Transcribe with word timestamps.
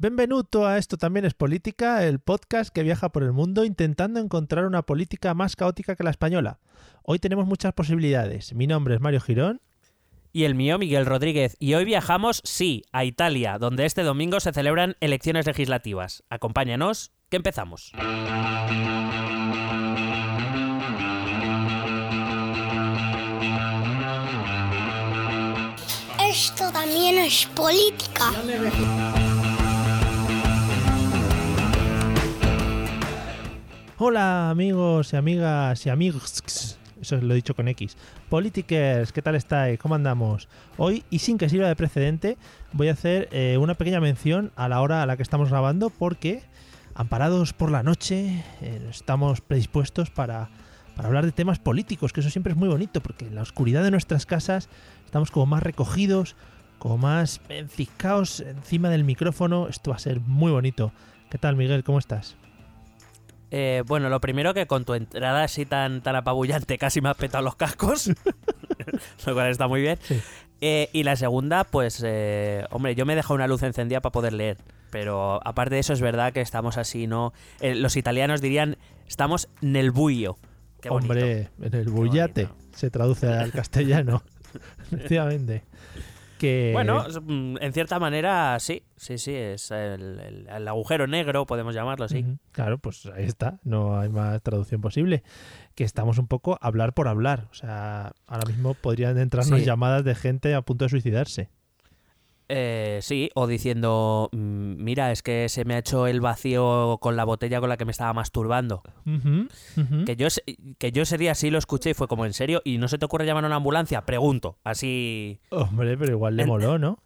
Benvenuto 0.00 0.66
a 0.66 0.78
Esto 0.78 0.96
también 0.96 1.26
es 1.26 1.34
política, 1.34 2.06
el 2.06 2.20
podcast 2.20 2.72
que 2.74 2.82
viaja 2.82 3.10
por 3.10 3.22
el 3.22 3.32
mundo 3.32 3.66
intentando 3.66 4.18
encontrar 4.18 4.64
una 4.64 4.80
política 4.80 5.34
más 5.34 5.56
caótica 5.56 5.94
que 5.94 6.04
la 6.04 6.08
española. 6.08 6.58
Hoy 7.02 7.18
tenemos 7.18 7.46
muchas 7.46 7.74
posibilidades. 7.74 8.54
Mi 8.54 8.66
nombre 8.66 8.94
es 8.94 9.02
Mario 9.02 9.20
Girón. 9.20 9.60
Y 10.32 10.44
el 10.44 10.54
mío, 10.54 10.78
Miguel 10.78 11.04
Rodríguez. 11.04 11.54
Y 11.58 11.74
hoy 11.74 11.84
viajamos, 11.84 12.40
sí, 12.44 12.82
a 12.92 13.04
Italia, 13.04 13.58
donde 13.58 13.84
este 13.84 14.02
domingo 14.02 14.40
se 14.40 14.54
celebran 14.54 14.96
elecciones 15.00 15.46
legislativas. 15.46 16.24
Acompáñanos, 16.30 17.12
que 17.28 17.36
empezamos. 17.36 17.92
También 26.68 27.18
es 27.18 27.46
política. 27.46 28.30
Hola 33.96 34.50
amigos 34.50 35.12
y 35.12 35.16
amigas 35.16 35.86
y 35.86 35.88
amigos. 35.88 36.78
Eso 37.00 37.16
lo 37.16 37.32
he 37.32 37.36
dicho 37.36 37.56
con 37.56 37.66
X. 37.68 37.96
Politikers, 38.28 39.10
¿qué 39.10 39.22
tal 39.22 39.36
estáis? 39.36 39.78
¿Cómo 39.78 39.94
andamos? 39.94 40.48
Hoy, 40.76 41.02
y 41.08 41.20
sin 41.20 41.38
que 41.38 41.48
sirva 41.48 41.66
de 41.66 41.76
precedente, 41.76 42.36
voy 42.72 42.88
a 42.88 42.92
hacer 42.92 43.28
eh, 43.32 43.56
una 43.58 43.74
pequeña 43.74 44.00
mención 44.00 44.52
a 44.54 44.68
la 44.68 44.82
hora 44.82 45.02
a 45.02 45.06
la 45.06 45.16
que 45.16 45.22
estamos 45.22 45.48
grabando 45.48 45.88
porque, 45.88 46.42
amparados 46.94 47.54
por 47.54 47.70
la 47.70 47.82
noche, 47.82 48.44
eh, 48.60 48.86
estamos 48.90 49.40
predispuestos 49.40 50.10
para, 50.10 50.50
para 51.00 51.08
hablar 51.08 51.24
de 51.24 51.32
temas 51.32 51.58
políticos, 51.58 52.12
que 52.12 52.20
eso 52.20 52.28
siempre 52.28 52.52
es 52.52 52.58
muy 52.58 52.68
bonito 52.68 53.00
porque 53.00 53.26
en 53.26 53.34
la 53.34 53.40
oscuridad 53.40 53.82
de 53.82 53.90
nuestras 53.90 54.26
casas 54.26 54.68
estamos 55.06 55.30
como 55.30 55.46
más 55.46 55.62
recogidos, 55.62 56.36
como 56.78 56.98
más 56.98 57.40
enciscados 57.48 58.40
encima 58.40 58.90
del 58.90 59.04
micrófono. 59.04 59.68
Esto 59.68 59.92
va 59.92 59.96
a 59.96 59.98
ser 59.98 60.20
muy 60.20 60.52
bonito. 60.52 60.92
¿Qué 61.30 61.38
tal, 61.38 61.56
Miguel? 61.56 61.84
¿Cómo 61.84 61.98
estás? 61.98 62.36
Eh, 63.50 63.82
bueno, 63.86 64.10
lo 64.10 64.20
primero 64.20 64.52
que 64.52 64.66
con 64.66 64.84
tu 64.84 64.92
entrada 64.92 65.42
así 65.42 65.64
tan, 65.64 66.02
tan 66.02 66.16
apabullante 66.16 66.76
casi 66.76 67.00
me 67.00 67.08
has 67.08 67.16
petado 67.16 67.42
los 67.44 67.56
cascos, 67.56 68.10
lo 69.26 69.32
cual 69.32 69.48
está 69.48 69.68
muy 69.68 69.80
bien. 69.80 69.98
Sí. 70.02 70.20
Eh, 70.60 70.90
y 70.92 71.04
la 71.04 71.16
segunda, 71.16 71.64
pues, 71.64 72.02
eh, 72.04 72.66
hombre, 72.72 72.94
yo 72.94 73.06
me 73.06 73.14
he 73.14 73.16
dejado 73.16 73.36
una 73.36 73.46
luz 73.46 73.62
encendida 73.62 74.02
para 74.02 74.12
poder 74.12 74.34
leer. 74.34 74.58
Pero 74.90 75.40
aparte 75.46 75.76
de 75.76 75.80
eso, 75.80 75.94
es 75.94 76.02
verdad 76.02 76.34
que 76.34 76.42
estamos 76.42 76.76
así, 76.76 77.06
¿no? 77.06 77.32
Los 77.62 77.96
italianos 77.96 78.42
dirían, 78.42 78.76
estamos 79.06 79.48
nel 79.62 79.92
buio. 79.92 80.36
Qué. 80.80 80.88
Hombre, 80.90 81.50
en 81.60 81.74
el 81.74 81.88
bullate 81.90 82.48
se 82.72 82.90
traduce 82.90 83.26
al 83.28 83.52
castellano. 83.52 84.22
Efectivamente. 84.92 85.64
Que, 86.38 86.70
Bueno, 86.72 87.04
mm, 87.22 87.58
en 87.60 87.72
cierta 87.74 87.98
manera, 87.98 88.58
sí, 88.60 88.82
sí, 88.96 89.18
sí, 89.18 89.34
es 89.34 89.70
el, 89.72 90.18
el- 90.20 90.48
el 90.48 90.68
agujero 90.68 91.06
negro, 91.06 91.44
podemos 91.44 91.74
llamarlo 91.74 92.06
así. 92.06 92.24
Claro, 92.52 92.78
pues 92.78 93.04
ahí 93.14 93.24
está. 93.26 93.58
No 93.62 93.98
hay 94.00 94.08
más 94.08 94.40
traducción 94.42 94.80
posible. 94.80 95.22
Que 95.74 95.84
estamos 95.84 96.16
un 96.18 96.28
poco 96.28 96.56
hablar 96.62 96.94
por 96.94 97.08
hablar. 97.08 97.48
O 97.50 97.54
sea, 97.54 98.12
ahora 98.26 98.48
mismo 98.48 98.72
podrían 98.72 99.18
entrarnos 99.18 99.58
Sí. 99.60 99.66
llamadas 99.66 100.02
de 100.02 100.14
gente 100.14 100.54
a 100.54 100.62
punto 100.62 100.86
de 100.86 100.88
suicidarse. 100.88 101.50
Eh, 102.52 102.98
sí, 103.00 103.30
o 103.36 103.46
diciendo, 103.46 104.28
mm, 104.32 104.82
mira, 104.82 105.12
es 105.12 105.22
que 105.22 105.48
se 105.48 105.64
me 105.64 105.74
ha 105.74 105.78
hecho 105.78 106.08
el 106.08 106.20
vacío 106.20 106.98
con 107.00 107.14
la 107.14 107.22
botella 107.24 107.60
con 107.60 107.68
la 107.68 107.76
que 107.76 107.84
me 107.84 107.92
estaba 107.92 108.12
masturbando. 108.12 108.82
Que 110.04 110.16
yo, 110.16 110.26
que 110.78 110.90
yo 110.90 111.02
ese 111.02 111.16
día 111.16 111.36
sí 111.36 111.50
lo 111.50 111.58
escuché 111.58 111.90
y 111.90 111.94
fue 111.94 112.08
como, 112.08 112.26
¿en 112.26 112.32
serio? 112.32 112.60
¿Y 112.64 112.78
no 112.78 112.88
se 112.88 112.98
te 112.98 113.04
ocurre 113.04 113.24
llamar 113.24 113.44
a 113.44 113.46
una 113.46 113.56
ambulancia? 113.56 114.04
Pregunto, 114.04 114.58
así... 114.64 115.38
Hombre, 115.50 115.96
pero 115.96 116.10
igual 116.12 116.36
le 116.36 116.44
moló, 116.44 116.76
¿no? 116.78 116.98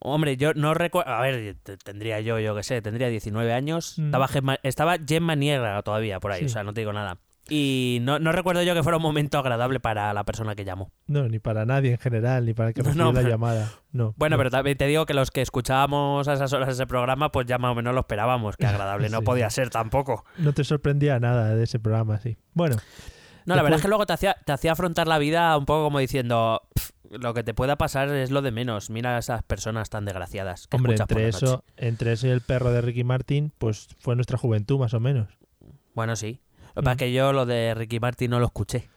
Hombre, 0.00 0.36
yo 0.36 0.52
no 0.54 0.74
recuerdo... 0.74 1.10
A 1.10 1.22
ver, 1.22 1.56
te- 1.62 1.78
tendría 1.78 2.20
yo, 2.20 2.38
yo 2.38 2.54
qué 2.54 2.62
sé, 2.62 2.82
tendría 2.82 3.08
19 3.08 3.52
años. 3.52 3.98
Mm. 3.98 4.04
Estaba, 4.06 4.28
Gemma, 4.28 4.58
estaba 4.62 4.96
Gemma 5.04 5.34
Niegra 5.34 5.82
todavía 5.82 6.20
por 6.20 6.32
ahí, 6.32 6.40
Sí. 6.40 6.46
o 6.46 6.48
sea, 6.50 6.62
no 6.64 6.74
te 6.74 6.82
digo 6.82 6.92
nada. 6.92 7.18
Y 7.48 7.98
no, 8.02 8.18
no 8.18 8.32
recuerdo 8.32 8.62
yo 8.64 8.74
que 8.74 8.82
fuera 8.82 8.96
un 8.96 9.02
momento 9.02 9.38
agradable 9.38 9.78
para 9.78 10.12
la 10.12 10.24
persona 10.24 10.54
que 10.56 10.64
llamó. 10.64 10.90
No, 11.06 11.28
ni 11.28 11.38
para 11.38 11.64
nadie 11.64 11.92
en 11.92 11.98
general, 11.98 12.44
ni 12.44 12.54
para 12.54 12.70
el 12.70 12.74
que 12.74 12.82
recibió 12.82 13.04
no, 13.06 13.12
la 13.12 13.20
pero- 13.20 13.30
llamada. 13.30 13.70
No. 13.92 14.14
Bueno, 14.16 14.34
no. 14.36 14.38
pero 14.40 14.50
también 14.50 14.76
te 14.76 14.86
digo 14.86 15.06
que 15.06 15.14
los 15.14 15.30
que 15.30 15.42
escuchábamos 15.42 16.26
a 16.28 16.32
esas 16.34 16.52
horas 16.52 16.68
ese 16.70 16.86
programa, 16.86 17.30
pues 17.30 17.46
ya 17.46 17.58
más 17.58 17.70
o 17.72 17.74
menos 17.74 17.94
lo 17.94 18.00
esperábamos, 18.00 18.56
que 18.56 18.66
agradable 18.66 19.08
no 19.10 19.22
podía 19.22 19.48
ser 19.50 19.70
tampoco. 19.70 20.24
No 20.38 20.52
te 20.52 20.64
sorprendía 20.64 21.20
nada 21.20 21.54
de 21.54 21.62
ese 21.64 21.78
programa, 21.78 22.18
sí. 22.18 22.36
Bueno, 22.52 22.76
No, 23.44 23.54
la 23.54 23.62
verdad 23.62 23.76
es 23.76 23.82
que 23.82 23.88
luego 23.88 24.06
te 24.06 24.12
hacía, 24.12 24.36
te 24.44 24.52
hacía 24.52 24.72
afrontar 24.72 25.06
la 25.06 25.18
vida 25.18 25.56
un 25.56 25.66
poco 25.66 25.84
como 25.84 26.00
diciendo, 26.00 26.62
"Pf, 26.74 26.90
lo 27.20 27.32
que 27.32 27.44
te 27.44 27.54
pueda 27.54 27.76
pasar 27.76 28.08
es 28.08 28.32
lo 28.32 28.42
de 28.42 28.50
menos. 28.50 28.90
Mira 28.90 29.14
a 29.14 29.18
esas 29.20 29.44
personas 29.44 29.88
tan 29.88 30.04
desgraciadas. 30.04 30.66
Que 30.66 30.76
hombre, 30.76 30.96
entre 30.96 31.28
eso, 31.28 31.46
noche". 31.46 31.62
entre 31.76 32.12
eso 32.12 32.26
y 32.26 32.30
el 32.30 32.40
perro 32.40 32.72
de 32.72 32.80
Ricky 32.80 33.04
Martin, 33.04 33.52
pues 33.58 33.86
fue 34.00 34.16
nuestra 34.16 34.36
juventud, 34.36 34.80
más 34.80 34.92
o 34.94 34.98
menos. 34.98 35.28
Bueno, 35.94 36.16
sí. 36.16 36.40
Lo 36.76 36.82
que 36.82 36.84
pasa 36.84 36.90
es 36.92 36.96
Mm. 36.96 36.98
que 36.98 37.12
yo 37.12 37.32
lo 37.32 37.46
de 37.46 37.74
Ricky 37.74 37.98
Martin 37.98 38.30
no 38.30 38.38
lo 38.38 38.46
escuché. 38.46 38.88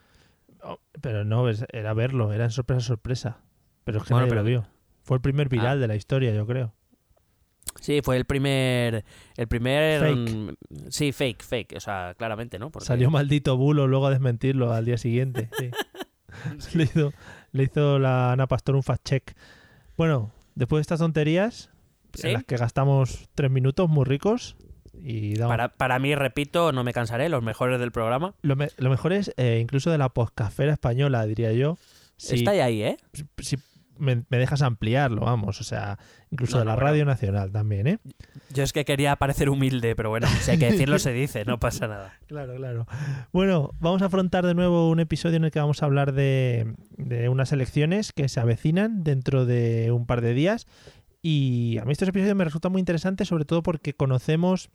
Oh, 0.62 0.78
pero 1.02 1.24
no, 1.26 1.46
era 1.50 1.94
verlo, 1.94 2.32
era 2.34 2.44
en 2.44 2.52
sorpresa, 2.52 2.82
sorpresa. 2.82 3.38
Pero 3.86 3.98
es 4.00 4.04
que 4.04 4.14
Bueno, 4.14 4.28
nadie 4.28 4.30
pero- 4.32 4.42
lo 4.44 4.48
vio. 4.48 4.68
Fue 5.04 5.16
el 5.18 5.22
primer 5.22 5.50
viral 5.50 5.78
Ah. 5.78 5.82
de 5.82 5.88
la 5.88 5.96
historia, 5.96 6.32
yo 6.34 6.46
creo. 6.46 6.74
Sí, 7.80 8.02
fue 8.04 8.18
el 8.18 8.26
primer. 8.26 9.06
El 9.38 9.48
primer. 9.48 10.02
Fake. 10.02 10.36
mm, 10.36 10.50
Sí, 10.90 11.12
fake, 11.12 11.42
fake. 11.44 11.74
O 11.78 11.80
sea, 11.80 12.14
claramente, 12.18 12.60
¿no? 12.60 12.70
Porque- 12.72 12.86
Salió 12.86 13.10
maldito 13.10 13.56
bulo 13.58 13.88
luego 13.88 14.08
a 14.08 14.10
desmentirlo 14.12 14.74
al 14.74 14.86
día 14.86 14.98
siguiente. 14.98 15.50
sí. 15.58 15.72
le, 16.78 16.84
hizo, 16.84 17.12
le 17.54 17.64
hizo 17.64 17.98
la 18.00 18.34
Ana 18.34 18.48
Pastor 18.48 18.76
un 18.76 18.84
fact 18.84 19.04
check. 19.08 19.34
Bueno, 19.98 20.32
después 20.56 20.80
de 20.80 20.82
estas 20.82 21.00
tonterías, 21.00 21.70
¿Sí? 22.14 22.28
en 22.28 22.34
las 22.34 22.44
que 22.44 22.58
gastamos 22.58 23.30
tres 23.36 23.50
minutos 23.52 23.90
muy 23.90 24.04
ricos, 24.06 24.56
y 25.02 25.36
damos- 25.36 25.52
Para, 25.54 25.70
para 25.70 26.00
mí, 26.00 26.16
repito, 26.16 26.72
no 26.72 26.84
me 26.84 26.94
cansaré, 26.94 27.30
los 27.30 27.44
mejores 27.44 27.80
del 27.80 27.92
programa. 27.92 28.34
lo, 28.42 28.56
me- 28.56 28.70
lo 28.78 28.90
mejor 28.90 29.14
es, 29.14 29.34
eh, 29.38 29.60
incluso 29.62 29.92
de 29.92 29.98
la 29.98 30.10
poscafera 30.10 30.74
española, 30.74 31.26
diría 31.26 31.52
yo. 31.54 31.78
Si, 32.18 32.36
Está 32.36 32.52
ahí, 32.52 32.82
¿eh? 32.84 32.98
si- 33.40 33.58
me, 33.98 34.24
me 34.30 34.38
dejas 34.38 34.62
ampliarlo, 34.62 35.22
vamos, 35.24 35.60
o 35.60 35.64
sea, 35.66 36.00
incluso 36.32 36.54
No, 36.56 36.60
de 36.60 36.66
la 36.68 36.76
bueno. 36.76 36.88
Radio 36.88 37.04
Nacional 37.04 37.52
también, 37.52 37.86
¿eh? 37.86 38.00
Yo 38.54 38.64
es 38.64 38.72
que 38.72 38.86
quería 38.86 39.14
parecer 39.18 39.50
humilde, 39.50 39.94
pero 39.94 40.10
bueno, 40.10 40.26
si 40.40 40.52
hay 40.52 40.58
que 40.58 40.72
decirlo, 40.72 41.00
se 41.00 41.12
dice, 41.12 41.44
no 41.44 41.60
pasa 41.60 41.88
nada. 41.90 42.14
Claro, 42.28 42.56
claro. 42.56 42.88
Bueno, 43.34 43.72
vamos 43.82 44.02
a 44.02 44.06
afrontar 44.06 44.46
de 44.46 44.54
nuevo 44.54 44.90
un 44.90 45.02
episodio 45.02 45.36
en 45.36 45.44
el 45.44 45.52
que 45.52 45.60
vamos 45.60 45.84
a 45.84 45.86
hablar 45.86 46.14
de, 46.14 46.76
de 46.96 47.28
unas 47.28 47.52
elecciones 47.52 48.14
que 48.14 48.30
se 48.30 48.40
avecinan 48.40 49.04
dentro 49.04 49.46
de 49.46 49.92
un 49.92 50.06
par 50.06 50.22
de 50.22 50.34
días. 50.34 50.66
Y 51.22 51.78
a 51.82 51.84
mí 51.84 51.92
estos 51.92 52.08
episodios 52.08 52.38
me 52.38 52.46
resultan 52.46 52.72
muy 52.72 52.80
interesantes, 52.80 53.28
sobre 53.28 53.44
todo 53.44 53.62
porque 53.64 53.94
conocemos 53.94 54.70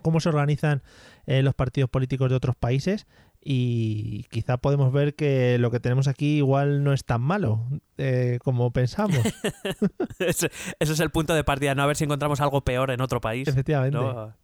cómo 0.00 0.20
se 0.20 0.28
organizan 0.28 0.82
eh, 1.26 1.42
los 1.42 1.54
partidos 1.54 1.90
políticos 1.90 2.30
de 2.30 2.36
otros 2.36 2.56
países 2.56 3.06
y 3.42 4.24
quizá 4.30 4.58
podemos 4.58 4.92
ver 4.92 5.14
que 5.14 5.56
lo 5.58 5.70
que 5.70 5.80
tenemos 5.80 6.08
aquí 6.08 6.36
igual 6.38 6.84
no 6.84 6.92
es 6.92 7.04
tan 7.04 7.22
malo 7.22 7.66
eh, 7.96 8.38
como 8.44 8.70
pensamos. 8.72 9.18
Ese, 10.18 10.50
ese 10.78 10.92
es 10.92 11.00
el 11.00 11.10
punto 11.10 11.34
de 11.34 11.42
partida, 11.44 11.74
no 11.74 11.82
a 11.82 11.86
ver 11.86 11.96
si 11.96 12.04
encontramos 12.04 12.40
algo 12.40 12.62
peor 12.62 12.90
en 12.90 13.00
otro 13.00 13.20
país. 13.20 13.48
Efectivamente. 13.48 13.96
¿no? 13.96 14.34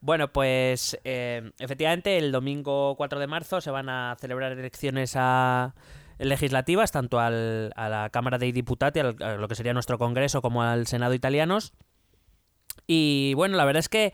Bueno, 0.00 0.32
pues 0.32 0.98
eh, 1.04 1.52
efectivamente 1.58 2.18
el 2.18 2.32
domingo 2.32 2.96
4 2.96 3.20
de 3.20 3.26
marzo 3.26 3.60
se 3.60 3.70
van 3.70 3.88
a 3.88 4.16
celebrar 4.18 4.50
elecciones 4.52 5.12
a 5.16 5.74
legislativas, 6.18 6.90
tanto 6.92 7.20
al- 7.20 7.72
a 7.76 7.88
la 7.88 8.10
Cámara 8.10 8.38
dei 8.38 8.50
Deputati, 8.52 8.98
al- 9.00 9.16
a 9.22 9.36
lo 9.36 9.46
que 9.48 9.54
sería 9.54 9.74
nuestro 9.74 9.98
Congreso, 9.98 10.40
como 10.42 10.62
al 10.62 10.86
Senado 10.86 11.14
italianos. 11.14 11.72
Y 12.86 13.34
bueno, 13.34 13.56
la 13.56 13.64
verdad 13.64 13.80
es 13.80 13.88
que 13.88 14.12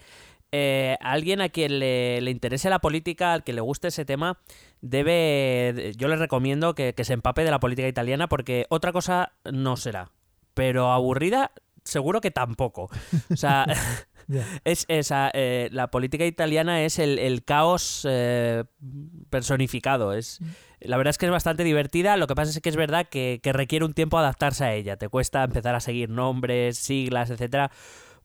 eh, 0.53 0.97
alguien 1.01 1.41
a 1.41 1.49
quien 1.49 1.79
le, 1.79 2.21
le 2.21 2.31
interese 2.31 2.71
la 2.71 2.79
política, 2.79 3.33
al 3.33 3.45
que 3.45 3.53
le 3.53 3.61
guste 3.61 3.89
ese 3.89 4.05
tema, 4.05 4.39
debe. 4.81 5.93
Yo 5.97 6.09
le 6.09 6.17
recomiendo 6.17 6.75
que, 6.75 6.95
que 6.95 7.05
se 7.05 7.13
empape 7.13 7.45
de 7.45 7.51
la 7.51 7.61
política 7.61 7.89
italiana 7.89 8.29
porque 8.29 8.67
otra 8.69 8.93
cosa 8.93 9.33
no 9.51 9.77
será. 9.77 10.11
Pero 10.55 10.91
aburrida, 10.93 11.53
seguro 11.85 12.21
que 12.21 12.31
tampoco. 12.31 12.91
O 13.31 13.37
sea. 13.37 13.67
Es 14.65 14.85
esa, 14.89 15.31
eh, 15.33 15.69
la 15.73 15.91
política 15.91 16.27
italiana 16.27 16.83
es 16.83 16.99
el, 16.99 17.19
el 17.19 17.45
caos 17.45 18.07
eh, 18.09 18.65
personificado. 19.31 20.13
Es, 20.13 20.41
la 20.81 20.97
verdad 20.97 21.11
es 21.11 21.19
que 21.19 21.27
es 21.27 21.33
bastante 21.33 21.65
divertida. 21.65 22.17
Lo 22.17 22.27
que 22.27 22.35
pasa 22.35 22.51
es 22.51 22.61
que 22.61 22.69
es 22.69 22.77
verdad 22.77 23.07
que, 23.09 23.41
que 23.43 23.53
requiere 23.53 23.85
un 23.85 23.95
tiempo 23.95 24.19
adaptarse 24.19 24.65
a 24.65 24.75
ella. 24.75 24.97
Te 24.97 25.09
cuesta 25.09 25.45
empezar 25.45 25.75
a 25.75 25.81
seguir 25.81 26.11
nombres, 26.11 26.79
siglas, 26.79 27.31
etcétera, 27.31 27.71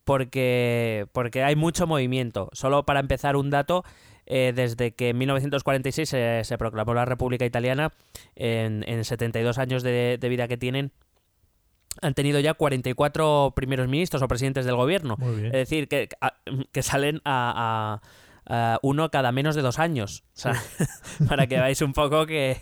porque, 0.04 1.06
porque 1.12 1.44
hay 1.44 1.56
mucho 1.56 1.88
movimiento. 1.88 2.50
Solo 2.54 2.86
para 2.86 3.00
empezar 3.00 3.36
un 3.36 3.50
dato, 3.50 3.84
eh, 4.26 4.54
desde 4.56 4.92
que 4.94 5.10
en 5.10 5.18
1946 5.18 6.08
se, 6.10 6.42
se 6.44 6.58
proclamó 6.58 6.94
la 6.94 7.06
República 7.06 7.46
Italiana, 7.46 7.94
en, 8.36 8.84
en 8.88 9.04
72 9.06 9.58
años 9.58 9.84
de, 9.84 10.18
de 10.20 10.30
vida 10.30 10.48
que 10.48 10.58
tienen, 10.58 10.92
han 12.02 12.14
tenido 12.16 12.40
ya 12.40 12.54
44 12.56 13.54
primeros 13.56 13.88
ministros 13.88 14.22
o 14.22 14.28
presidentes 14.28 14.66
del 14.66 14.76
gobierno. 14.76 15.16
Es 15.46 15.52
decir, 15.52 15.88
que, 15.88 16.10
a- 16.22 16.34
que 16.72 16.82
salen 16.84 17.22
a, 17.24 18.02
a- 18.02 18.08
a 18.46 18.80
uno 18.82 19.10
cada 19.10 19.32
menos 19.32 19.56
de 19.56 19.62
dos 19.62 19.80
años. 19.80 20.24
O 20.36 20.40
sea, 20.40 20.54
para 21.30 21.48
que 21.48 21.56
veáis 21.56 21.82
un 21.82 21.94
poco 21.94 22.26
que, 22.26 22.58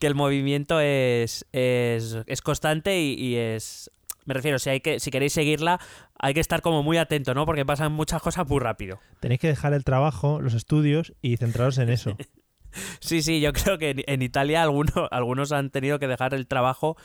que 0.00 0.06
el 0.06 0.14
movimiento 0.14 0.80
es, 0.80 1.46
es, 1.52 2.18
es 2.26 2.42
constante 2.42 3.00
y, 3.00 3.14
y 3.14 3.36
es... 3.36 3.90
Me 4.24 4.34
refiero, 4.34 4.58
si, 4.58 4.70
hay 4.70 4.80
que, 4.80 5.00
si 5.00 5.10
queréis 5.10 5.32
seguirla, 5.32 5.80
hay 6.18 6.34
que 6.34 6.40
estar 6.40 6.62
como 6.62 6.82
muy 6.82 6.96
atento, 6.98 7.34
¿no? 7.34 7.44
Porque 7.46 7.64
pasan 7.66 7.92
muchas 7.92 8.22
cosas 8.22 8.46
muy 8.48 8.58
rápido. 8.60 8.98
Tenéis 9.20 9.40
que 9.40 9.48
dejar 9.48 9.74
el 9.74 9.84
trabajo, 9.84 10.40
los 10.40 10.54
estudios 10.54 11.12
y 11.22 11.36
centraros 11.36 11.78
en 11.78 11.90
eso. 11.90 12.16
Sí, 12.98 13.22
sí, 13.22 13.40
yo 13.40 13.52
creo 13.52 13.78
que 13.78 13.90
en, 13.90 14.02
en 14.08 14.20
Italia 14.20 14.60
algunos, 14.60 14.92
algunos 15.12 15.52
han 15.52 15.70
tenido 15.70 16.00
que 16.00 16.08
dejar 16.08 16.34
el 16.34 16.48
trabajo. 16.48 16.96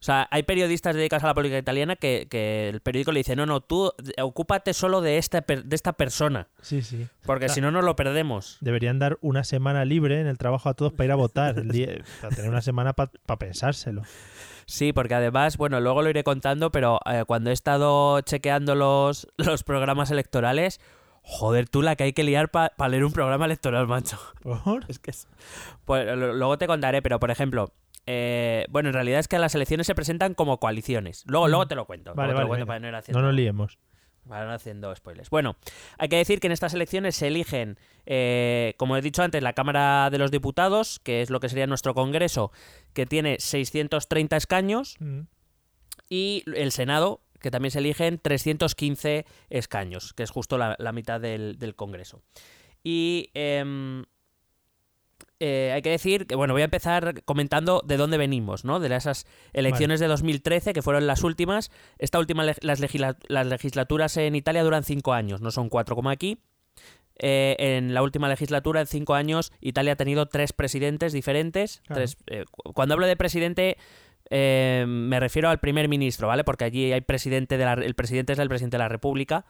O 0.00 0.02
sea, 0.02 0.26
hay 0.30 0.44
periodistas 0.44 0.96
dedicados 0.96 1.22
a 1.24 1.26
la 1.26 1.34
política 1.34 1.58
italiana 1.58 1.96
que, 1.96 2.28
que 2.30 2.70
el 2.70 2.80
periódico 2.80 3.12
le 3.12 3.20
dice, 3.20 3.36
no, 3.36 3.44
no, 3.44 3.60
tú 3.60 3.92
ocúpate 4.22 4.72
solo 4.72 5.02
de 5.02 5.18
esta, 5.18 5.42
per- 5.42 5.64
de 5.64 5.76
esta 5.76 5.92
persona, 5.92 6.48
Sí, 6.62 6.80
sí. 6.80 7.06
porque 7.26 7.50
si 7.50 7.60
no 7.60 7.70
nos 7.70 7.84
lo 7.84 7.94
perdemos. 7.94 8.56
Deberían 8.62 8.98
dar 8.98 9.18
una 9.20 9.44
semana 9.44 9.84
libre 9.84 10.18
en 10.18 10.28
el 10.28 10.38
trabajo 10.38 10.70
a 10.70 10.72
todos 10.72 10.94
para 10.94 11.04
ir 11.04 11.12
a 11.12 11.16
votar. 11.16 11.58
El 11.58 11.68
día- 11.72 12.02
para 12.22 12.34
tener 12.34 12.50
una 12.50 12.62
semana 12.62 12.94
para 12.94 13.10
pensárselo. 13.38 14.04
Sí, 14.68 14.92
porque 14.92 15.14
además, 15.14 15.56
bueno, 15.56 15.80
luego 15.80 16.02
lo 16.02 16.10
iré 16.10 16.22
contando, 16.22 16.70
pero 16.70 17.00
eh, 17.06 17.24
cuando 17.26 17.48
he 17.48 17.54
estado 17.54 18.20
chequeando 18.20 18.74
los, 18.74 19.26
los 19.38 19.64
programas 19.64 20.10
electorales, 20.10 20.78
joder, 21.22 21.70
tú 21.70 21.80
la 21.80 21.96
que 21.96 22.04
hay 22.04 22.12
que 22.12 22.22
liar 22.22 22.50
para 22.50 22.88
leer 22.90 23.06
un 23.06 23.12
programa 23.12 23.46
electoral, 23.46 23.86
macho. 23.86 24.18
¿Por? 24.42 24.84
Es 24.88 24.98
que 24.98 25.10
es... 25.10 25.26
Pues 25.86 26.14
luego 26.14 26.58
te 26.58 26.66
contaré, 26.66 27.00
pero 27.00 27.18
por 27.18 27.30
ejemplo, 27.30 27.72
eh, 28.04 28.66
bueno, 28.68 28.90
en 28.90 28.92
realidad 28.92 29.20
es 29.20 29.26
que 29.26 29.38
las 29.38 29.54
elecciones 29.54 29.86
se 29.86 29.94
presentan 29.94 30.34
como 30.34 30.60
coaliciones. 30.60 31.24
Luego, 31.26 31.48
luego 31.48 31.66
te 31.66 31.74
lo 31.74 31.86
cuento. 31.86 32.12
Mm. 32.12 32.16
Vale, 32.16 32.32
luego 32.32 32.36
te 32.36 32.50
vale, 32.50 32.60
lo 32.60 32.66
cuento 32.66 32.66
para 32.66 33.12
no 33.12 33.20
No 33.20 33.26
nos 33.26 33.34
liemos. 33.34 33.78
Ir 34.36 34.48
haciendo 34.48 34.94
spoilers. 34.94 35.30
Bueno, 35.30 35.56
hay 35.98 36.08
que 36.08 36.16
decir 36.16 36.40
que 36.40 36.46
en 36.48 36.52
estas 36.52 36.74
elecciones 36.74 37.16
se 37.16 37.26
eligen, 37.28 37.78
eh, 38.06 38.74
como 38.76 38.96
he 38.96 39.02
dicho 39.02 39.22
antes, 39.22 39.42
la 39.42 39.52
Cámara 39.52 40.08
de 40.10 40.18
los 40.18 40.30
Diputados, 40.30 41.00
que 41.00 41.22
es 41.22 41.30
lo 41.30 41.40
que 41.40 41.48
sería 41.48 41.66
nuestro 41.66 41.94
Congreso, 41.94 42.52
que 42.92 43.06
tiene 43.06 43.36
630 43.40 44.36
escaños, 44.36 44.96
Mm. 45.00 45.20
y 46.10 46.42
el 46.54 46.72
Senado, 46.72 47.20
que 47.40 47.50
también 47.50 47.70
se 47.70 47.78
eligen 47.78 48.18
315 48.18 49.24
escaños, 49.50 50.12
que 50.14 50.22
es 50.24 50.30
justo 50.30 50.58
la, 50.58 50.74
la 50.78 50.92
mitad 50.92 51.20
del, 51.20 51.58
del 51.58 51.74
Congreso. 51.74 52.22
Y 52.82 53.30
em, 53.34 54.04
eh, 55.40 55.70
hay 55.74 55.82
que 55.82 55.90
decir 55.90 56.26
que, 56.26 56.34
bueno, 56.34 56.52
voy 56.54 56.62
a 56.62 56.66
empezar 56.66 57.22
comentando 57.24 57.82
de 57.86 57.96
dónde 57.96 58.18
venimos, 58.18 58.64
¿no? 58.64 58.80
De 58.80 58.94
esas 58.94 59.26
elecciones 59.52 60.00
de 60.00 60.06
2013, 60.08 60.72
que 60.72 60.82
fueron 60.82 61.06
las 61.06 61.22
últimas. 61.22 61.70
Esta 61.98 62.18
última, 62.18 62.44
las, 62.44 62.80
legisla- 62.80 63.16
las 63.28 63.46
legislaturas 63.46 64.16
en 64.16 64.34
Italia 64.34 64.62
duran 64.64 64.82
cinco 64.84 65.12
años, 65.12 65.40
no 65.40 65.50
son 65.50 65.68
cuatro 65.68 65.94
como 65.94 66.10
aquí. 66.10 66.38
Eh, 67.20 67.56
en 67.58 67.94
la 67.94 68.02
última 68.02 68.28
legislatura, 68.28 68.80
en 68.80 68.86
cinco 68.86 69.14
años, 69.14 69.52
Italia 69.60 69.94
ha 69.94 69.96
tenido 69.96 70.26
tres 70.26 70.52
presidentes 70.52 71.12
diferentes. 71.12 71.82
Claro. 71.86 72.00
Tres, 72.00 72.16
eh, 72.28 72.44
cu- 72.50 72.72
cuando 72.72 72.94
hablo 72.94 73.06
de 73.06 73.16
presidente, 73.16 73.76
eh, 74.30 74.84
me 74.86 75.18
refiero 75.18 75.48
al 75.48 75.58
primer 75.58 75.88
ministro, 75.88 76.28
¿vale? 76.28 76.44
Porque 76.44 76.64
allí 76.64 76.92
hay 76.92 77.00
presidente 77.00 77.56
de 77.58 77.64
la, 77.64 77.72
el 77.72 77.94
presidente 77.94 78.34
es 78.34 78.38
el 78.38 78.48
presidente 78.48 78.76
de 78.76 78.82
la 78.84 78.88
República, 78.88 79.44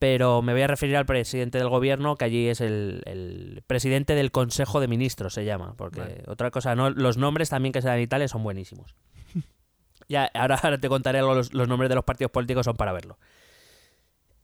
pero 0.00 0.40
me 0.40 0.54
voy 0.54 0.62
a 0.62 0.66
referir 0.66 0.96
al 0.96 1.04
presidente 1.04 1.58
del 1.58 1.68
gobierno, 1.68 2.16
que 2.16 2.24
allí 2.24 2.48
es 2.48 2.62
el, 2.62 3.02
el 3.04 3.62
presidente 3.66 4.14
del 4.14 4.30
Consejo 4.30 4.80
de 4.80 4.88
Ministros, 4.88 5.34
se 5.34 5.44
llama. 5.44 5.74
Porque 5.76 6.00
Vale. 6.00 6.22
otra 6.26 6.50
cosa, 6.50 6.74
no, 6.74 6.88
los 6.88 7.18
nombres 7.18 7.50
también 7.50 7.70
que 7.70 7.82
se 7.82 7.88
dan 7.88 7.98
en 7.98 8.04
Italia 8.04 8.26
son 8.26 8.42
buenísimos. 8.42 8.96
ya, 10.08 10.30
ahora, 10.32 10.58
ahora 10.62 10.78
te 10.78 10.88
contaré 10.88 11.20
los, 11.20 11.52
los 11.52 11.68
nombres 11.68 11.90
de 11.90 11.96
los 11.96 12.04
partidos 12.04 12.32
políticos 12.32 12.64
son 12.64 12.76
para 12.76 12.94
verlo. 12.94 13.18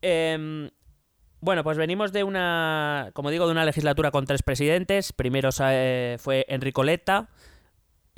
Em, 0.02 0.68
bueno, 1.40 1.64
pues 1.64 1.78
venimos 1.78 2.12
de 2.12 2.22
una, 2.22 3.08
como 3.14 3.30
digo, 3.30 3.46
de 3.46 3.52
una 3.52 3.64
legislatura 3.64 4.10
con 4.10 4.26
tres 4.26 4.42
presidentes. 4.42 5.14
Primero 5.14 5.48
eh, 5.60 6.18
fue 6.20 6.44
Enrico 6.50 6.84
Letta. 6.84 7.30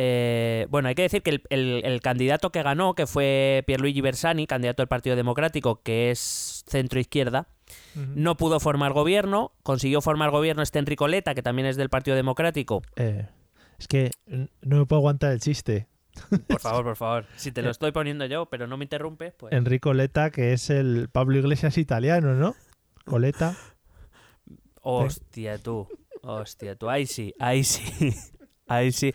Eh, 0.00 0.66
bueno, 0.70 0.88
hay 0.88 0.94
que 0.94 1.02
decir 1.02 1.22
que 1.22 1.30
el, 1.30 1.42
el- 1.50 1.82
el 1.84 2.00
candidato 2.00 2.50
que 2.50 2.62
ganó, 2.62 2.94
que 2.94 3.06
fue 3.08 3.64
Pierluigi 3.66 4.00
Bersani, 4.00 4.46
candidato 4.46 4.80
del 4.82 4.88
Partido 4.88 5.16
Democrático, 5.16 5.82
que 5.82 6.10
es 6.12 6.64
centro-izquierda, 6.68 7.48
Ujú. 7.96 8.06
no 8.14 8.36
pudo 8.36 8.60
formar 8.60 8.92
gobierno. 8.92 9.52
Consiguió 9.64 10.00
formar 10.00 10.30
gobierno 10.30 10.62
este 10.62 10.78
Enrico 10.78 11.08
Letta, 11.08 11.34
que 11.34 11.42
también 11.42 11.66
es 11.66 11.76
del 11.76 11.90
Partido 11.90 12.16
Democrático. 12.16 12.80
Eh, 12.96 13.26
es 13.78 13.88
que 13.88 14.10
no 14.26 14.78
me 14.78 14.86
puedo 14.86 15.00
aguantar 15.00 15.32
el 15.32 15.40
chiste. 15.40 15.88
Por 16.48 16.60
favor, 16.60 16.84
por 16.84 16.96
favor. 16.96 17.26
Si 17.36 17.50
te 17.52 17.62
lo 17.62 17.70
estoy 17.70 17.90
poniendo 17.92 18.24
yo, 18.26 18.46
pero 18.46 18.66
no 18.68 18.76
me 18.76 18.84
interrumpes, 18.84 19.34
pues... 19.36 19.52
Enrico 19.52 19.94
Letta, 19.94 20.30
que 20.30 20.52
es 20.52 20.70
el 20.70 21.08
Pablo 21.10 21.38
Iglesias 21.38 21.76
italiano, 21.78 22.34
¿no? 22.34 22.54
Coleta. 23.04 23.56
Hostia, 24.82 25.58
tú. 25.58 25.88
Hostia, 26.22 26.76
tú. 26.76 26.88
Ahí 26.88 27.06
sí, 27.06 27.34
ahí 27.38 27.64
sí. 27.64 28.14
Ahí 28.68 28.92
sí. 28.92 29.14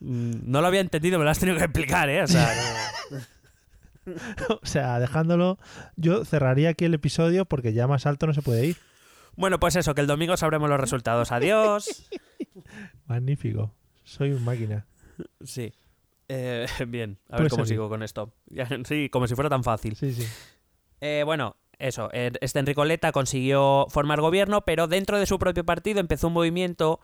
Mm, 0.00 0.32
No 0.50 0.60
lo 0.60 0.66
había 0.66 0.80
entendido, 0.80 1.18
me 1.18 1.24
lo 1.24 1.30
has 1.30 1.38
tenido 1.38 1.56
que 1.58 1.64
explicar, 1.64 2.08
¿eh? 2.10 2.22
O 2.22 2.26
sea, 2.26 2.52
no- 4.06 4.58
o 4.62 4.66
sea, 4.66 4.98
dejándolo, 5.00 5.58
yo 5.96 6.24
cerraría 6.24 6.70
aquí 6.70 6.84
el 6.84 6.94
episodio 6.94 7.44
porque 7.44 7.72
ya 7.72 7.86
más 7.86 8.06
alto 8.06 8.26
no 8.26 8.34
se 8.34 8.42
puede 8.42 8.66
ir. 8.66 8.76
Bueno, 9.36 9.60
pues 9.60 9.76
eso, 9.76 9.94
que 9.94 10.00
el 10.00 10.06
domingo 10.06 10.36
sabremos 10.36 10.68
los 10.68 10.80
resultados. 10.80 11.30
Adiós. 11.30 12.08
Magnífico. 13.06 13.72
Soy 14.04 14.32
un 14.32 14.44
máquina. 14.44 14.86
Sí. 15.44 15.72
Eh, 16.28 16.66
bien, 16.88 17.18
a 17.28 17.32
ver 17.32 17.38
Puedes 17.42 17.52
cómo 17.52 17.66
sigo 17.66 17.88
con 17.88 18.02
esto. 18.02 18.32
Sí, 18.86 19.08
como 19.10 19.26
si 19.28 19.34
fuera 19.34 19.50
tan 19.50 19.62
fácil. 19.64 19.94
Sí, 19.96 20.12
sí. 20.12 20.26
Eh, 21.00 21.22
bueno, 21.24 21.56
eso. 21.78 22.08
eh, 22.12 22.32
Este 22.40 22.58
Enrico 22.58 22.84
Letta 22.84 23.12
consiguió 23.12 23.86
formar 23.90 24.20
gobierno, 24.20 24.62
pero 24.64 24.88
dentro 24.88 25.18
de 25.18 25.26
su 25.26 25.38
propio 25.38 25.64
partido 25.64 26.00
empezó 26.00 26.26
un 26.28 26.32
movimiento 26.32 27.00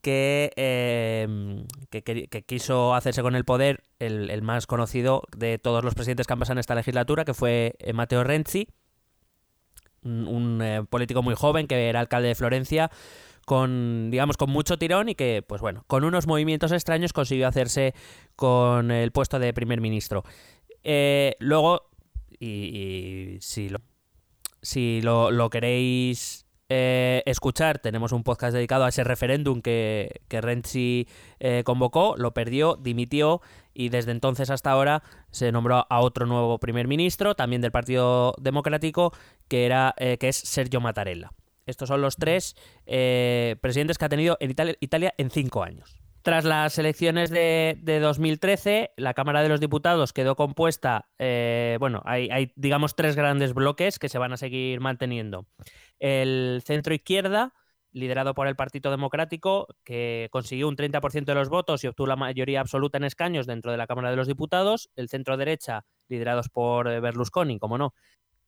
que, 0.00 0.52
eh, 0.56 1.64
que, 1.90 2.42
quiso 2.46 2.94
hacerse 2.94 3.22
con 3.22 3.34
el 3.34 3.44
poder, 3.44 3.82
el, 3.98 4.30
el 4.30 4.42
más 4.42 4.66
conocido 4.66 5.22
de 5.36 5.58
todos 5.58 5.84
los 5.84 5.94
presidentes 5.94 6.26
que 6.26 6.32
han 6.32 6.38
pasado 6.38 6.54
en 6.54 6.60
esta 6.60 6.74
legislatura, 6.74 7.24
que 7.24 7.34
fue 7.34 7.74
eh, 7.78 7.92
Matteo 7.92 8.24
Renzi, 8.24 8.68
un, 10.02 10.60
eh, 10.62 10.84
político 10.88 11.22
muy 11.22 11.34
joven 11.34 11.66
que 11.66 11.88
era 11.88 12.00
alcalde 12.00 12.28
de 12.28 12.34
Florencia, 12.34 12.90
con, 13.44 14.10
digamos, 14.10 14.36
con 14.36 14.50
mucho 14.50 14.78
tirón 14.78 15.08
y 15.08 15.14
que, 15.14 15.42
pues 15.46 15.60
bueno, 15.60 15.84
con 15.86 16.04
unos 16.04 16.26
movimientos 16.26 16.70
extraños 16.70 17.12
consiguió 17.12 17.48
hacerse 17.48 17.94
con 18.36 18.90
el 18.90 19.10
puesto 19.10 19.38
de 19.38 19.52
primer 19.52 19.80
ministro. 19.80 20.22
Luego, 21.40 21.90
y, 22.38 22.46
y 22.46 23.38
si 23.40 23.68
lo, 23.68 23.80
si 24.62 25.00
lo, 25.02 25.30
lo 25.30 25.50
queréis 25.50 26.47
eh, 26.68 27.22
escuchar, 27.26 27.78
tenemos 27.78 28.12
un 28.12 28.22
podcast 28.22 28.54
dedicado 28.54 28.84
a 28.84 28.90
ese 28.90 29.04
referéndum 29.04 29.62
que, 29.62 30.20
que 30.28 30.40
Renzi 30.40 31.08
eh, 31.40 31.62
convocó, 31.64 32.14
lo 32.16 32.34
perdió, 32.34 32.76
dimitió 32.76 33.40
y 33.72 33.88
desde 33.88 34.12
entonces 34.12 34.50
hasta 34.50 34.70
ahora 34.70 35.02
se 35.30 35.50
nombró 35.52 35.86
a 35.88 36.00
otro 36.00 36.26
nuevo 36.26 36.58
primer 36.58 36.86
ministro, 36.86 37.34
también 37.34 37.62
del 37.62 37.72
Partido 37.72 38.34
Democrático, 38.38 39.12
que, 39.48 39.66
era, 39.66 39.94
eh, 39.98 40.18
que 40.18 40.28
es 40.28 40.36
Sergio 40.36 40.80
Mattarella. 40.80 41.32
Estos 41.66 41.88
son 41.88 42.00
los 42.00 42.16
tres 42.16 42.56
eh, 42.86 43.56
presidentes 43.60 43.98
que 43.98 44.04
ha 44.04 44.08
tenido 44.08 44.36
en 44.40 44.50
Italia, 44.50 44.74
Italia 44.80 45.14
en 45.18 45.30
cinco 45.30 45.62
años. 45.62 46.00
Tras 46.22 46.44
las 46.44 46.78
elecciones 46.78 47.30
de, 47.30 47.78
de 47.80 48.00
2013, 48.00 48.90
la 48.96 49.14
Cámara 49.14 49.42
de 49.42 49.48
los 49.48 49.60
Diputados 49.60 50.12
quedó 50.12 50.36
compuesta, 50.36 51.08
eh, 51.18 51.76
bueno, 51.80 52.02
hay, 52.04 52.52
digamos 52.56 52.96
tres 52.96 53.16
grandes 53.16 53.54
bloques 53.54 53.98
que 53.98 54.08
se 54.08 54.18
van 54.18 54.32
a 54.32 54.36
seguir 54.36 54.80
manteniendo. 54.80 55.46
El 55.98 56.62
centro 56.64 56.94
izquierda, 56.94 57.54
liderado 57.92 58.34
por 58.34 58.48
el 58.48 58.56
Partido 58.56 58.90
Democrático, 58.90 59.68
que 59.84 60.28
consiguió 60.30 60.68
un 60.68 60.76
30% 60.76 61.24
de 61.24 61.34
los 61.34 61.48
votos 61.48 61.84
y 61.84 61.86
obtuvo 61.86 62.08
la 62.08 62.16
mayoría 62.16 62.60
absoluta 62.60 62.98
en 62.98 63.04
escaños 63.04 63.46
dentro 63.46 63.70
de 63.70 63.78
la 63.78 63.86
Cámara 63.86 64.10
de 64.10 64.16
los 64.16 64.26
Diputados. 64.26 64.90
El 64.96 65.08
centro 65.08 65.36
derecha, 65.36 65.84
liderados 66.08 66.48
por 66.48 66.88
eh, 66.88 67.00
Berlusconi, 67.00 67.58
como 67.58 67.78
no, 67.78 67.94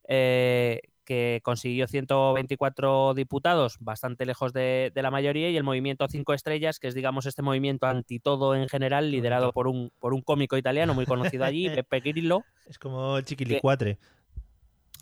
eh, 0.07 0.81
que 1.11 1.41
consiguió 1.43 1.89
124 1.89 3.13
diputados, 3.13 3.75
bastante 3.81 4.25
lejos 4.25 4.53
de, 4.53 4.93
de, 4.95 5.01
la 5.01 5.11
mayoría, 5.11 5.49
y 5.49 5.57
el 5.57 5.63
movimiento 5.65 6.07
Cinco 6.07 6.33
Estrellas, 6.33 6.79
que 6.79 6.87
es, 6.87 6.95
digamos, 6.95 7.25
este 7.25 7.41
movimiento 7.41 7.85
anti 7.85 8.19
todo 8.19 8.55
en 8.55 8.69
general, 8.69 9.11
liderado 9.11 9.51
por 9.51 9.67
un, 9.67 9.91
por 9.99 10.13
un 10.13 10.21
cómico 10.21 10.55
italiano 10.55 10.93
muy 10.93 11.05
conocido 11.05 11.43
allí, 11.43 11.69
Pepe 11.83 11.99
Grillo. 11.99 12.45
Es 12.65 12.79
como 12.79 13.17
el 13.17 13.25
chiquilicuatre. 13.25 13.97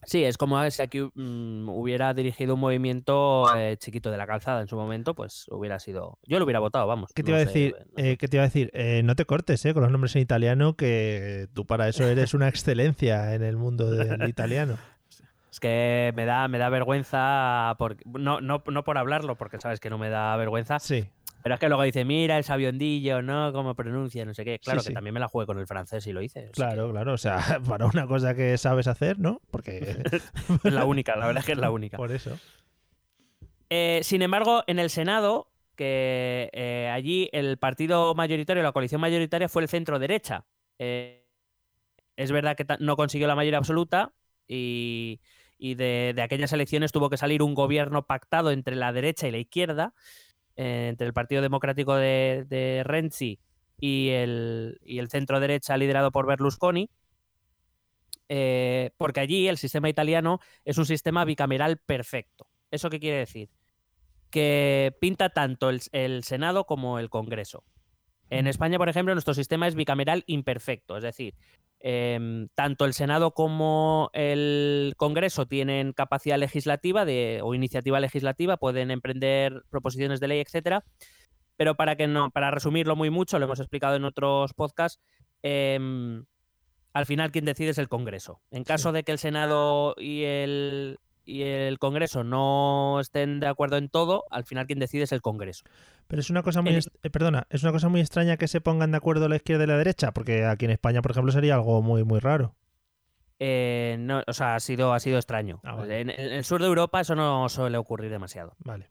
Sí, 0.03 0.23
es 0.23 0.35
como 0.35 0.67
si 0.71 0.81
aquí 0.81 0.99
um, 1.01 1.69
hubiera 1.69 2.11
dirigido 2.15 2.55
un 2.55 2.61
movimiento 2.61 3.45
eh, 3.55 3.77
chiquito 3.77 4.09
de 4.09 4.17
la 4.17 4.25
calzada 4.25 4.61
en 4.61 4.67
su 4.67 4.77
momento, 4.77 5.13
pues 5.13 5.45
hubiera 5.51 5.77
sido. 5.77 6.17
Yo 6.23 6.39
lo 6.39 6.45
hubiera 6.45 6.59
votado, 6.59 6.87
vamos. 6.87 7.11
¿Qué 7.13 7.21
te 7.21 7.29
no 7.29 7.37
iba 7.37 7.43
a 7.43 7.45
decir? 7.45 7.75
no 7.95 8.03
Eh, 8.03 8.17
¿Qué 8.17 8.27
te 8.27 8.37
iba 8.37 8.45
a 8.45 8.47
decir? 8.47 8.71
Eh, 8.73 9.03
no 9.03 9.15
te 9.15 9.25
cortes 9.25 9.63
eh, 9.63 9.75
con 9.75 9.83
los 9.83 9.91
nombres 9.91 10.15
en 10.15 10.23
italiano, 10.23 10.75
que 10.75 11.49
tú 11.53 11.67
para 11.67 11.87
eso 11.87 12.07
eres 12.07 12.33
una 12.33 12.47
excelencia 12.47 13.35
en 13.35 13.43
el 13.43 13.57
mundo 13.57 13.91
del 13.91 14.27
italiano. 14.27 14.79
Es 15.59 15.61
que 15.61 16.13
me 16.15 16.23
da, 16.25 16.47
me 16.47 16.57
da 16.57 16.69
vergüenza, 16.69 17.75
por, 17.77 17.97
no, 18.17 18.39
no, 18.39 18.63
no 18.65 18.83
por 18.85 18.97
hablarlo, 18.97 19.35
porque 19.35 19.59
sabes 19.59 19.81
que 19.81 19.89
no 19.89 19.97
me 19.97 20.09
da 20.09 20.37
vergüenza, 20.37 20.79
Sí, 20.79 21.05
pero 21.43 21.55
es 21.55 21.59
que 21.59 21.67
luego 21.67 21.83
dice, 21.83 22.05
mira 22.05 22.37
el 22.37 22.45
sabiondillo, 22.45 23.21
¿no? 23.21 23.51
Cómo 23.51 23.75
pronuncia, 23.75 24.23
no 24.23 24.33
sé 24.33 24.45
qué. 24.45 24.59
Claro 24.59 24.79
Sí, 24.79 24.85
que 24.85 24.89
sí. 24.91 24.93
también 24.93 25.13
me 25.13 25.19
la 25.19 25.27
jugué 25.27 25.45
con 25.45 25.59
el 25.59 25.67
francés 25.67 26.07
y 26.07 26.13
lo 26.13 26.21
hice. 26.21 26.49
claro, 26.51 26.91
claro. 26.91 27.11
O 27.13 27.17
sea, 27.17 27.39
para 27.67 27.87
una 27.87 28.07
cosa 28.07 28.35
que 28.35 28.57
sabes 28.57 28.87
hacer, 28.87 29.19
¿no? 29.19 29.41
Porque 29.51 29.79
que 29.81 30.17
Es 30.63 30.73
la 30.73 30.85
única, 30.85 31.17
la 31.17 31.27
verdad 31.27 31.41
es 31.41 31.45
que 31.45 31.51
es 31.53 31.57
la 31.57 31.71
única. 31.71 31.97
por 31.97 32.11
eso. 32.13 32.39
Eh, 33.69 33.99
sin 34.03 34.21
embargo, 34.21 34.63
en 34.67 34.79
el 34.79 34.89
Senado, 34.89 35.51
que 35.75 36.49
eh, 36.53 36.89
allí 36.93 37.29
el 37.33 37.57
partido 37.57 38.15
mayoritario, 38.15 38.63
la 38.63 38.71
coalición 38.71 39.01
mayoritaria 39.01 39.49
fue 39.49 39.61
el 39.61 39.67
centro 39.67 39.99
derecha. 39.99 40.45
Eh, 40.77 41.25
es 42.15 42.31
verdad 42.31 42.55
que 42.55 42.65
no 42.79 42.95
consiguió 42.95 43.27
la 43.27 43.35
mayoría 43.35 43.57
absoluta 43.59 44.13
y, 44.47 45.19
y 45.59 45.75
de, 45.75 46.13
de 46.15 46.21
aquellas 46.23 46.53
elecciones 46.53 46.91
tuvo 46.91 47.09
que 47.11 47.17
salir 47.17 47.43
un 47.43 47.53
gobierno 47.53 48.07
pactado 48.07 48.51
entre 48.51 48.75
la 48.75 48.91
derecha 48.93 49.27
y 49.27 49.31
la 49.31 49.37
izquierda, 49.39 49.93
eh, 50.55 50.87
entre 50.89 51.05
el 51.05 51.13
Partido 51.13 51.41
Democrático 51.43 51.95
de, 51.95 52.45
de 52.47 52.81
Renzi 52.85 53.39
y 53.79 54.09
el, 54.09 54.79
y 54.83 54.99
el 54.99 55.09
centro 55.09 55.39
derecha 55.39 55.77
liderado 55.77 56.11
por 56.11 56.25
Berlusconi. 56.25 56.89
eh, 58.29 58.91
porque 58.97 59.19
allí 59.19 59.47
el 59.47 59.57
sistema 59.57 59.89
italiano 59.89 60.39
es 60.63 60.77
un 60.77 60.85
sistema 60.85 61.25
bicameral 61.25 61.77
perfecto. 61.77 62.47
¿Eso 62.71 62.89
qué 62.89 62.99
quiere 62.99 63.17
decir? 63.17 63.49
Que 64.29 64.95
pinta 65.01 65.29
tanto 65.29 65.69
el, 65.69 65.81
el 65.91 66.23
Senado 66.23 66.65
como 66.65 66.99
el 66.99 67.09
Congreso. 67.09 67.63
En 68.29 68.47
España, 68.47 68.77
por 68.77 68.89
ejemplo, 68.89 69.15
nuestro 69.15 69.33
sistema 69.33 69.67
es 69.67 69.75
bicameral 69.75 70.23
imperfecto, 70.27 70.97
es 70.97 71.03
decir, 71.03 71.35
em, 71.79 72.47
tanto 72.55 72.85
el 72.85 72.93
Senado 72.93 73.31
como 73.31 74.09
el 74.13 74.93
Congreso 74.97 75.45
tienen 75.45 75.93
capacidad 75.93 76.37
legislativa 76.37 77.05
de, 77.05 77.41
o 77.43 77.53
iniciativa 77.53 77.99
legislativa, 77.99 78.57
pueden 78.57 78.91
emprender 78.91 79.63
proposiciones 79.69 80.19
de 80.19 80.27
ley, 80.27 80.39
etcétera. 80.39 80.83
Pero 81.57 81.75
para 81.75 81.95
que 81.95 82.07
no, 82.07 82.31
para 82.31 82.51
resumirlo 82.51 82.95
muy 82.95 83.09
mucho, 83.09 83.37
lo 83.37 83.45
hemos 83.45 83.59
explicado 83.59 83.95
en 83.95 84.05
otros 84.05 84.53
podcasts, 84.53 85.01
em, 85.41 86.25
al 86.93 87.05
final 87.05 87.31
quien 87.31 87.45
decide 87.45 87.71
es 87.71 87.77
el 87.77 87.89
Congreso. 87.89 88.41
En 88.51 88.63
caso 88.63 88.91
de 88.91 89.03
que 89.03 89.11
el 89.11 89.19
Senado 89.19 89.95
y 89.97 90.23
el, 90.23 90.99
y 91.29 91.43
el 91.43 91.77
Congreso 91.79 92.23
no 92.23 92.99
estén 92.99 93.39
de 93.39 93.47
acuerdo 93.47 93.77
en 93.77 93.89
todo, 93.89 94.25
al 94.31 94.43
final 94.45 94.65
quien 94.67 94.79
decide 94.79 95.03
es 95.03 95.11
el 95.11 95.21
Congreso. 95.21 95.63
Pero 96.07 96.19
es 96.21 96.29
una 96.29 96.41
cosa 96.43 96.61
muy, 96.61 96.71
En- 96.71 96.77
est- 96.79 96.95
eh, 97.03 97.09
perdona, 97.09 97.45
es 97.49 97.63
una 97.63 97.71
cosa 97.71 97.87
muy 97.89 98.01
extraña 98.01 98.37
que 98.37 98.47
se 98.47 98.61
pongan 98.61 98.91
de 98.91 98.97
acuerdo 98.97 99.29
la 99.29 99.35
izquierda 99.35 99.63
y 99.63 99.67
la 99.67 99.77
derecha, 99.77 100.11
porque 100.11 100.45
aquí 100.45 100.65
en 100.65 100.71
España, 100.71 101.01
por 101.01 101.11
ejemplo, 101.11 101.31
sería 101.31 101.55
algo 101.55 101.81
muy, 101.81 102.03
muy 102.03 102.19
raro. 102.19 102.55
Eh, 103.39 103.95
no, 103.99 104.21
o 104.27 104.33
sea, 104.33 104.55
ha 104.55 104.59
sido, 104.59 104.93
ha 104.93 104.99
sido 104.99 105.17
extraño. 105.17 105.61
Ah, 105.63 105.75
vale. 105.75 106.01
en, 106.01 106.09
en 106.09 106.33
el 106.33 106.43
sur 106.43 106.59
de 106.61 106.67
Europa 106.67 106.99
eso 107.01 107.15
no 107.15 107.47
suele 107.47 107.77
ocurrir 107.77 108.11
demasiado. 108.11 108.53
Vale. 108.59 108.89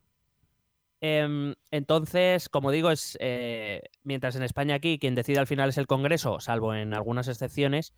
Em, 1.01 1.55
entonces, 1.71 2.49
como 2.49 2.71
digo, 2.73 2.91
es 2.91 3.17
eh, 3.21 3.83
mientras 4.03 4.35
en 4.37 4.43
España 4.43 4.75
aquí 4.77 4.99
quien 4.99 5.15
decide 5.15 5.39
al 5.39 5.47
final 5.47 5.69
es 5.69 5.79
el 5.79 5.87
Congreso, 5.87 6.41
salvo 6.41 6.75
en 6.75 6.93
algunas 6.93 7.29
excepciones, 7.29 7.93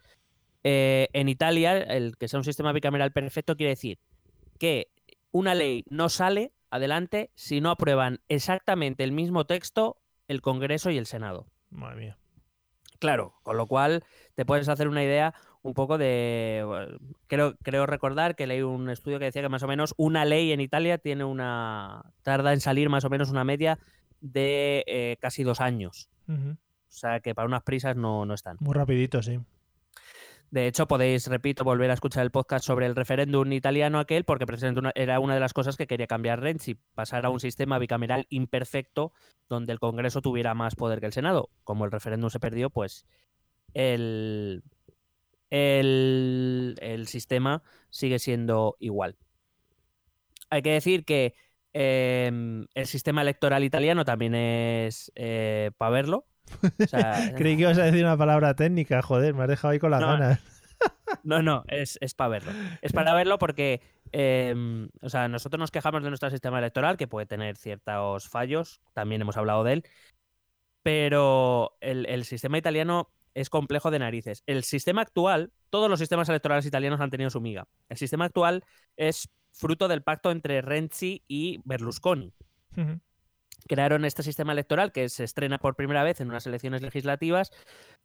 eh, 0.64 1.08
en 1.14 1.28
Italia 1.30 1.78
el 1.78 2.18
que 2.18 2.28
sea 2.28 2.38
un 2.40 2.44
sistema 2.44 2.72
bicameral 2.72 3.12
perfecto 3.12 3.56
quiere 3.56 3.70
decir 3.70 3.98
que 4.60 4.92
una 5.32 5.54
ley 5.54 5.84
no 5.88 6.08
sale 6.08 6.52
adelante 6.70 7.30
si 7.34 7.60
no 7.60 7.70
aprueban 7.70 8.20
exactamente 8.28 9.02
el 9.02 9.10
mismo 9.10 9.46
texto 9.46 9.96
el 10.28 10.42
Congreso 10.42 10.90
y 10.90 10.98
el 10.98 11.06
Senado. 11.06 11.48
Madre 11.70 11.96
mía. 11.96 12.18
Claro, 13.00 13.34
con 13.42 13.56
lo 13.56 13.66
cual 13.66 14.04
te 14.34 14.44
puedes 14.44 14.68
hacer 14.68 14.86
una 14.86 15.02
idea 15.02 15.34
un 15.62 15.72
poco 15.74 15.98
de... 15.98 16.62
bueno, 16.66 16.98
Creo, 17.26 17.56
creo 17.62 17.86
recordar 17.86 18.36
que 18.36 18.46
leí 18.46 18.62
un 18.62 18.90
estudio 18.90 19.18
que 19.18 19.24
decía 19.24 19.42
que 19.42 19.48
más 19.48 19.62
o 19.62 19.66
menos 19.66 19.94
una 19.96 20.24
ley 20.24 20.52
en 20.52 20.60
Italia 20.60 20.98
tiene 20.98 21.24
una... 21.24 22.12
tarda 22.22 22.52
en 22.52 22.60
salir 22.60 22.90
más 22.90 23.04
o 23.04 23.10
menos 23.10 23.30
una 23.30 23.44
media 23.44 23.78
de 24.20 24.84
eh, 24.86 25.16
casi 25.20 25.42
dos 25.42 25.60
años. 25.60 26.10
O 26.28 26.56
sea 26.86 27.20
que 27.20 27.34
para 27.34 27.48
unas 27.48 27.62
prisas 27.62 27.96
no, 27.96 28.26
no 28.26 28.34
están. 28.34 28.58
Muy 28.60 28.74
rapidito, 28.74 29.22
sí. 29.22 29.40
De 30.50 30.66
hecho, 30.66 30.88
podéis, 30.88 31.28
repito, 31.28 31.62
volver 31.62 31.90
a 31.90 31.94
escuchar 31.94 32.24
el 32.24 32.32
podcast 32.32 32.64
sobre 32.64 32.86
el 32.86 32.96
referéndum 32.96 33.52
italiano 33.52 34.00
aquel, 34.00 34.24
porque 34.24 34.46
precisamente 34.46 34.90
era 34.96 35.20
una 35.20 35.34
de 35.34 35.40
las 35.40 35.52
cosas 35.52 35.76
que 35.76 35.86
quería 35.86 36.08
cambiar 36.08 36.40
Renzi, 36.40 36.74
pasar 36.74 37.24
a 37.24 37.30
un 37.30 37.38
sistema 37.38 37.78
bicameral 37.78 38.26
imperfecto 38.30 39.12
donde 39.48 39.72
el 39.72 39.78
Congreso 39.78 40.20
tuviera 40.20 40.54
más 40.54 40.74
poder 40.74 40.98
que 40.98 41.06
el 41.06 41.12
Senado. 41.12 41.50
Como 41.62 41.84
el 41.84 41.92
referéndum 41.92 42.30
se 42.30 42.40
perdió, 42.40 42.68
pues 42.68 43.06
el, 43.74 44.64
el, 45.50 46.74
el 46.80 47.06
sistema 47.06 47.62
sigue 47.88 48.18
siendo 48.18 48.76
igual. 48.80 49.16
Hay 50.50 50.62
que 50.62 50.72
decir 50.72 51.04
que 51.04 51.34
em, 51.72 52.66
el 52.74 52.86
sistema 52.86 53.22
electoral 53.22 53.62
italiano 53.62 54.04
también 54.04 54.34
es 54.34 55.12
para 55.78 55.90
verlo. 55.90 56.26
O 56.78 56.86
sea, 56.86 57.32
Creí 57.36 57.56
que 57.56 57.62
ibas 57.62 57.78
a 57.78 57.84
decir 57.84 58.04
una 58.04 58.16
palabra 58.16 58.54
técnica, 58.54 59.02
joder, 59.02 59.34
me 59.34 59.42
has 59.42 59.48
dejado 59.48 59.72
ahí 59.72 59.78
con 59.78 59.90
las 59.90 60.00
No, 60.00 60.06
ganas. 60.06 60.40
No, 61.22 61.42
no, 61.42 61.64
es, 61.68 61.98
es 62.00 62.14
para 62.14 62.28
verlo. 62.28 62.52
Es 62.80 62.92
para 62.92 63.14
verlo 63.14 63.38
porque, 63.38 63.82
eh, 64.12 64.54
o 65.02 65.08
sea, 65.10 65.28
nosotros 65.28 65.58
nos 65.58 65.70
quejamos 65.70 66.02
de 66.02 66.08
nuestro 66.08 66.30
sistema 66.30 66.58
electoral, 66.58 66.96
que 66.96 67.08
puede 67.08 67.26
tener 67.26 67.56
ciertos 67.56 68.28
fallos, 68.28 68.80
también 68.94 69.20
hemos 69.20 69.36
hablado 69.36 69.64
de 69.64 69.74
él, 69.74 69.84
pero 70.82 71.76
el, 71.80 72.06
el 72.06 72.24
sistema 72.24 72.58
italiano 72.58 73.10
es 73.34 73.50
complejo 73.50 73.90
de 73.90 73.98
narices. 73.98 74.42
El 74.46 74.64
sistema 74.64 75.02
actual, 75.02 75.52
todos 75.68 75.90
los 75.90 75.98
sistemas 75.98 76.28
electorales 76.28 76.66
italianos 76.66 77.00
han 77.00 77.10
tenido 77.10 77.30
su 77.30 77.40
miga. 77.40 77.68
El 77.88 77.96
sistema 77.96 78.24
actual 78.24 78.64
es 78.96 79.28
fruto 79.52 79.88
del 79.88 80.02
pacto 80.02 80.30
entre 80.30 80.62
Renzi 80.62 81.22
y 81.28 81.60
Berlusconi. 81.64 82.32
Crearon 83.68 84.04
este 84.04 84.22
sistema 84.22 84.52
electoral 84.52 84.92
que 84.92 85.08
se 85.08 85.24
estrena 85.24 85.58
por 85.58 85.76
primera 85.76 86.02
vez 86.02 86.20
en 86.20 86.28
unas 86.28 86.46
elecciones 86.46 86.82
legislativas 86.82 87.50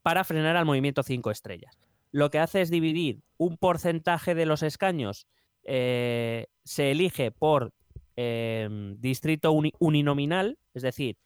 para 0.02 0.24
frenar 0.24 0.56
al 0.56 0.66
movimiento 0.66 1.04
cinco 1.04 1.32
estrellas. 1.32 1.78
Lo 2.12 2.30
que 2.30 2.40
hace 2.40 2.62
es 2.62 2.70
dividir 2.70 3.22
un 3.38 3.58
porcentaje 3.58 4.36
de 4.36 4.46
los 4.46 4.64
escaños, 4.64 5.28
eh, 5.64 6.48
se 6.64 6.92
elige 6.92 7.32
por 7.32 7.74
eh, 8.16 8.70
distrito 8.98 9.52
uni- 9.52 9.74
uninominal, 9.80 10.58
es 10.74 10.84
decir, 10.84 11.18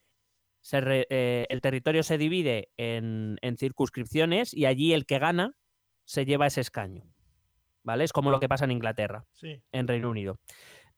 se 0.61 0.81
re- 0.81 1.07
eh, 1.09 1.45
el 1.49 1.61
territorio 1.61 2.03
se 2.03 2.17
divide 2.17 2.69
en, 2.77 3.37
en 3.41 3.57
circunscripciones 3.57 4.53
y 4.53 4.65
allí 4.65 4.93
el 4.93 5.05
que 5.05 5.19
gana 5.19 5.53
se 6.05 6.25
lleva 6.25 6.47
ese 6.47 6.61
escaño. 6.61 7.03
¿Vale? 7.81 8.03
Es 8.03 8.11
como 8.11 8.29
lo 8.29 8.39
que 8.41 8.49
pasa 8.49 8.65
en 8.65 8.71
Inglaterra 8.71 9.25
Sí. 9.33 9.61
en 9.71 9.87
Reino 9.87 10.09
Unido. 10.09 10.37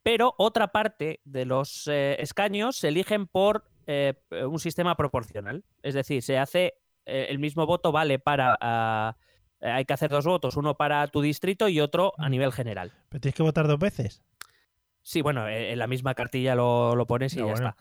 Pero 0.03 0.33
otra 0.37 0.67
parte 0.69 1.19
de 1.23 1.45
los 1.45 1.87
eh, 1.87 2.15
escaños 2.19 2.77
se 2.77 2.87
eligen 2.89 3.27
por 3.27 3.65
eh, 3.87 4.13
un 4.47 4.59
sistema 4.59 4.95
proporcional. 4.95 5.63
Es 5.83 5.93
decir, 5.93 6.21
se 6.21 6.37
hace 6.37 6.73
eh, 7.05 7.27
el 7.29 7.39
mismo 7.39 7.65
voto 7.65 7.91
vale 7.91 8.19
para... 8.19 8.57
ah, 8.61 9.17
eh, 9.59 9.69
hay 9.69 9.85
que 9.85 9.93
hacer 9.93 10.09
dos 10.09 10.25
votos, 10.25 10.55
uno 10.57 10.75
para 10.75 11.05
tu 11.07 11.21
distrito 11.21 11.67
y 11.67 11.79
otro 11.79 12.13
a 12.17 12.29
nivel 12.29 12.51
general. 12.51 12.91
Pero 13.09 13.21
tienes 13.21 13.35
que 13.35 13.43
votar 13.43 13.67
dos 13.67 13.77
veces. 13.79 14.23
Sí, 15.03 15.21
bueno, 15.21 15.47
eh, 15.47 15.71
en 15.71 15.79
la 15.79 15.87
misma 15.87 16.13
cartilla 16.15 16.55
lo, 16.55 16.95
lo 16.95 17.05
pones 17.07 17.33
y 17.33 17.37
ya 17.37 17.43
bueno. 17.43 17.69
está. 17.69 17.77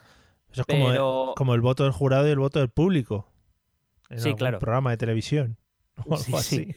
Eso 0.53 0.63
es 0.63 1.35
como, 1.37 1.55
el 1.55 1.61
voto 1.61 1.85
del 1.85 1.93
jurado 1.93 2.27
y 2.27 2.31
el 2.33 2.39
voto 2.39 2.59
del 2.59 2.71
público. 2.71 3.31
En 4.09 4.19
Sí, 4.19 4.29
algún 4.29 4.39
claro. 4.39 4.59
programa 4.59 4.91
de 4.91 4.97
televisión. 4.97 5.57
O 5.97 6.15
algo 6.15 6.17
Sí, 6.17 6.35
así. 6.35 6.57
sí. 6.65 6.75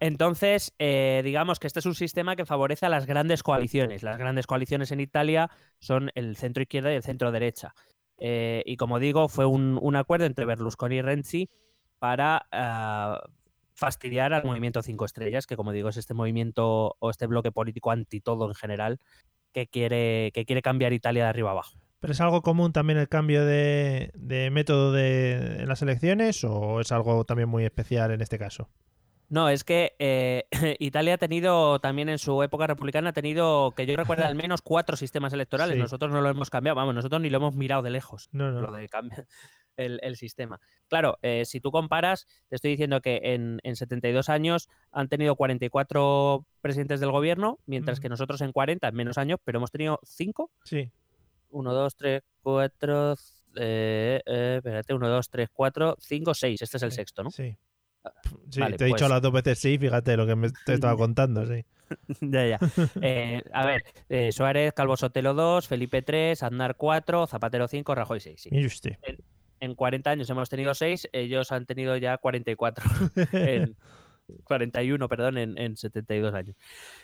Entonces, 0.00 0.72
eh, 0.78 1.20
digamos 1.22 1.58
que 1.58 1.66
este 1.66 1.80
es 1.80 1.86
un 1.86 1.94
sistema 1.94 2.34
que 2.34 2.46
favorece 2.46 2.86
a 2.86 2.88
las 2.88 3.06
grandes 3.06 3.42
coaliciones. 3.42 4.02
Las 4.02 4.16
grandes 4.16 4.46
coaliciones 4.46 4.90
en 4.92 5.00
Italia 5.00 5.50
son 5.78 6.10
el 6.14 6.36
centro 6.36 6.62
izquierda 6.62 6.90
y 6.90 6.96
el 6.96 7.02
centro 7.02 7.30
derecha. 7.30 7.74
Eh, 8.18 8.62
y 8.64 8.76
como 8.76 8.98
digo, 8.98 9.28
fue 9.28 9.44
un, 9.44 9.96
acuerdo 9.96 10.24
entre 10.24 10.46
Berlusconi 10.46 10.96
y 10.96 11.02
Renzi 11.02 11.50
para 11.98 12.46
ah, 12.50 13.20
fastidiar 13.74 14.32
al 14.32 14.44
movimiento 14.44 14.82
Cinco 14.82 15.04
Estrellas, 15.04 15.46
que 15.46 15.56
como 15.56 15.72
digo 15.72 15.90
es 15.90 15.98
este 15.98 16.14
movimiento 16.14 16.96
o 16.98 17.10
este 17.10 17.26
bloque 17.26 17.52
político 17.52 17.90
anti 17.90 18.22
todo 18.22 18.48
en 18.48 18.54
general, 18.54 18.98
que 19.52 19.66
quiere, 19.66 20.32
que 20.32 20.46
quiere 20.46 20.62
cambiar 20.62 20.94
Italia 20.94 21.24
de 21.24 21.28
arriba 21.28 21.50
abajo. 21.50 21.78
¿Pero 22.00 22.14
es 22.14 22.20
algo 22.22 22.40
común 22.40 22.72
también 22.72 22.98
el 22.98 23.10
cambio 23.10 23.44
de, 23.44 24.12
de 24.14 24.50
método 24.50 24.92
de, 24.92 25.60
en 25.60 25.68
las 25.68 25.82
elecciones 25.82 26.42
o 26.44 26.80
es 26.80 26.90
algo 26.90 27.26
también 27.26 27.50
muy 27.50 27.66
especial 27.66 28.10
en 28.12 28.22
este 28.22 28.38
caso? 28.38 28.70
No, 29.30 29.48
es 29.48 29.64
que 29.64 29.94
eh, 29.98 30.44
Italia 30.80 31.14
ha 31.14 31.18
tenido 31.18 31.78
también 31.78 32.08
en 32.08 32.18
su 32.18 32.42
época 32.42 32.66
republicana, 32.66 33.10
ha 33.10 33.12
tenido, 33.12 33.72
que 33.76 33.86
yo 33.86 33.96
recuerdo, 33.96 34.24
al 34.26 34.34
menos 34.34 34.60
cuatro 34.60 34.96
sistemas 34.96 35.32
electorales. 35.32 35.76
Sí. 35.76 35.80
Nosotros 35.80 36.12
no 36.12 36.20
lo 36.20 36.28
hemos 36.28 36.50
cambiado, 36.50 36.74
vamos, 36.76 36.94
nosotros 36.94 37.22
ni 37.22 37.30
lo 37.30 37.38
hemos 37.38 37.54
mirado 37.54 37.82
de 37.82 37.90
lejos, 37.90 38.28
No, 38.32 38.50
no. 38.50 38.60
lo 38.60 38.72
de 38.72 38.88
cambiar 38.88 39.26
el, 39.76 40.00
el 40.02 40.16
sistema. 40.16 40.60
Claro, 40.88 41.16
eh, 41.22 41.44
si 41.44 41.60
tú 41.60 41.70
comparas, 41.70 42.26
te 42.48 42.56
estoy 42.56 42.72
diciendo 42.72 43.00
que 43.00 43.20
en, 43.22 43.60
en 43.62 43.76
72 43.76 44.28
años 44.28 44.68
han 44.90 45.08
tenido 45.08 45.36
44 45.36 46.44
presidentes 46.60 46.98
del 47.00 47.12
gobierno, 47.12 47.60
mientras 47.66 48.00
que 48.00 48.08
nosotros 48.08 48.40
en 48.40 48.50
40, 48.52 48.88
en 48.88 48.94
menos 48.96 49.16
años, 49.16 49.38
pero 49.44 49.58
hemos 49.58 49.70
tenido 49.70 50.00
5. 50.02 50.50
Sí. 50.64 50.90
1, 51.50 51.72
2, 51.72 51.96
3, 51.96 52.22
4, 52.42 53.12
eh, 53.56 54.20
eh, 54.26 54.54
espérate, 54.58 54.92
1, 54.94 55.08
2, 55.08 55.30
3, 55.30 55.48
4, 55.52 55.96
5, 56.00 56.34
6. 56.34 56.62
Este 56.62 56.76
es 56.76 56.82
el 56.82 56.90
Sí. 56.90 56.96
sexto, 56.96 57.22
¿no? 57.24 57.30
Sí. 57.30 57.56
Sí, 58.50 58.60
vale, 58.60 58.76
te 58.76 58.84
he 58.84 58.86
dicho 58.88 58.98
pues- 59.00 59.10
las 59.10 59.22
dos 59.22 59.32
veces 59.32 59.58
sí, 59.58 59.78
fíjate 59.78 60.16
lo 60.16 60.26
que 60.26 60.36
me 60.36 60.48
te 60.64 60.74
estaba 60.74 60.96
contando, 60.96 61.46
sí. 61.46 61.64
ya, 62.20 62.46
ya. 62.46 62.58
Eh, 63.00 63.42
a 63.52 63.66
ver, 63.66 63.82
eh, 64.08 64.30
Suárez, 64.32 64.72
Calvo 64.72 64.96
Sotelo 64.96 65.34
2, 65.34 65.66
Felipe 65.66 66.02
3, 66.02 66.42
Aznar 66.42 66.76
4, 66.76 67.26
Zapatero 67.26 67.66
5, 67.68 67.94
Rajoy 67.94 68.20
6. 68.20 68.42
Sí. 68.42 68.64
Usted. 68.64 68.96
En 69.60 69.74
40 69.74 70.10
años 70.10 70.30
hemos 70.30 70.48
tenido 70.48 70.72
6, 70.74 71.08
ellos 71.12 71.52
han 71.52 71.66
tenido 71.66 71.96
ya 71.96 72.16
44. 72.16 72.84
en 73.32 73.76
41, 74.44 75.08
perdón, 75.08 75.38
en, 75.38 75.58
en 75.58 75.76
72 75.76 76.34
años. 76.34 76.56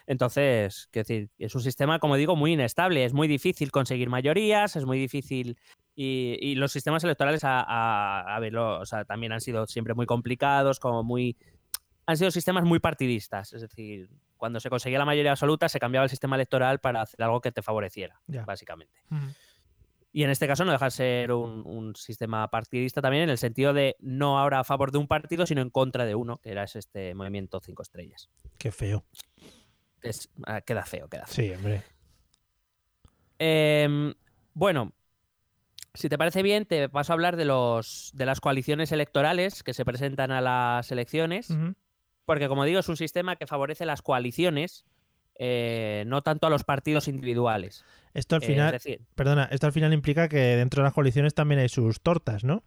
Entonces, 0.07 0.89
quiero 0.91 1.05
decir, 1.07 1.31
es 1.39 1.55
un 1.55 1.61
sistema, 1.63 1.99
como 1.99 2.17
digo, 2.17 2.37
muy 2.37 2.53
inestable. 2.53 3.05
Es 3.05 3.13
muy 3.13 3.29
difícil 3.29 3.71
conseguir 3.71 4.09
mayorías, 4.09 4.77
es 4.77 4.85
muy 4.85 4.99
difícil. 4.99 5.59
Y, 5.95 6.37
y 6.41 6.55
los 6.57 6.73
sistemas 6.73 7.03
electorales, 7.05 7.43
a, 7.45 7.61
a- 7.61 8.37
a 8.37 8.41
verlo, 8.41 8.81
o 8.81 8.87
sea, 8.87 9.05
también 9.05 9.33
han 9.33 9.41
sido 9.41 9.67
siempre 9.67 9.95
muy 9.95 10.07
complicados, 10.07 10.79
como 10.79 11.03
muy. 11.03 11.37
Han 12.07 12.17
sido 12.17 12.31
sistemas 12.31 12.65
muy 12.65 12.79
partidistas. 12.79 13.53
Es 13.53 13.63
decir, 13.63 14.09
cuando 14.37 14.61
se 14.61 14.71
conseguía 14.71 14.99
la 14.99 15.05
mayoría 15.07 15.33
absoluta, 15.33 15.69
se 15.69 15.81
cambiaba 15.81 16.05
el 16.05 16.11
sistema 16.11 16.37
electoral 16.37 16.79
para 16.79 17.03
hacer 17.03 17.23
algo 17.23 17.41
que 17.41 17.51
te 17.51 17.63
favoreciera, 17.63 18.21
básicamente. 18.47 19.01
Y 20.17 20.25
en 20.25 20.31
este 20.31 20.47
caso 20.47 20.65
no 20.65 20.73
deja 20.73 20.87
de 20.87 20.91
ser 20.93 21.33
un, 21.33 21.61
un 21.67 21.95
sistema 21.95 22.49
partidista 22.49 23.03
también 23.03 23.25
en 23.25 23.29
el 23.29 23.37
sentido 23.37 23.75
de 23.75 23.97
no 24.01 24.39
ahora 24.39 24.61
a 24.61 24.65
favor 24.65 24.91
de 24.91 24.97
un 24.97 25.07
partido, 25.07 25.45
sino 25.45 25.61
en 25.61 25.69
contra 25.69 26.07
de 26.07 26.15
uno, 26.15 26.39
que 26.39 26.53
era 26.53 26.65
este 26.65 27.15
movimiento 27.15 27.61
cinco 27.61 27.83
estrellas. 27.83 28.31
Qué 28.57 28.73
feo. 28.73 29.05
Es, 30.01 30.31
ah, 30.47 30.63
queda 30.63 30.87
feo, 30.87 31.11
queda 31.11 31.27
feo. 31.27 31.45
Sí, 31.45 31.53
hombre. 31.53 31.83
Em, 33.39 34.15
bueno, 34.55 34.95
si 35.93 36.09
te 36.09 36.17
parece 36.17 36.43
bien, 36.43 36.65
te 36.65 36.89
paso 36.89 37.13
a 37.13 37.15
hablar 37.15 37.37
de, 37.37 37.45
los, 37.45 38.11
de 38.15 38.25
las 38.25 38.41
coaliciones 38.41 38.93
electorales 38.93 39.63
que 39.63 39.75
se 39.75 39.85
presentan 39.85 40.33
a 40.33 40.41
las 40.41 40.91
elecciones, 40.91 41.55
porque 42.25 42.49
como 42.49 42.65
digo, 42.65 42.81
es 42.81 42.89
un 42.89 42.97
sistema 42.97 43.37
que 43.37 43.47
favorece 43.47 43.85
las 43.85 44.01
coaliciones, 44.01 44.87
eh, 45.39 46.05
no 46.07 46.23
tanto 46.23 46.47
a 46.47 46.51
los 46.51 46.65
partidos 46.65 47.09
individuales. 47.09 47.85
Esto 48.15 48.37
al 48.37 48.43
Eh, 48.43 48.47
final, 48.47 48.75
es 48.75 48.83
decir, 48.83 49.01
perdona, 49.15 49.49
esto 49.51 49.67
al 49.67 49.73
final 49.73 49.93
implica 49.93 50.29
que 50.29 50.39
dentro 50.39 50.83
de 50.83 50.85
las 50.87 50.95
coaliciones 50.95 51.35
también 51.35 51.61
hay 51.61 51.69
sus 51.69 52.01
tortas, 52.01 52.45
¿no? 52.45 52.63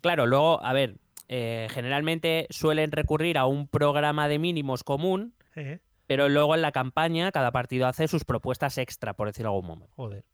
Claro, 0.00 0.26
luego, 0.26 0.64
a 0.64 0.72
ver, 0.72 0.96
eh, 1.28 1.68
generalmente 1.70 2.46
suelen 2.50 2.92
recurrir 2.92 3.36
a 3.36 3.46
un 3.46 3.68
programa 3.68 4.28
de 4.28 4.38
mínimos 4.38 4.84
común, 4.84 5.34
pero 6.06 6.28
luego 6.28 6.54
en 6.54 6.62
la 6.62 6.72
campaña 6.72 7.32
cada 7.32 7.50
partido 7.50 7.86
hace 7.86 8.08
sus 8.08 8.24
propuestas 8.24 8.78
extra, 8.78 9.14
por 9.14 9.26
decirlo 9.28 9.50
de 9.50 9.56
algún 9.56 9.68
momento. 9.68 9.94
Joder. 9.96 10.24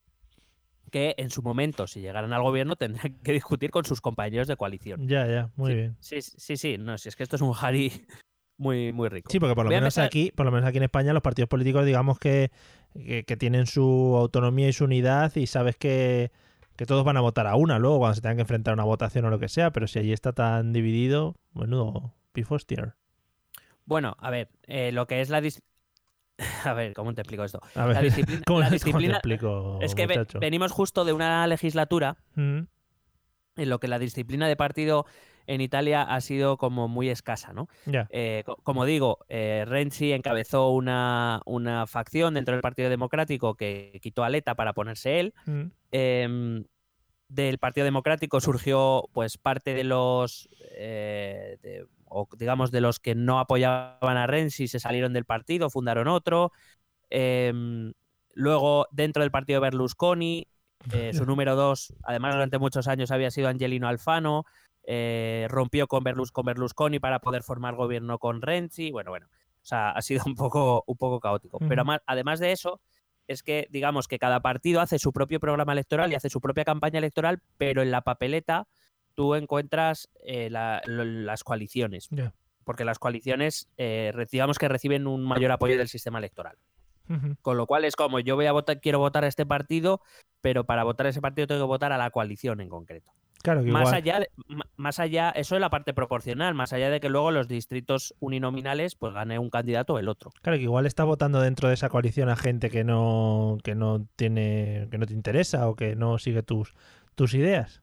Que 0.93 1.15
en 1.17 1.31
su 1.31 1.43
momento, 1.43 1.89
si 1.89 2.01
llegaran 2.01 2.33
al 2.33 2.43
gobierno, 2.43 2.77
tendrán 2.77 3.19
que 3.25 3.33
discutir 3.33 3.71
con 3.73 3.85
sus 3.85 4.01
compañeros 4.01 4.47
de 4.47 4.57
coalición. 4.57 5.09
Ya, 5.09 5.27
ya, 5.27 5.51
muy 5.57 5.71
sí, 5.73 5.77
bien. 5.77 5.97
Sí, 5.99 6.23
sí, 6.23 6.57
sí, 6.57 6.79
no, 6.79 6.97
si 6.99 7.09
es 7.09 7.17
que 7.17 7.25
esto 7.25 7.35
es 7.37 7.43
un 7.43 7.53
jari 7.53 7.91
muy, 8.57 8.93
muy 8.93 9.09
rico. 9.09 9.31
Sí, 9.31 9.40
porque 9.40 9.55
por 9.55 9.64
lo 9.64 9.71
Voy 9.71 9.77
menos 9.77 9.97
empezar- 9.97 10.07
aquí, 10.07 10.33
por 10.35 10.47
lo 10.47 10.53
menos 10.53 10.69
aquí 10.69 10.77
en 10.79 10.85
España, 10.85 11.12
los 11.12 11.23
partidos 11.23 11.49
políticos, 11.49 11.85
digamos 11.85 12.19
que, 12.19 12.51
que, 12.93 13.25
que 13.25 13.37
tienen 13.37 13.67
su 13.67 14.17
autonomía 14.19 14.69
y 14.69 14.73
su 14.73 14.85
unidad, 14.85 15.35
y 15.37 15.47
sabes 15.47 15.77
que, 15.77 16.31
que 16.77 16.87
todos 16.87 17.05
van 17.05 17.17
a 17.17 17.21
votar 17.21 17.47
a 17.47 17.57
una 17.57 17.79
luego 17.79 17.99
cuando 17.99 18.14
se 18.14 18.21
tengan 18.21 18.37
que 18.37 18.43
enfrentar 18.43 18.73
a 18.73 18.75
una 18.75 18.85
votación 18.85 19.25
o 19.25 19.31
lo 19.31 19.38
que 19.38 19.49
sea, 19.49 19.71
pero 19.73 19.87
si 19.87 19.99
allí 19.99 20.12
está 20.12 20.33
tan 20.33 20.73
dividido, 20.73 21.35
menudo 21.55 22.12
pifostier. 22.33 22.95
Bueno, 23.87 24.17
a 24.19 24.31
ver, 24.31 24.49
eh, 24.67 24.93
lo 24.93 25.07
que 25.07 25.21
es 25.21 25.29
la... 25.31 25.40
dis- 25.40 25.61
A 26.64 26.73
ver, 26.73 26.95
¿cómo 26.95 27.12
te 27.14 27.21
explico 27.21 27.45
esto? 27.45 27.61
A 27.75 27.87
ver, 27.87 27.97
La 27.97 28.03
disciplina... 28.03 28.43
¿cómo, 28.47 28.61
la 28.61 28.67
cómo 28.71 28.99
te 28.99 29.07
explico, 29.07 29.79
es 29.83 29.95
que 29.95 30.07
ve- 30.07 30.27
venimos 30.40 30.73
justo 30.73 31.05
de 31.05 31.12
una 31.12 31.47
legislatura 31.47 32.17
Mm, 32.35 32.61
en 33.57 33.69
lo 33.69 33.79
que 33.79 33.87
la 33.88 33.99
disciplina 34.01 34.49
de 34.49 34.57
partido 34.57 35.07
en 35.47 35.61
Italia 35.61 36.03
ha 36.03 36.21
sido 36.21 36.57
como 36.57 36.89
muy 36.89 37.09
escasa, 37.11 37.53
¿no? 37.53 37.69
Eh, 38.11 38.43
co- 38.47 38.57
como 38.63 38.85
digo, 38.85 39.19
eh, 39.29 39.65
Renzi 39.67 40.13
encabezó 40.13 40.71
una, 40.71 41.41
una 41.45 41.87
facción 41.87 42.35
dentro 42.35 42.53
del 42.55 42.63
Partido 42.63 42.89
Democrático 42.91 43.55
que 43.55 43.99
quitó 44.03 44.25
a 44.25 44.31
Letta 44.31 44.55
para 44.55 44.73
ponerse 44.73 45.21
él. 45.21 45.35
Mm, 45.47 45.63
Em, 45.97 46.65
del 47.29 47.59
Partido 47.59 47.85
Democrático 47.85 48.41
surgió 48.41 49.09
pues 49.13 49.39
parte 49.39 49.75
de 49.75 49.85
los 49.85 50.49
eh, 50.77 51.59
de- 51.63 51.87
o 52.07 52.29
digamos 52.39 52.71
de 52.71 52.81
los 52.81 53.01
que 53.01 53.15
no 53.15 53.39
apoyaban 53.41 54.17
a 54.17 54.27
Renzi 54.27 54.69
se 54.69 54.79
salieron 54.79 55.13
del 55.13 55.25
partido, 55.25 55.71
fundaron 55.71 56.07
otro. 56.09 56.53
Em, 57.11 57.93
luego 58.35 58.87
dentro 58.93 59.23
del 59.23 59.31
partido 59.31 59.61
Berlusconi, 59.61 60.47
su 61.13 61.25
número 61.27 61.57
dos, 61.57 61.95
además 62.03 62.35
durante 62.35 62.59
muchos 62.59 62.89
años 62.89 63.11
había 63.11 63.31
sido 63.31 63.49
Angelino 63.49 63.89
Alfano, 63.89 64.45
eh, 64.87 65.47
rompió 65.51 65.87
con, 65.87 66.05
Berlus- 66.05 66.31
con 66.33 66.44
Berlusconi 66.47 66.99
para 66.99 67.20
poder 67.20 67.42
formar 67.42 67.75
gobierno 67.75 68.18
con 68.18 68.42
Renzi. 68.42 68.90
Bueno, 68.90 69.11
bueno, 69.11 69.27
o 69.27 69.64
sea, 69.66 69.90
ha 69.90 70.03
sido 70.03 70.23
un 70.27 70.35
poco, 70.35 70.85
un 70.87 70.97
poco 70.97 71.20
caótico. 71.20 71.59
Pero 71.68 71.85
además 72.07 72.40
de 72.40 72.53
eso, 72.53 72.81
es 73.27 73.42
que 73.42 73.66
digamos 73.70 74.07
que 74.09 74.18
cada 74.18 74.40
partido 74.40 74.81
hace 74.81 74.99
su 74.99 75.12
propio 75.12 75.40
programa 75.40 75.73
electoral 75.73 76.12
y 76.12 76.14
hace 76.14 76.29
su 76.29 76.40
propia 76.40 76.64
campaña 76.64 76.99
electoral, 76.99 77.40
pero 77.57 77.81
en 77.83 77.90
la 77.90 78.03
papeleta 78.03 78.66
tú 79.14 79.35
encuentras 79.35 80.11
eh, 80.25 80.51
la- 80.51 80.83
lo- 80.87 81.05
las 81.05 81.44
coaliciones, 81.44 82.09
porque 82.64 82.85
las 82.85 82.99
coaliciones, 82.99 83.68
eh, 83.79 84.12
digamos 84.31 84.59
que 84.59 84.68
reciben 84.68 85.07
un 85.07 85.23
mayor 85.25 85.53
apoyo 85.53 85.79
del 85.79 85.88
sistema 85.88 86.18
electoral. 86.18 86.57
Con 87.42 87.57
lo 87.59 87.66
cual 87.66 87.85
es 87.85 87.97
como 87.97 88.18
yo 88.20 88.35
voy 88.37 88.47
a 88.47 88.53
votar, 88.53 88.81
quiero 88.81 88.99
votar 88.99 89.25
a 89.25 89.29
este 89.29 89.44
partido, 89.47 90.01
pero 90.40 90.64
para 90.64 90.85
votar 90.85 91.07
a 91.07 91.11
ese 91.11 91.20
partido 91.20 91.47
tengo 91.47 91.61
que 91.62 91.66
votar 91.66 91.92
a 91.92 91.99
la 91.99 92.11
coalición 92.11 92.61
en 92.61 92.68
concreto. 92.70 93.11
Claro 93.45 93.63
que 93.63 93.71
Más 93.71 93.83
igual. 93.83 93.95
allá, 93.95 94.21
de- 94.21 94.31
más 94.77 94.99
allá, 94.99 95.29
eso 95.29 95.55
es 95.55 95.61
la 95.61 95.69
parte 95.69 95.93
proporcional, 95.93 96.55
más 96.55 96.73
allá 96.73 96.89
de 96.89 96.99
que 96.99 97.11
luego 97.11 97.31
los 97.31 97.47
distritos 97.47 98.15
uninominales 98.19 98.95
pues 98.95 99.13
gane 99.13 99.39
un 99.39 99.51
candidato 99.51 99.93
o 99.95 99.99
el 99.99 100.09
otro. 100.09 100.31
Claro 100.41 100.57
que 100.57 100.65
igual 100.65 100.87
estás 100.87 101.05
votando 101.05 101.43
dentro 101.43 101.69
de 101.69 101.75
esa 101.75 101.91
coalición 101.91 102.31
a 102.31 102.37
gente 102.37 102.71
que 102.71 102.85
no, 102.85 103.59
que 103.63 103.75
no 103.75 104.09
tiene, 104.17 104.89
que 104.91 104.97
no 104.97 105.05
te 105.07 105.13
interesa 105.13 105.69
o 105.69 105.77
que 105.77 105.95
no 105.95 106.17
sigue 106.19 106.43
tus, 106.43 106.73
tus 107.15 107.35
ideas. 107.35 107.83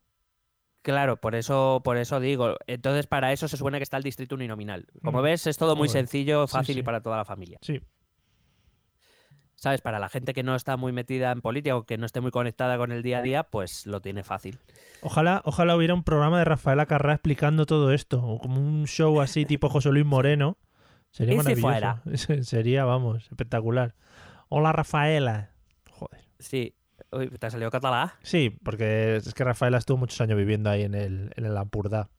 Claro, 0.82 1.17
por 1.17 1.36
eso, 1.36 1.82
por 1.84 1.97
eso 1.97 2.19
digo. 2.19 2.56
Entonces, 2.65 3.06
para 3.06 3.32
eso 3.32 3.47
se 3.47 3.56
supone 3.56 3.78
que 3.78 3.84
está 3.84 3.97
el 3.97 4.04
distrito 4.04 4.34
uninominal. 4.34 4.88
Como 5.04 5.19
Mm. 5.19 5.24
ves, 5.24 5.45
es 5.45 5.58
todo 5.60 5.76
muy 5.76 5.89
sencillo, 5.89 6.47
Sí, 6.47 6.54
fácil 6.54 6.74
sí. 6.74 6.80
y 6.80 6.84
para 6.84 7.02
toda 7.02 7.17
la 7.17 7.26
familia. 7.26 7.60
Sí. 7.62 7.80
¿Sabes? 9.62 9.80
Para 9.82 10.00
la 10.00 10.10
gente 10.10 10.34
que 10.34 10.41
no 10.41 10.56
está 10.56 10.76
muy 10.76 10.91
metida 10.91 11.32
en 11.32 11.41
política 11.41 11.76
o 11.76 11.84
que 11.84 12.00
no 12.00 12.08
esté 12.08 12.19
muy 12.19 12.32
conectada 12.32 12.80
con 12.80 12.91
el 12.91 13.04
día 13.04 13.19
a 13.19 13.21
día, 13.21 13.43
pues 13.43 13.86
lo 13.86 14.02
tiene 14.02 14.24
fácil. 14.24 14.58
Ojalá, 15.04 15.43
ojalá 15.45 15.76
hubiera 15.76 15.93
un 15.93 16.04
programa 16.04 16.39
de 16.39 16.45
Rafaela 16.45 16.88
Carrá 16.88 17.13
explicando 17.13 17.67
todo 17.67 17.91
esto, 17.93 18.24
o 18.26 18.39
como 18.39 18.60
un 18.60 18.88
show 18.88 19.21
así 19.21 19.45
tipo 19.45 19.69
José 19.69 19.91
Luis 19.91 20.04
Moreno. 20.04 20.58
Sería 21.12 21.36
Ese 21.41 21.56
maravilloso. 21.58 22.43
Sería, 22.43 22.86
vamos, 22.86 23.28
espectacular. 23.30 23.93
Hola, 24.50 24.71
Rafaela. 24.71 25.52
Joder. 25.91 26.21
Sí. 26.39 26.74
Uy, 27.12 27.30
¿te 27.30 27.45
ha 27.45 27.52
salido 27.52 27.69
catalá? 27.69 28.15
Sí, 28.24 28.58
porque 28.63 29.17
es 29.17 29.32
que 29.36 29.43
Rafaela 29.43 29.78
estuvo 29.78 29.97
muchos 29.97 30.19
años 30.21 30.39
viviendo 30.39 30.71
ahí 30.71 30.82
en 30.82 30.95
el, 30.95 31.32
en 31.36 31.45
el 31.45 31.56
Ampurdá. 31.56 32.10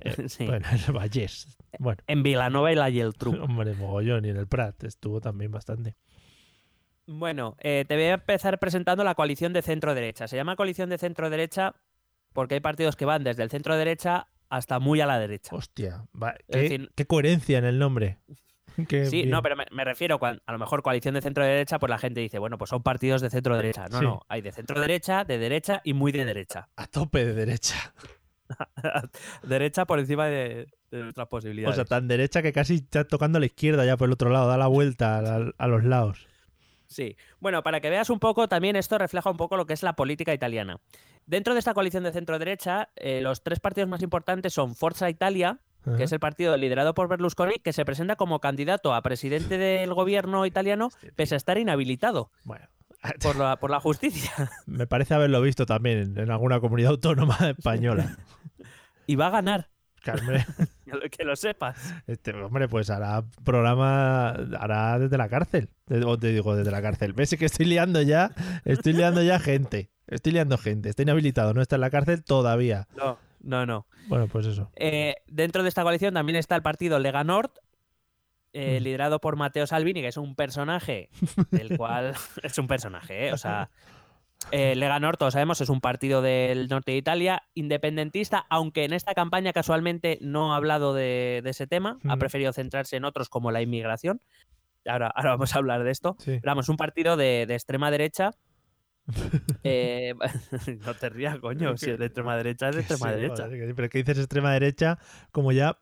Eh, 0.00 0.14
Sí. 0.28 0.44
Bueno, 0.44 0.66
en 0.70 0.80
el 0.86 0.92
Vallés. 0.92 1.56
Bueno, 1.78 2.02
En 2.06 2.22
Vilanova 2.22 2.70
y 2.72 2.74
la 2.74 2.90
Geltrú. 2.90 3.42
hombre, 3.42 3.72
mogollón. 3.74 4.26
Y 4.26 4.28
en 4.28 4.36
el 4.36 4.46
Prat 4.46 4.84
estuvo 4.84 5.22
también 5.22 5.50
bastante. 5.50 5.96
Bueno, 7.10 7.56
eh, 7.60 7.86
te 7.88 7.94
voy 7.94 8.04
a 8.04 8.14
empezar 8.14 8.58
presentando 8.58 9.02
la 9.02 9.14
coalición 9.14 9.54
de 9.54 9.62
centro-derecha. 9.62 10.28
Se 10.28 10.36
llama 10.36 10.56
coalición 10.56 10.90
de 10.90 10.98
centro-derecha 10.98 11.74
porque 12.34 12.54
hay 12.54 12.60
partidos 12.60 12.96
que 12.96 13.06
van 13.06 13.24
desde 13.24 13.42
el 13.42 13.48
centro-derecha 13.50 14.28
hasta 14.50 14.78
muy 14.78 15.00
a 15.00 15.06
la 15.06 15.18
derecha. 15.18 15.56
Hostia, 15.56 16.04
va- 16.22 16.34
qué, 16.50 16.58
decir- 16.58 16.90
qué 16.94 17.06
coherencia 17.06 17.56
en 17.58 17.64
el 17.64 17.78
nombre. 17.78 18.18
Qué 18.88 19.06
Sí, 19.06 19.16
bien. 19.22 19.30
no, 19.30 19.42
pero 19.42 19.56
me, 19.56 19.64
me 19.72 19.82
refiero, 19.84 20.20
a 20.22 20.52
lo 20.52 20.58
mejor 20.58 20.82
coalición 20.82 21.14
de 21.14 21.20
centro-derecha, 21.22 21.78
pues 21.80 21.90
la 21.90 21.98
gente 21.98 22.20
dice, 22.20 22.38
bueno, 22.38 22.58
pues 22.58 22.68
son 22.70 22.82
partidos 22.84 23.20
de 23.22 23.28
centro-derecha. 23.30 23.86
No, 23.90 23.98
Sí. 23.98 24.04
no, 24.04 24.20
hay 24.28 24.40
de 24.42 24.52
centro-derecha, 24.52 25.24
de 25.24 25.36
derecha 25.38 25.80
y 25.82 25.94
muy 25.94 26.12
de 26.12 26.24
derecha. 26.24 26.68
A 26.76 26.86
tope 26.86 27.24
de 27.24 27.32
derecha. 27.34 27.92
derecha 29.42 29.84
por 29.84 29.98
encima 29.98 30.26
de, 30.26 30.68
de 30.90 31.02
nuestras 31.02 31.26
O 31.26 31.28
posibilidades. 31.28 31.74
sea, 31.74 31.84
tan 31.86 32.06
derecha 32.06 32.40
que 32.42 32.52
casi 32.52 32.76
está 32.76 33.04
tocando 33.04 33.38
a 33.38 33.40
la 33.40 33.46
izquierda 33.46 33.84
ya 33.84 33.96
por 33.96 34.06
el 34.08 34.12
otro 34.12 34.30
lado, 34.30 34.46
da 34.48 34.56
la 34.56 34.68
vuelta 34.68 35.18
a, 35.18 35.50
a 35.58 35.66
los 35.66 35.82
lados. 35.84 36.26
Sí. 36.88 37.16
Bueno, 37.38 37.62
para 37.62 37.80
que 37.80 37.90
veas 37.90 38.10
un 38.10 38.18
poco, 38.18 38.48
también 38.48 38.74
esto 38.74 38.98
refleja 38.98 39.30
un 39.30 39.36
poco 39.36 39.56
lo 39.56 39.66
que 39.66 39.74
es 39.74 39.82
la 39.82 39.92
política 39.92 40.32
italiana. 40.32 40.80
Dentro 41.26 41.52
de 41.52 41.58
esta 41.58 41.74
coalición 41.74 42.02
de 42.02 42.12
centro-derecha, 42.12 42.88
eh, 42.96 43.20
los 43.20 43.42
tres 43.42 43.60
partidos 43.60 43.88
más 43.88 44.02
importantes 44.02 44.54
son 44.54 44.74
Forza 44.74 45.10
Italia, 45.10 45.60
que 45.96 46.04
es 46.04 46.12
el 46.12 46.20
partido 46.20 46.56
liderado 46.56 46.94
por 46.94 47.08
Berlusconi, 47.08 47.54
que 47.62 47.72
se 47.72 47.84
presenta 47.84 48.16
como 48.16 48.40
candidato 48.40 48.94
a 48.94 49.02
presidente 49.02 49.56
del 49.58 49.94
gobierno 49.94 50.44
italiano, 50.44 50.90
pese 51.16 51.34
a 51.34 51.38
estar 51.38 51.56
inhabilitado 51.56 52.30
Bueno, 52.44 52.66
por 53.22 53.36
la, 53.36 53.56
por 53.60 53.70
la 53.70 53.80
justicia. 53.80 54.50
me 54.66 54.86
parece 54.86 55.14
haberlo 55.14 55.40
visto 55.40 55.66
también 55.66 56.18
en, 56.18 56.30
alguna 56.30 56.60
comunidad 56.60 56.90
autónoma 56.92 57.36
española. 57.56 58.16
Y 59.10 59.16
va 59.16 59.28
a 59.28 59.30
ganar, 59.30 59.70
que 61.10 61.24
lo 61.24 61.36
sepas. 61.36 61.94
este, 62.06 62.32
hombre, 62.34 62.68
pues 62.68 62.90
hará 62.90 63.24
programa, 63.44 64.30
hará 64.30 64.98
desde 64.98 65.16
la 65.18 65.28
cárcel. 65.28 65.68
O 66.06 66.18
te 66.18 66.28
digo, 66.32 66.54
desde 66.56 66.70
la 66.70 66.82
cárcel. 66.82 67.12
¿Ves 67.12 67.34
que 67.38 67.44
estoy 67.46 67.66
liando 67.66 68.02
ya? 68.02 68.30
Estoy 68.64 68.92
liando 68.92 69.22
ya 69.22 69.38
gente. 69.38 69.90
Estoy 70.06 70.32
liando 70.32 70.56
gente. 70.58 70.88
Está 70.88 71.02
inhabilitado, 71.02 71.54
no 71.54 71.60
está 71.62 71.76
en 71.76 71.80
la 71.82 71.90
cárcel 71.90 72.24
todavía. 72.24 72.88
No, 72.96 73.18
no, 73.40 73.66
no. 73.66 73.86
Bueno, 74.08 74.26
pues 74.26 74.46
eso. 74.46 74.70
Eh, 74.76 75.16
dentro 75.26 75.62
de 75.62 75.68
esta 75.68 75.82
coalición 75.82 76.14
también 76.14 76.36
está 76.36 76.56
el 76.56 76.62
partido 76.62 76.98
Lega 76.98 77.24
Nord, 77.24 77.50
eh, 78.54 78.78
Mm. 78.80 78.82
liderado 78.82 79.20
por 79.20 79.36
Matteo 79.36 79.66
Salvini, 79.66 80.00
que 80.00 80.08
es 80.08 80.16
un 80.16 80.34
personaje 80.34 81.10
del 81.50 81.76
cual 81.76 82.14
es 82.42 82.56
un 82.58 82.66
personaje, 82.66 83.28
¿eh? 83.28 83.32
o 83.32 83.36
sea, 83.38 83.70
eh, 84.52 84.74
Lega 84.76 84.98
Nord, 85.00 85.16
todos 85.18 85.32
sabemos, 85.34 85.60
es 85.60 85.68
un 85.68 85.80
partido 85.80 86.22
del 86.22 86.68
norte 86.68 86.92
de 86.92 86.98
Italia, 86.98 87.42
independentista, 87.54 88.46
aunque 88.48 88.84
en 88.84 88.92
esta 88.92 89.14
campaña 89.14 89.52
casualmente 89.52 90.18
no 90.20 90.52
ha 90.52 90.56
hablado 90.56 90.94
de, 90.94 91.40
de 91.44 91.50
ese 91.50 91.66
tema, 91.66 91.98
ha 92.08 92.16
preferido 92.16 92.52
centrarse 92.52 92.96
en 92.96 93.04
otros 93.04 93.28
como 93.28 93.50
la 93.50 93.62
inmigración. 93.62 94.20
Ahora, 94.86 95.08
ahora 95.14 95.30
vamos 95.32 95.54
a 95.54 95.58
hablar 95.58 95.84
de 95.84 95.90
esto. 95.90 96.16
Sí. 96.18 96.38
Pero 96.40 96.50
vamos, 96.50 96.68
un 96.68 96.76
partido 96.76 97.16
de, 97.16 97.44
de 97.46 97.54
extrema 97.54 97.90
derecha. 97.90 98.32
Eh, 99.64 100.14
no 100.86 100.94
te 100.94 101.08
rías, 101.08 101.38
coño, 101.38 101.76
si 101.76 101.90
es 101.90 101.98
de 101.98 102.06
extrema 102.06 102.36
derecha, 102.36 102.68
es 102.68 102.76
de 102.76 102.80
extrema 102.82 103.08
Sí, 103.12 103.20
derecha. 103.20 103.48
pero 103.74 103.88
que 103.88 103.98
dices 103.98 104.18
extrema 104.18 104.52
derecha 104.52 104.98
como 105.32 105.50
ya 105.52 105.76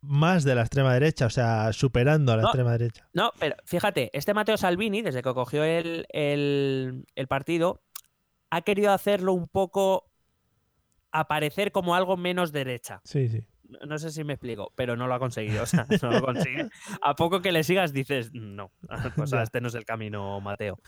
más 0.00 0.42
de 0.44 0.54
la 0.56 0.62
extrema 0.62 0.92
derecha, 0.92 1.26
o 1.26 1.30
sea, 1.30 1.72
superando 1.72 2.32
a 2.32 2.36
la 2.36 2.42
No. 2.42 2.48
extrema 2.48 2.72
derecha. 2.72 3.08
No, 3.12 3.30
pero 3.38 3.54
fíjate, 3.64 4.10
este 4.12 4.34
Matteo 4.34 4.56
Salvini, 4.56 5.00
desde 5.00 5.22
que 5.22 5.32
cogió 5.32 5.62
el, 5.64 6.06
el- 6.10 7.04
el 7.14 7.26
partido, 7.28 7.82
ha 8.54 8.60
querido 8.62 8.92
hacerlo 8.92 9.32
un 9.32 9.48
poco 9.48 10.10
aparecer 11.10 11.72
como 11.72 11.94
algo 11.94 12.16
menos 12.16 12.52
derecha. 12.52 13.00
Sí, 13.04 13.28
sí. 13.28 13.44
No- 13.68 13.78
No 13.86 13.98
sé 13.98 14.10
si 14.10 14.22
me 14.24 14.34
explico, 14.34 14.72
pero 14.76 14.96
no 14.96 15.06
lo 15.06 15.14
ha 15.14 15.18
conseguido. 15.18 15.62
O 15.62 15.66
sea, 15.66 15.86
no 16.02 16.10
lo 16.10 16.22
consigue. 16.22 16.68
A 17.00 17.14
poco 17.14 17.40
que 17.40 17.50
le 17.52 17.64
sigas 17.64 17.92
dices, 17.94 18.30
no, 18.34 18.70
o 19.18 19.26
sea, 19.26 19.42
este 19.42 19.60
no 19.62 19.68
es 19.68 19.74
el 19.74 19.84
camino, 19.86 20.38
Mateo. 20.40 20.78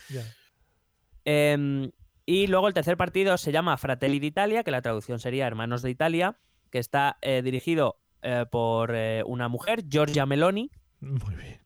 Em, 1.25 1.91
y 2.27 2.47
luego 2.47 2.69
el 2.69 2.75
tercer 2.75 2.97
partido 2.97 3.37
se 3.39 3.53
llama 3.53 3.77
Fratelli 3.79 4.19
d'Italia, 4.19 4.63
que 4.65 4.71
la 4.71 4.83
traducción 4.83 5.19
sería 5.19 5.47
Hermanos 5.47 5.81
de 5.83 5.91
Italia, 5.91 6.37
que 6.71 6.79
está 6.79 7.17
eh, 7.23 7.41
dirigido 7.43 7.99
eh, 8.23 8.45
por 8.51 8.95
eh, 8.95 9.23
una 9.27 9.49
mujer, 9.49 9.85
Giorgia 9.89 10.27
Meloni. 10.27 10.71
Muy 11.01 11.35
bien. 11.37 11.61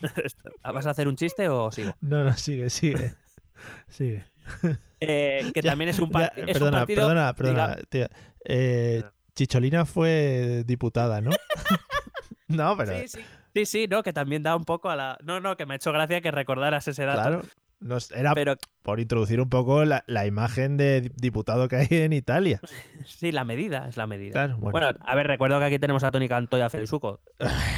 ¿Vas 0.64 0.86
a 0.86 0.90
hacer 0.90 1.06
un 1.08 1.16
chiste 1.16 1.48
o 1.48 1.70
sigo? 1.70 1.92
No, 2.00 2.24
no, 2.24 2.32
sigue, 2.36 2.68
sigue. 2.70 3.14
Sigue. 3.88 4.24
Eh, 4.98 5.50
que 5.52 5.60
Ya, 5.60 5.72
también 5.72 5.90
es 5.90 5.98
un, 5.98 6.10
Ya, 6.10 6.26
es 6.34 6.46
un 6.46 6.52
perdona, 6.54 6.78
partido. 6.78 7.02
perdona, 7.02 7.34
perdona, 7.34 7.76
tía. 7.90 8.10
Eh, 8.46 9.02
Chicholina 9.34 9.84
fue 9.84 10.62
diputada, 10.66 11.20
¿no? 11.20 11.30
no, 12.48 12.76
pero 12.76 12.98
Sí, 13.00 13.08
sí. 13.08 13.20
Sí, 13.54 13.66
sí, 13.66 13.86
no, 13.88 14.02
que 14.02 14.12
también 14.12 14.42
da 14.42 14.54
un 14.56 14.64
poco 14.64 14.88
a 14.90 14.96
la. 14.96 15.18
No, 15.22 15.40
no, 15.40 15.56
que 15.56 15.66
me 15.66 15.74
ha 15.74 15.76
hecho 15.76 15.92
gracia 15.92 16.20
que 16.20 16.30
recordaras 16.30 16.88
ese 16.88 17.04
dato. 17.04 17.20
claro, 17.22 17.42
nos- 17.80 18.10
era 18.10 18.34
Pero 18.34 18.56
por 18.82 19.00
introducir 19.00 19.40
un 19.40 19.48
poco 19.50 19.84
la, 19.84 20.02
la 20.06 20.26
imagen 20.26 20.76
de 20.78 21.00
di- 21.02 21.10
diputado 21.14 21.68
que 21.68 21.76
hay 21.76 21.86
en 21.90 22.12
Italia. 22.14 22.60
sí, 23.06 23.32
la 23.32 23.44
medida 23.44 23.86
es 23.88 23.96
la 23.98 24.06
medida. 24.06 24.32
Claro, 24.32 24.56
bueno, 24.58 24.72
Bueno, 24.72 24.98
a 25.04 25.14
ver, 25.14 25.26
recuerdo 25.26 25.58
que 25.58 25.64
aquí 25.66 25.78
tenemos 25.78 26.04
a 26.04 26.10
Tony 26.10 26.28
Canto 26.28 26.56
y 26.58 26.62
a 26.62 26.70
Felizuco. 26.70 27.20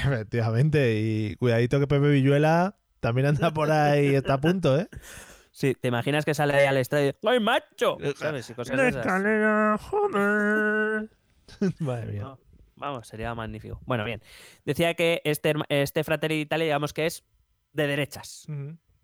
efectivamente. 0.04 1.00
Y 1.00 1.36
cuidadito 1.36 1.80
que 1.80 1.86
Pepe 1.86 2.08
Villuela 2.08 2.76
también 3.00 3.26
anda 3.26 3.52
por 3.52 3.70
ahí, 3.70 4.14
está 4.14 4.34
a 4.34 4.40
punto, 4.40 4.78
¿eh? 4.78 4.88
Sí, 5.50 5.74
¿te 5.74 5.88
imaginas 5.88 6.24
que 6.24 6.34
sale 6.34 6.54
ahí 6.54 6.66
al 6.66 6.76
estadio? 6.76 7.14
¡Ay, 7.24 7.40
macho! 7.40 7.96
¿Sabes? 8.16 8.48
Y 8.50 8.54
cosas 8.54 8.76
de 8.76 8.88
esas. 8.88 9.04
escalera, 9.04 9.78
joder. 9.78 11.10
Madre 11.78 12.12
mía. 12.12 12.22
No, 12.22 12.38
Vamos, 12.76 13.08
sería 13.08 13.34
magnífico. 13.34 13.80
Bueno, 13.86 14.04
bien. 14.04 14.22
Decía 14.64 14.94
que 14.94 15.20
este, 15.24 15.54
este 15.68 16.04
Fratelli 16.04 16.36
d'Italia, 16.36 16.66
digamos 16.66 16.92
que 16.92 17.06
es 17.06 17.24
de 17.72 17.86
derechas. 17.86 18.46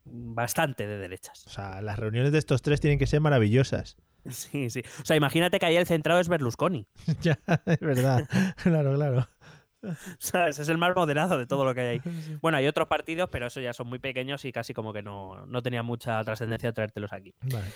Bastante 0.05 0.87
de 0.87 0.99
derechas. 0.99 1.47
O 1.47 1.51
sea, 1.51 1.81
las 1.83 1.99
reuniones 1.99 2.31
de 2.31 2.39
estos 2.39 2.63
tres 2.63 2.81
tienen 2.81 2.99
que 2.99 3.07
ser 3.07 3.21
maravillosas. 3.21 3.97
Sí, 4.31 4.71
sí. 4.71 4.83
O 5.03 5.05
sea, 5.05 5.17
imagínate 5.17 5.59
que 5.59 5.67
ahí 5.67 5.77
el 5.77 5.87
centrado 5.87 6.21
es 6.21 6.29
Berlusconi. 6.29 6.87
ya, 7.21 7.39
es 7.67 7.81
verdad. 7.81 8.29
claro, 8.63 8.95
claro. 8.95 9.29
¿Sabes? 10.19 10.59
Es 10.59 10.69
el 10.69 10.79
más 10.79 10.95
moderado 10.95 11.39
de 11.39 11.47
todo 11.47 11.65
lo 11.65 11.75
que 11.75 11.81
hay 11.81 11.87
ahí. 11.89 12.01
Bueno, 12.43 12.59
hay 12.59 12.67
otros 12.67 12.89
partidos, 12.89 13.29
pero 13.31 13.47
eso 13.47 13.61
ya 13.61 13.73
son 13.73 13.89
muy 13.89 13.99
pequeños 13.99 14.45
y 14.45 14.53
casi 14.53 14.75
como 14.75 14.93
que 14.93 15.03
no, 15.03 15.47
no 15.47 15.63
tenía 15.63 15.83
mucha 15.83 16.23
trascendencia 16.25 16.73
traértelos 16.73 17.13
aquí. 17.13 17.35
Vale. 17.43 17.67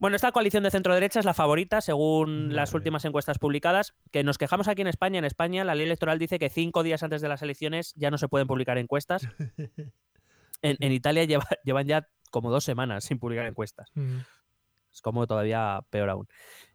Bueno, 0.00 0.14
esta 0.14 0.30
coalición 0.30 0.62
de 0.62 0.70
centro-derecha 0.70 1.18
es 1.18 1.24
la 1.26 1.34
favorita 1.34 1.80
según 1.80 2.54
las 2.54 2.72
últimas 2.72 3.04
encuestas 3.04 3.38
publicadas, 3.40 3.94
que 4.12 4.22
nos 4.22 4.38
quejamos 4.38 4.68
aquí 4.68 4.82
en 4.82 4.86
España. 4.86 5.18
En 5.18 5.24
España 5.24 5.64
la 5.64 5.74
ley 5.74 5.86
electoral 5.86 6.20
dice 6.20 6.38
que 6.38 6.50
cinco 6.50 6.84
días 6.84 7.02
antes 7.02 7.20
de 7.20 7.28
las 7.28 7.42
elecciones 7.42 7.94
ya 7.96 8.08
no 8.12 8.16
se 8.18 8.28
pueden 8.28 8.46
publicar 8.46 8.78
encuestas. 8.78 9.26
En, 10.60 10.76
en 10.80 10.90
Italia 10.92 11.22
lleva- 11.24 11.46
llevan 11.64 11.86
ya 11.86 12.08
como 12.32 12.50
dos 12.50 12.64
semanas 12.64 13.04
sin 13.04 13.18
publicar 13.20 13.46
encuestas. 13.46 13.90
Ujú. 13.94 14.22
Es 14.92 15.00
como 15.02 15.24
todavía 15.26 15.80
peor 15.90 16.10
aún. 16.10 16.26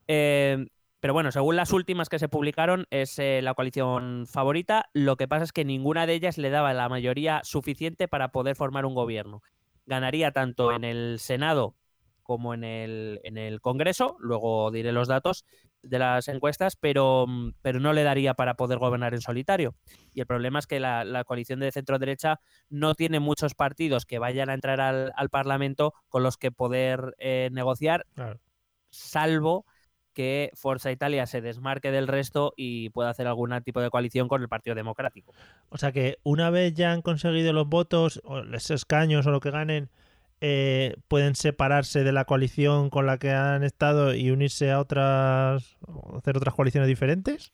Eh, 0.08 0.66
pero 1.04 1.13
bueno, 1.13 1.34
según 1.34 1.58
las 1.58 1.74
últimas 1.74 2.08
que 2.08 2.18
se 2.18 2.30
publicaron, 2.30 2.88
es 2.89 3.20
eh, 3.20 3.42
la 3.44 3.56
coalición 3.56 4.26
favorita. 4.26 4.86
Lo 4.94 5.18
que 5.18 5.28
pasa 5.28 5.44
es 5.44 5.52
que 5.52 5.66
ninguna 5.66 6.08
de 6.08 6.13
ellas 6.13 6.38
le 6.38 6.50
daba 6.50 6.74
la 6.74 6.88
mayoría 6.88 7.42
suficiente 7.44 8.08
para 8.08 8.30
poder 8.30 8.56
formar 8.56 8.86
un 8.86 8.96
gobierno. 8.96 9.42
Ganaría 9.86 10.32
tanto 10.32 10.72
en 10.72 10.86
el 10.86 11.20
Senado 11.20 11.76
como 12.22 12.54
en 12.54 12.63
el, 12.63 13.20
en 13.26 13.38
el 13.38 13.60
Congreso. 13.60 14.16
Luego 14.22 14.72
diré 14.72 14.94
los 14.94 15.10
datos 15.10 15.44
de 15.82 16.00
las 16.00 16.30
encuestas, 16.30 16.78
pero, 16.78 17.26
mm, 17.28 17.56
pero 17.62 17.82
no 17.82 17.92
le 17.92 18.04
daría 18.04 18.34
para 18.34 18.54
poder 18.54 18.78
gobernar 18.80 19.13
en 19.13 19.20
solitario. 19.20 19.76
Y 20.13 20.22
el 20.22 20.26
problema 20.26 20.60
es 20.60 20.68
que 20.68 20.80
la, 20.80 21.04
la 21.04 21.26
coalición 21.26 21.60
de 21.60 21.74
centro-derecha 21.74 22.39
no 22.70 22.96
tiene 22.96 23.20
muchos 23.20 23.56
partidos 23.56 24.06
que 24.06 24.20
vayan 24.20 24.50
a 24.50 24.54
entrar 24.54 24.80
al, 24.80 25.12
al 25.18 25.30
Parlamento 25.30 25.96
con 26.08 26.24
los 26.24 26.38
que 26.38 26.54
poder 26.54 27.13
eh, 27.18 27.50
negociar, 27.52 28.06
Claro. 28.16 28.39
salvo 28.89 29.66
que 30.13 30.52
Forza 30.54 30.91
Italia 30.91 31.26
se 31.26 31.41
desmarque 31.41 31.91
del 31.91 32.08
resto 32.08 32.54
y 32.56 32.89
pueda 32.89 33.10
hacer 33.10 33.28
algún 33.28 33.52
tipo 33.63 33.82
de 33.82 33.89
coalición 33.89 34.28
con 34.28 34.41
el 34.41 34.49
Partido 34.49 34.76
Democrático. 34.76 35.34
O 35.69 35.78
sea 35.78 35.91
que 35.91 36.19
una 36.23 36.49
vez 36.49 36.73
ya 36.73 36.91
han 36.91 37.02
conseguido 37.02 37.54
los 37.54 37.67
votos, 37.67 38.21
o 38.23 38.41
los 38.41 38.71
escaños 38.71 39.26
o 39.28 39.32
lo 39.32 39.39
que 39.39 39.52
ganen, 39.52 39.89
eh, 40.41 40.95
pueden 41.08 41.36
separarse 41.36 42.04
de 42.04 42.12
la 42.12 42.26
coalición 42.26 42.89
con 42.89 43.06
la 43.06 43.17
que 43.17 43.32
han 43.32 43.63
estado 43.63 44.13
y 44.13 44.30
unirse 44.30 44.71
a 44.71 44.80
otras, 44.80 45.78
hacer 46.17 46.38
otras 46.38 46.54
coaliciones 46.54 46.88
diferentes. 46.88 47.54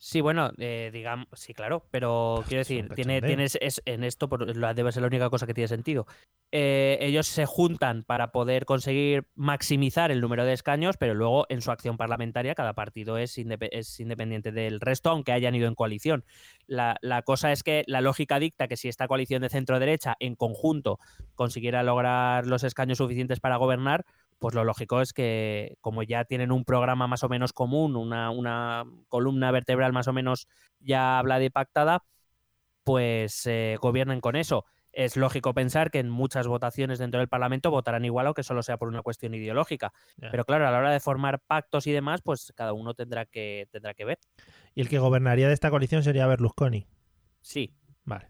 Sí, 0.00 0.20
bueno, 0.20 0.52
eh, 0.58 0.90
digamos, 0.92 1.26
sí, 1.32 1.54
claro, 1.54 1.84
pero 1.90 2.44
quiero 2.46 2.60
decir, 2.60 2.88
tiene, 2.94 3.20
tienes, 3.20 3.58
es, 3.60 3.82
en 3.84 4.04
esto 4.04 4.28
por- 4.28 4.46
debe 4.74 4.92
ser 4.92 5.02
la 5.02 5.08
única 5.08 5.28
cosa 5.28 5.44
que 5.44 5.54
tiene 5.54 5.66
sentido. 5.66 6.06
Eh, 6.52 6.98
ellos 7.00 7.26
se 7.26 7.46
juntan 7.46 8.04
para 8.04 8.30
poder 8.30 8.64
conseguir 8.64 9.26
maximizar 9.34 10.12
el 10.12 10.20
número 10.20 10.44
de 10.44 10.52
escaños, 10.52 10.96
pero 10.96 11.14
luego 11.14 11.46
en 11.48 11.60
su 11.62 11.72
acción 11.72 11.96
parlamentaria 11.96 12.54
cada 12.54 12.74
partido 12.74 13.18
es 13.18 13.36
independiente 13.38 14.52
del 14.52 14.80
resto, 14.80 15.10
aunque 15.10 15.32
hayan 15.32 15.56
ido 15.56 15.66
en 15.66 15.74
coalición. 15.74 16.24
La, 16.68 16.96
la 17.02 17.22
cosa 17.22 17.50
es 17.50 17.64
que 17.64 17.82
la 17.88 18.00
lógica 18.00 18.38
dicta 18.38 18.68
que 18.68 18.76
si 18.76 18.88
esta 18.88 19.08
coalición 19.08 19.42
de 19.42 19.48
centro-derecha 19.48 20.16
en 20.20 20.36
conjunto 20.36 21.00
consiguiera 21.34 21.82
lograr 21.82 22.46
los 22.46 22.62
escaños 22.62 22.98
suficientes 22.98 23.40
para 23.40 23.56
gobernar, 23.56 24.06
pues 24.38 24.54
lo 24.54 24.64
lógico 24.64 25.00
es 25.00 25.12
que 25.12 25.76
como 25.80 26.02
ya 26.02 26.24
tienen 26.24 26.52
un 26.52 26.64
programa 26.64 27.06
más 27.06 27.24
o 27.24 27.28
menos 27.28 27.52
común, 27.52 27.96
una, 27.96 28.30
una 28.30 28.84
columna 29.08 29.50
vertebral 29.50 29.92
más 29.92 30.08
o 30.08 30.12
menos 30.12 30.46
ya 30.80 31.18
hablada 31.18 31.44
y 31.44 31.50
pactada, 31.50 32.04
pues 32.84 33.46
eh, 33.46 33.76
gobiernen 33.80 34.20
con 34.20 34.36
eso. 34.36 34.64
Es 34.92 35.16
lógico 35.16 35.52
pensar 35.54 35.90
que 35.90 35.98
en 35.98 36.08
muchas 36.08 36.46
votaciones 36.46 36.98
dentro 36.98 37.20
del 37.20 37.28
Parlamento 37.28 37.70
votarán 37.70 38.04
igual 38.04 38.26
aunque 38.26 38.42
solo 38.42 38.62
sea 38.62 38.78
por 38.78 38.88
una 38.88 39.02
cuestión 39.02 39.34
ideológica. 39.34 39.92
Pero 40.18 40.44
claro, 40.44 40.66
a 40.66 40.70
la 40.70 40.78
hora 40.78 40.90
de 40.90 40.98
formar 40.98 41.40
pactos 41.40 41.86
y 41.86 41.92
demás, 41.92 42.22
pues 42.22 42.52
cada 42.56 42.72
uno 42.72 42.94
tendrá 42.94 43.26
que, 43.26 43.68
tendrá 43.70 43.94
que 43.94 44.04
ver. 44.06 44.18
Y 44.74 44.80
el 44.80 44.88
que 44.88 44.98
gobernaría 44.98 45.46
de 45.46 45.54
esta 45.54 45.70
coalición 45.70 46.02
sería 46.02 46.26
Berlusconi. 46.26 46.86
Sí. 47.42 47.74
Vale. 48.04 48.28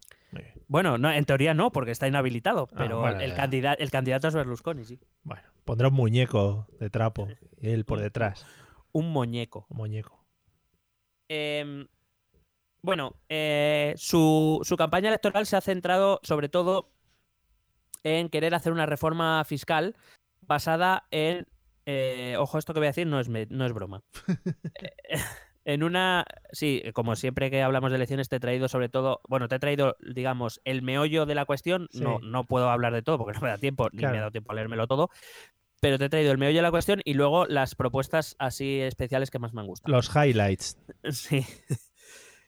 Bueno, 0.67 0.99
no, 0.99 1.11
en 1.11 1.25
teoría 1.25 1.55
no, 1.55 1.71
porque 1.73 1.93
está 1.93 2.07
inhabilitado, 2.07 2.69
Ah, 2.73 2.75
pero 2.77 3.09
el, 3.09 3.31
ya. 3.31 3.37
candidato, 3.37 3.83
el 3.83 3.91
candidato 3.91 4.29
es 4.29 4.35
Berlusconi, 4.35 4.85
sí. 4.85 5.01
Bueno, 5.23 5.43
pondrá 5.69 5.89
un 5.89 5.95
muñeco 5.95 6.67
de 6.81 6.89
trapo 6.89 7.29
él 7.61 7.85
por 7.85 8.01
detrás. 8.01 8.47
Un 8.91 9.11
muñeco. 9.13 9.67
Un 9.69 9.77
muñeco. 9.77 10.25
Eh, 11.29 11.87
bueno, 12.81 13.17
eh, 13.29 13.93
su, 13.99 14.61
su 14.63 14.77
campaña 14.79 15.09
electoral 15.09 15.45
se 15.45 15.57
ha 15.57 15.61
centrado 15.61 16.21
sobre 16.23 16.49
todo 16.49 16.91
en 18.03 18.31
querer 18.31 18.55
hacer 18.55 18.73
una 18.73 18.87
reforma 18.87 19.45
fiscal 19.45 19.95
basada 20.41 21.07
en... 21.11 21.47
eh, 21.85 22.37
ojo, 22.39 22.57
esto 22.57 22.73
que 22.73 22.81
voy 22.81 22.87
a 22.87 22.91
decir 22.91 23.07
no 23.07 23.21
es, 23.21 23.29
me- 23.29 23.47
no 23.51 23.67
es 23.67 23.73
broma. 23.75 24.03
Eh, 24.81 25.19
en 25.75 25.83
una... 25.83 26.25
Sí, 26.51 26.83
como 26.95 27.15
siempre 27.15 27.51
que 27.51 27.61
hablamos 27.61 27.91
de 27.91 27.97
elecciones 27.97 28.31
te 28.31 28.37
he 28.37 28.41
traído 28.41 28.69
sobre 28.69 28.89
todo... 28.89 29.21
Bueno, 29.29 29.49
te 29.49 29.57
he 29.57 29.59
traído, 29.59 29.97
digamos, 30.01 30.63
el 30.65 30.81
meollo 30.81 31.27
de 31.27 31.35
la 31.35 31.45
cuestión. 31.45 31.89
No, 31.93 32.21
Sí. 32.21 32.27
no 32.27 32.45
puedo 32.45 32.71
hablar 32.71 32.95
de 32.95 33.03
todo 33.03 33.19
porque 33.19 33.35
no 33.35 33.43
me 33.43 33.51
da 33.51 33.59
tiempo, 33.59 33.89
ni 33.93 34.01
me 34.01 34.09
ha 34.09 34.13
dado 34.21 34.31
tiempo 34.31 34.53
a 34.53 34.55
leérmelo 34.55 34.87
todo. 34.87 35.11
Pero 35.81 35.99
te 35.99 36.07
he 36.07 36.09
traído 36.09 36.33
el 36.33 36.39
meollo 36.39 36.57
de 36.59 36.63
la 36.63 36.71
cuestión 36.71 37.01
y 37.05 37.15
luego 37.15 37.47
las 37.47 37.75
propuestas 37.75 38.35
así 38.39 38.81
especiales 38.81 39.31
que 39.31 39.39
más 39.39 39.53
me 39.55 39.61
han 39.61 39.67
gustado. 39.69 39.93
Los 39.95 40.11
highlights. 40.15 40.77
Sí. 41.11 41.45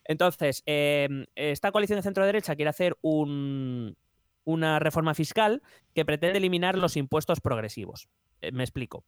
Entonces, 0.03 0.63
eh, 0.65 1.07
esta 1.35 1.71
coalición 1.71 1.97
de 1.97 2.03
centro-derecha 2.03 2.55
quiere 2.55 2.69
hacer 2.69 2.97
un- 3.01 3.95
una 4.43 4.79
reforma 4.79 5.13
fiscal 5.13 5.61
que 5.93 6.03
pretende 6.03 6.39
eliminar 6.39 6.77
los 6.77 6.97
impuestos 6.97 7.39
progresivos. 7.39 8.09
Eh, 8.41 8.51
me 8.51 8.63
explico. 8.63 9.05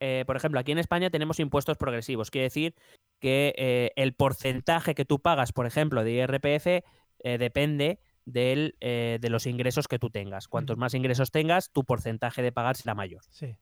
Eh, 0.00 0.24
por 0.26 0.36
ejemplo, 0.36 0.58
aquí 0.58 0.72
en 0.72 0.78
España 0.78 1.10
tenemos 1.10 1.38
impuestos 1.38 1.76
progresivos. 1.76 2.30
Quiere 2.30 2.44
decir 2.46 2.74
que 3.20 3.54
eh, 3.58 3.92
el 3.96 4.14
porcentaje 4.14 4.94
que 4.94 5.04
tú 5.04 5.20
pagas, 5.20 5.52
por 5.52 5.66
ejemplo, 5.66 6.02
de 6.02 6.12
IRPF, 6.12 6.82
depende 7.22 8.00
del, 8.32 8.76
eh, 8.80 9.18
de 9.20 9.30
los 9.30 9.46
ingresos 9.46 9.88
que 9.88 9.98
tú 9.98 10.10
tengas. 10.10 10.48
Cuantos 10.48 10.76
más 10.76 10.94
ingresos 10.94 11.30
tengas, 11.30 11.70
tu 11.72 11.84
porcentaje 11.84 12.42
de 12.42 12.52
pagar 12.52 12.76
será 12.76 12.94
mayor. 12.94 13.22
Sí. 13.30 13.56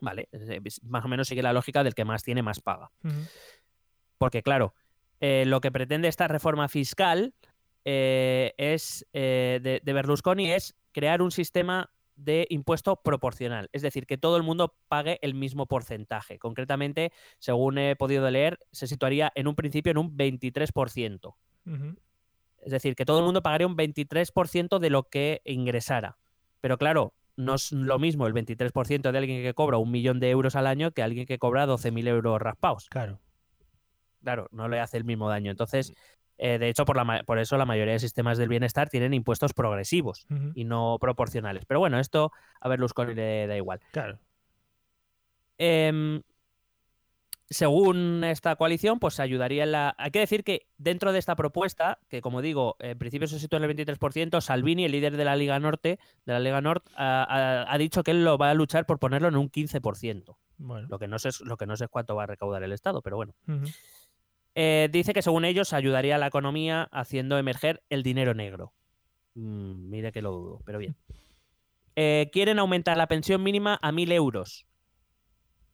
Vale, 0.00 0.28
Eh, 0.32 0.60
más 0.82 1.04
o 1.04 1.08
menos 1.08 1.28
sigue 1.28 1.42
la 1.42 1.52
lógica 1.52 1.82
del 1.82 1.94
que 1.94 2.04
más 2.04 2.22
tiene, 2.22 2.42
más 2.42 2.60
paga. 2.60 2.90
Porque, 4.18 4.42
claro, 4.42 4.74
eh, 5.20 5.44
lo 5.46 5.60
que 5.60 5.72
pretende 5.72 6.08
esta 6.08 6.28
reforma 6.28 6.68
fiscal 6.68 7.34
eh, 7.84 8.54
es 8.58 9.06
de, 9.12 9.80
de 9.82 9.92
Berlusconi 9.92 10.52
es 10.52 10.76
crear 10.92 11.22
un 11.22 11.30
sistema 11.30 11.90
de 12.18 12.46
impuesto 12.50 12.96
proporcional. 12.96 13.70
Es 13.72 13.82
decir, 13.82 14.04
que 14.06 14.18
todo 14.18 14.36
el 14.36 14.42
mundo 14.42 14.74
pague 14.88 15.18
el 15.22 15.34
mismo 15.34 15.66
porcentaje. 15.66 16.38
Concretamente, 16.38 17.12
según 17.38 17.78
he 17.78 17.96
podido 17.96 18.28
leer, 18.30 18.58
se 18.72 18.86
situaría 18.88 19.32
en 19.34 19.46
un 19.46 19.54
principio 19.54 19.92
en 19.92 19.98
un 19.98 20.16
23%. 20.16 21.36
Ujú. 21.66 21.96
Es 22.60 22.72
decir, 22.72 22.94
que 22.96 23.04
todo 23.04 23.18
el 23.20 23.24
mundo 23.24 23.42
pagaría 23.42 23.66
un 23.66 23.76
23% 23.76 24.78
de 24.78 24.90
lo 24.90 25.04
que 25.04 25.40
ingresara. 25.44 26.18
Pero 26.60 26.76
claro, 26.78 27.14
no 27.36 27.54
es 27.54 27.70
lo 27.72 27.98
mismo 27.98 28.26
el 28.26 28.32
23% 28.34 29.12
de 29.12 29.18
alguien 29.18 29.42
que 29.42 29.54
cobra 29.54 29.78
un 29.78 29.90
millón 29.90 30.18
de 30.20 30.30
euros 30.30 30.56
al 30.56 30.66
año 30.66 30.90
que 30.90 31.02
alguien 31.02 31.24
que 31.26 31.38
cobra 31.38 31.66
12.000 31.66 32.08
euros 32.08 32.40
raspados 32.42 32.88
Claro. 32.88 33.20
claro, 34.22 34.48
no 34.50 34.68
le 34.68 34.80
hace 34.80 34.96
el 34.96 35.04
mismo 35.04 35.28
daño. 35.28 35.50
Entonces, 35.52 35.92
eh, 36.36 36.58
de 36.58 36.68
hecho, 36.68 36.84
por, 36.84 36.96
la, 36.96 37.04
ma- 37.04 37.22
por 37.24 37.38
eso 37.38 37.56
la 37.56 37.64
mayoría 37.64 37.92
de 37.94 38.00
sistemas 38.00 38.38
del 38.38 38.48
bienestar 38.48 38.88
tienen 38.88 39.14
impuestos 39.14 39.54
progresivos 39.54 40.26
y 40.54 40.64
no 40.64 40.98
proporcionales. 41.00 41.64
Pero 41.64 41.78
bueno, 41.80 41.98
esto 42.00 42.32
a 42.60 42.68
Berlusconi 42.68 43.14
le 43.14 43.46
da 43.46 43.56
igual. 43.56 43.80
Claro. 43.92 44.18
Em, 45.58 46.22
según 47.50 48.24
esta 48.24 48.56
coalición, 48.56 48.98
pues 48.98 49.14
se 49.14 49.22
ayudaría 49.22 49.62
en 49.64 49.72
la... 49.72 49.94
Hay 49.98 50.10
que 50.10 50.18
decir 50.18 50.44
que 50.44 50.66
dentro 50.76 51.12
de 51.12 51.18
esta 51.18 51.34
propuesta, 51.34 51.98
que 52.08 52.20
como 52.20 52.42
digo, 52.42 52.76
en 52.78 52.98
principio 52.98 53.26
se 53.26 53.38
sitúa 53.40 53.58
en 53.58 53.64
el 53.64 53.74
23%, 53.76 54.40
Salvini, 54.42 54.84
el 54.84 54.92
líder 54.92 55.16
de 55.16 55.24
la 55.24 55.34
Liga 55.36 55.58
Norte, 55.58 55.98
de 56.26 56.32
la 56.32 56.40
Liga 56.40 56.60
Norte, 56.60 56.90
ha, 56.96 57.22
ha- 57.24 57.72
ha 57.72 57.78
dicho 57.78 58.02
que 58.02 58.10
él 58.10 58.24
lo 58.24 58.36
va 58.36 58.50
a 58.50 58.54
luchar 58.54 58.84
por 58.84 58.98
ponerlo 58.98 59.28
en 59.28 59.36
un 59.36 59.50
15%. 59.50 60.36
Bueno. 60.58 60.88
Lo 60.90 60.98
que 60.98 61.08
no 61.08 61.18
sé, 61.18 61.30
lo 61.44 61.56
que 61.56 61.66
no 61.66 61.76
sé 61.76 61.84
es 61.84 61.90
cuánto 61.90 62.14
va 62.16 62.24
a 62.24 62.26
recaudar 62.26 62.62
el 62.62 62.72
Estado, 62.72 63.00
pero 63.00 63.16
bueno. 63.16 63.34
Eh, 64.54 64.88
dice 64.92 65.12
que 65.14 65.22
según 65.22 65.44
ellos 65.44 65.72
ayudaría 65.72 66.16
a 66.16 66.18
la 66.18 66.26
economía 66.26 66.88
haciendo 66.90 67.38
emerger 67.38 67.82
el 67.90 68.02
dinero 68.02 68.34
negro. 68.34 68.72
Mm, 69.34 69.88
mire 69.88 70.10
que 70.12 70.20
lo 70.20 70.32
dudo, 70.32 70.60
pero 70.64 70.78
bien. 70.78 70.96
Eh, 71.96 72.28
quieren 72.32 72.58
aumentar 72.58 72.96
la 72.96 73.06
pensión 73.06 73.42
mínima 73.42 73.78
a 73.80 73.92
1.000 73.92 74.12
euros. 74.12 74.66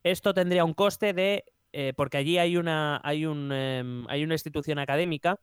Esto 0.02 0.34
tendría 0.34 0.64
un 0.64 0.74
coste 0.74 1.12
de... 1.14 1.44
eh, 1.76 1.92
porque 1.96 2.16
allí 2.16 2.38
hay 2.38 2.56
una, 2.56 3.00
hay, 3.04 3.26
un, 3.26 3.50
em, 3.52 4.06
hay 4.08 4.22
una 4.24 4.34
institución 4.34 4.78
académica 4.78 5.38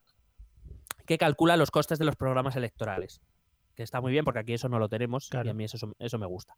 que 1.06 1.18
calcula 1.18 1.58
los 1.58 1.72
costes 1.72 2.00
de 2.00 2.06
los 2.06 2.16
programas 2.16 2.56
electorales. 2.56 3.22
Que 3.76 3.84
está 3.84 4.02
muy 4.02 4.12
bien 4.12 4.26
porque 4.26 4.40
aquí 4.40 4.54
eso 4.54 4.70
no 4.70 4.80
lo 4.80 4.90
tenemos 4.90 5.30
y 5.32 5.48
a 5.50 5.54
mí 5.54 5.64
eso, 5.64 5.94
eso 6.00 6.18
me 6.20 6.26
gusta. 6.26 6.56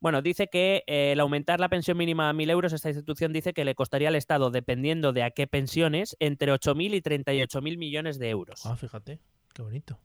Bueno, 0.00 0.22
dice 0.22 0.48
que 0.48 0.82
eh, 0.86 1.12
el 1.12 1.20
aumentar 1.20 1.60
la 1.60 1.68
pensión 1.68 1.96
mínima 1.98 2.28
a 2.30 2.32
1.000 2.32 2.50
euros, 2.50 2.72
esta 2.72 2.88
institución 2.88 3.32
dice 3.32 3.52
que 3.52 3.64
le 3.64 3.74
costaría 3.74 4.08
al 4.08 4.16
Estado, 4.16 4.50
dependiendo 4.50 5.12
de 5.12 5.22
a 5.22 5.30
qué 5.30 5.46
pensiones, 5.46 6.16
entre 6.20 6.52
8.000 6.52 6.94
y 6.94 7.02
38.000 7.02 7.76
millones 7.78 8.18
de 8.18 8.30
euros. 8.30 8.64
Ah, 8.64 8.76
fíjate. 8.76 9.20
Qué 9.52 9.62
bonito. 9.62 9.98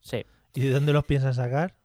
Sí. 0.00 0.24
¿Y 0.54 0.60
de 0.60 0.70
dónde 0.70 0.92
los 0.92 1.04
piensan 1.04 1.32
sacar? 1.34 1.76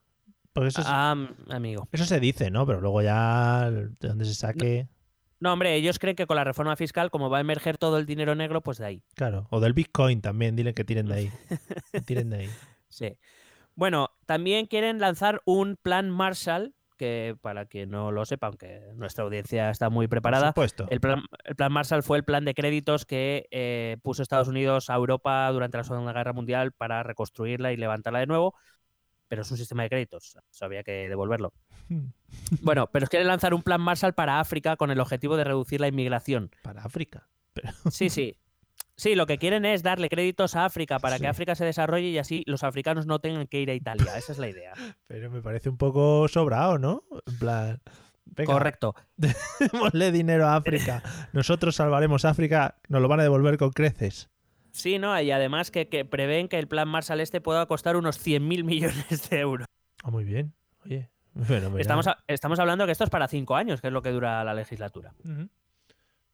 Porque 0.51 0.69
eso, 0.69 0.81
es- 0.81 0.87
Ah, 0.89 1.15
amigo. 1.49 1.87
eso 1.91 2.05
se 2.05 2.19
dice, 2.19 2.51
¿no? 2.51 2.65
Pero 2.65 2.81
luego 2.81 3.01
ya 3.01 3.71
de 3.71 3.89
dónde 4.07 4.25
se 4.25 4.35
saque. 4.35 4.83
No, 4.83 5.02
hombre, 5.51 5.75
ellos 5.75 5.99
creen 5.99 6.15
que 6.15 6.27
con 6.27 6.37
la 6.37 6.43
reforma 6.43 6.75
fiscal, 6.75 7.09
como 7.11 7.29
va 7.29 7.39
a 7.39 7.41
emerger 7.41 7.77
todo 7.77 7.97
el 7.97 8.05
dinero 8.05 8.35
negro, 8.35 8.61
pues 8.61 8.77
de 8.77 8.85
ahí. 8.85 9.03
Claro. 9.15 9.47
O 9.49 9.59
del 9.59 9.73
Bitcoin 9.73 10.21
también. 10.21 10.55
Dile 10.55 10.73
que 10.73 10.85
tiren 10.85 11.07
de 11.07 11.13
ahí. 11.15 11.31
Que 11.91 12.01
tiren 12.01 12.29
de 12.29 12.37
ahí. 12.37 12.49
Sí. 12.87 13.17
Bueno, 13.75 14.11
también 14.25 14.67
quieren 14.67 14.99
lanzar 14.99 15.41
un 15.45 15.75
plan 15.81 16.09
Marshall, 16.09 16.75
que 16.97 17.35
para 17.41 17.65
quien 17.65 17.89
no 17.89 18.11
lo 18.11 18.23
sepa, 18.23 18.47
aunque 18.47 18.81
nuestra 18.95 19.23
audiencia 19.23 19.71
está 19.71 19.89
muy 19.89 20.05
Por 20.05 20.11
preparada, 20.11 20.49
supuesto. 20.49 20.85
El 20.89 21.01
plan, 21.01 21.23
el 21.43 21.55
plan 21.55 21.71
Marshall 21.73 22.03
fue 22.03 22.17
el 22.17 22.23
plan 22.23 22.45
de 22.45 22.53
créditos 22.53 23.05
que 23.05 23.47
eh, 23.49 23.97
puso 24.03 24.21
Estados 24.21 24.47
Unidos 24.47 24.91
a 24.91 24.95
Europa 24.95 25.49
durante 25.51 25.77
la 25.77 25.83
Segunda 25.83 26.13
Guerra 26.13 26.33
Mundial 26.33 26.71
para 26.71 27.01
reconstruirla 27.01 27.73
y 27.73 27.77
levantarla 27.77 28.19
de 28.19 28.27
nuevo, 28.27 28.53
pero 29.27 29.41
es 29.41 29.49
un 29.49 29.57
sistema 29.57 29.83
de 29.83 29.89
créditos, 29.89 30.37
eso 30.51 30.65
había 30.65 30.83
que 30.83 31.09
devolverlo. 31.09 31.51
Bueno, 32.61 32.87
pero 32.91 33.05
quieren 33.07 33.27
lanzar 33.27 33.53
un 33.53 33.61
plan 33.61 33.79
Marshall 33.79 34.13
para 34.13 34.39
África 34.39 34.75
con 34.75 34.89
el 34.89 34.99
objetivo 34.99 35.37
de 35.37 35.43
reducir 35.43 35.79
la 35.79 35.87
inmigración. 35.87 36.49
Para 36.63 36.83
África. 36.83 37.27
Sí, 37.91 38.09
sí. 38.09 38.35
Sí, 38.95 39.15
lo 39.15 39.25
que 39.25 39.37
quieren 39.39 39.65
es 39.65 39.81
darle 39.83 40.07
créditos 40.09 40.55
a 40.55 40.65
África 40.65 40.99
para 40.99 41.17
Sí. 41.17 41.21
que 41.21 41.27
África 41.27 41.55
se 41.55 41.65
desarrolle 41.65 42.07
y 42.09 42.17
así 42.19 42.43
los 42.47 42.63
africanos 42.63 43.05
no 43.07 43.19
tengan 43.19 43.47
que 43.47 43.59
ir 43.61 43.69
a 43.69 43.73
Italia. 43.73 44.17
Esa 44.17 44.31
es 44.33 44.37
la 44.39 44.49
idea. 44.49 44.73
Pero 45.07 45.29
me 45.31 45.41
parece 45.41 45.69
un 45.69 45.77
poco 45.77 46.27
sobrado, 46.27 46.77
¿no? 46.77 47.03
En 47.27 47.37
plan. 47.39 47.81
Venga, 48.25 48.53
Correcto. 48.53 48.95
démosle 49.17 50.11
dinero 50.11 50.47
a 50.47 50.55
África. 50.55 51.03
Nosotros 51.33 51.75
salvaremos 51.75 52.23
África, 52.25 52.77
nos 52.87 53.01
lo 53.01 53.07
van 53.07 53.19
a 53.19 53.23
devolver 53.23 53.57
con 53.57 53.71
creces. 53.71 54.29
Sí, 54.71 54.97
¿no? 54.97 55.19
Y 55.21 55.29
además 55.31 55.69
que, 55.71 55.87
que 55.89 56.05
prevén 56.05 56.47
que 56.47 56.57
el 56.57 56.67
plan 56.67 56.87
Marshall 56.87 57.19
este 57.19 57.41
pueda 57.41 57.65
costar 57.67 57.95
unos 57.95 58.19
100.000 58.25 58.63
millones 58.63 59.29
de 59.29 59.39
euros. 59.39 59.67
Ah, 60.03 60.09
muy 60.09 60.23
bien. 60.23 60.53
Oye, 60.85 61.09
Estamos, 61.79 62.07
a- 62.07 62.23
estamos 62.27 62.59
hablando 62.59 62.85
que 62.85 62.91
esto 62.91 63.03
es 63.03 63.09
para 63.09 63.27
cinco 63.27 63.55
años, 63.55 63.81
que 63.81 63.87
es 63.87 63.93
lo 63.93 64.01
que 64.01 64.11
dura 64.11 64.43
la 64.43 64.53
legislatura. 64.53 65.13
Ujú. 65.23 65.49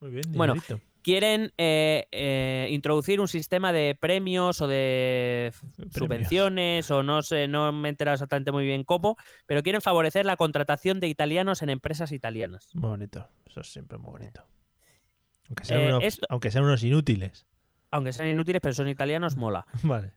Muy 0.01 0.11
bien, 0.11 0.31
Bueno, 0.31 0.53
dinerito. 0.53 0.79
Quieren 1.01 1.53
eh, 1.57 2.07
eh, 2.11 2.67
introducir 2.71 3.21
un 3.21 3.27
sistema 3.29 3.71
de 3.71 3.95
premios 3.99 4.59
o 4.61 4.67
de 4.67 5.53
subvenciones 5.93 6.91
o 6.91 7.03
no 7.03 7.21
sé, 7.21 7.47
no 7.47 7.71
me 7.71 7.87
he 7.87 7.91
enterado 7.91 8.15
exactamente 8.15 8.51
muy 8.51 8.65
bien 8.65 8.83
cómo, 8.83 9.15
pero 9.45 9.63
quieren 9.63 9.81
favorecer 9.81 10.25
la 10.25 10.35
contratación 10.35 10.99
de 10.99 11.07
italianos 11.07 11.61
en 11.61 11.69
empresas 11.69 12.11
italianas. 12.11 12.69
Muy 12.73 12.89
bonito. 12.89 13.27
Eso 13.45 13.61
es 13.61 13.71
siempre 13.71 13.97
muy 13.97 14.11
bonito. 14.11 14.45
Aunque 15.47 15.63
sean, 15.65 15.79
Eh, 15.81 15.87
unos, 15.87 16.03
esto- 16.03 16.27
aunque 16.29 16.51
sean 16.51 16.65
unos 16.65 16.83
inútiles. 16.83 17.47
Aunque 17.91 18.11
sean 18.13 18.27
inútiles, 18.27 18.61
pero 18.61 18.73
son 18.75 18.89
italianos, 18.89 19.37
mola. 19.37 19.65
Vale. 19.83 20.11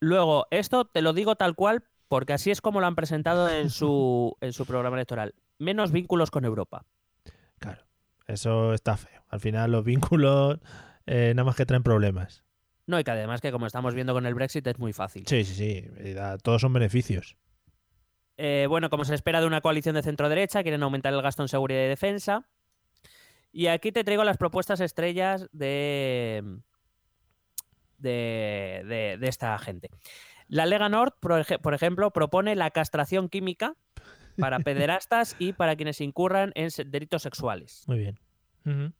Luego, 0.00 0.46
esto 0.50 0.84
te 0.86 1.02
lo 1.02 1.12
digo 1.12 1.36
tal 1.36 1.54
cual, 1.54 1.84
porque 2.08 2.32
así 2.32 2.50
es 2.50 2.60
como 2.60 2.80
lo 2.80 2.86
han 2.86 2.94
presentado 2.96 3.48
en 3.48 3.70
su, 3.70 4.36
en 4.40 4.52
su 4.52 4.66
programa 4.66 4.96
electoral. 4.96 5.34
Menos 5.58 5.92
vínculos 5.92 6.30
con 6.30 6.44
Europa. 6.44 6.84
Claro. 7.58 7.84
Eso 8.26 8.74
está 8.74 8.96
feo. 8.96 9.22
Al 9.28 9.40
final 9.40 9.72
los 9.72 9.84
vínculos 9.84 10.58
eh, 11.06 11.32
nada 11.34 11.44
más 11.44 11.56
que 11.56 11.64
traen 11.66 11.82
problemas. 11.82 12.44
No, 12.86 12.98
y 12.98 13.04
que 13.04 13.10
además 13.10 13.40
que 13.40 13.52
como 13.52 13.66
estamos 13.66 13.94
viendo 13.94 14.12
con 14.14 14.24
el 14.26 14.34
Brexit 14.34 14.66
es 14.66 14.78
muy 14.78 14.92
fácil. 14.92 15.24
Sí, 15.26 15.44
sí, 15.44 15.54
sí. 15.54 16.12
da- 16.14 16.38
Todos 16.38 16.60
son 16.62 16.72
beneficios. 16.72 17.36
Eh, 18.36 18.66
bueno, 18.68 18.88
como 18.88 19.04
se 19.04 19.14
espera 19.14 19.40
de 19.40 19.46
una 19.46 19.60
coalición 19.60 19.94
de 19.96 20.02
centro-derecha, 20.02 20.62
quieren 20.62 20.82
aumentar 20.82 21.12
el 21.12 21.20
gasto 21.22 21.42
en 21.42 21.48
seguridad 21.48 21.82
y 21.84 21.88
defensa. 21.88 22.46
Y 23.50 23.66
aquí 23.66 23.92
te 23.92 24.04
traigo 24.04 24.24
las 24.24 24.36
propuestas 24.36 24.80
estrellas 24.80 25.48
de, 25.52 26.42
de, 27.98 28.82
de- 28.86 29.16
de 29.18 29.28
esta 29.28 29.58
gente. 29.58 29.90
La 30.48 30.66
Lega 30.66 30.88
Nord, 30.88 31.14
por, 31.20 31.32
ej- 31.40 31.60
por 31.60 31.74
ejemplo, 31.74 32.10
propone 32.10 32.56
la 32.56 32.70
castración 32.70 33.28
química 33.28 33.74
para 34.38 34.58
pederastas 34.60 35.36
y 35.38 35.52
para 35.52 35.76
quienes 35.76 36.00
incurran 36.00 36.52
en 36.54 36.70
delitos 36.90 37.22
sexuales. 37.22 37.84
Muy 37.86 37.98
bien. 37.98 38.18
Ujú. 38.64 38.92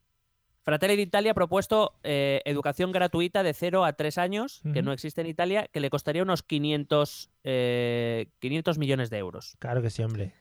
Fratelli 0.63 0.97
d'Italia 0.97 1.31
ha 1.31 1.35
propuesto 1.35 1.99
eh, 2.03 2.43
educación 2.45 2.93
gratuita 2.93 3.43
de 3.43 3.55
0 3.55 3.87
a 3.87 3.95
3 3.95 4.19
años, 4.19 4.61
que 4.75 4.83
no 4.83 4.93
existe 4.93 5.23
en 5.23 5.27
Italia, 5.27 5.67
que 5.73 5.81
le 5.81 5.89
costaría 5.89 6.23
unos 6.23 6.43
500, 6.43 7.31
eh, 7.45 8.27
500 8.41 8.77
millones 8.77 9.09
de 9.09 9.17
euros. 9.17 9.57
Claro 9.61 9.81
que 9.81 9.89
sí, 9.89 10.03
hombre. 10.03 10.35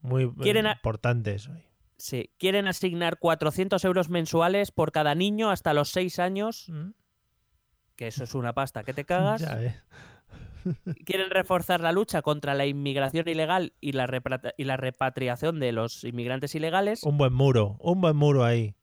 Muy 0.00 0.24
eh, 0.24 0.30
Quieren 0.40 0.66
importante 0.66 1.34
eso. 1.34 1.52
Sí, 1.98 2.30
quieren 2.38 2.68
asignar 2.68 3.18
400 3.18 3.84
euros 3.84 4.08
mensuales 4.08 4.70
por 4.70 4.92
cada 4.92 5.14
niño 5.14 5.50
hasta 5.50 5.74
los 5.74 5.90
6 5.90 6.18
años, 6.20 6.70
que 7.96 8.06
eso 8.06 8.24
es 8.24 8.34
una 8.34 8.54
pasta 8.54 8.82
que 8.82 8.94
te 8.94 9.04
cagas. 9.04 9.42
Ya 9.46 9.56
ves. 9.56 9.74
Quieren 11.04 11.30
reforzar 11.30 11.80
la 11.80 11.92
lucha 11.92 12.22
contra 12.22 12.54
la 12.54 12.66
inmigración 12.66 13.28
ilegal 13.28 13.72
y 13.80 13.92
la, 13.92 14.06
repra- 14.06 14.52
y 14.56 14.64
la 14.64 14.76
repatriación 14.76 15.60
de 15.60 15.72
los 15.72 16.04
inmigrantes 16.04 16.54
ilegales. 16.54 17.02
Un 17.04 17.18
buen 17.18 17.32
muro. 17.32 17.76
Un 17.80 18.00
buen 18.00 18.16
muro 18.16 18.44
ahí. 18.44 18.74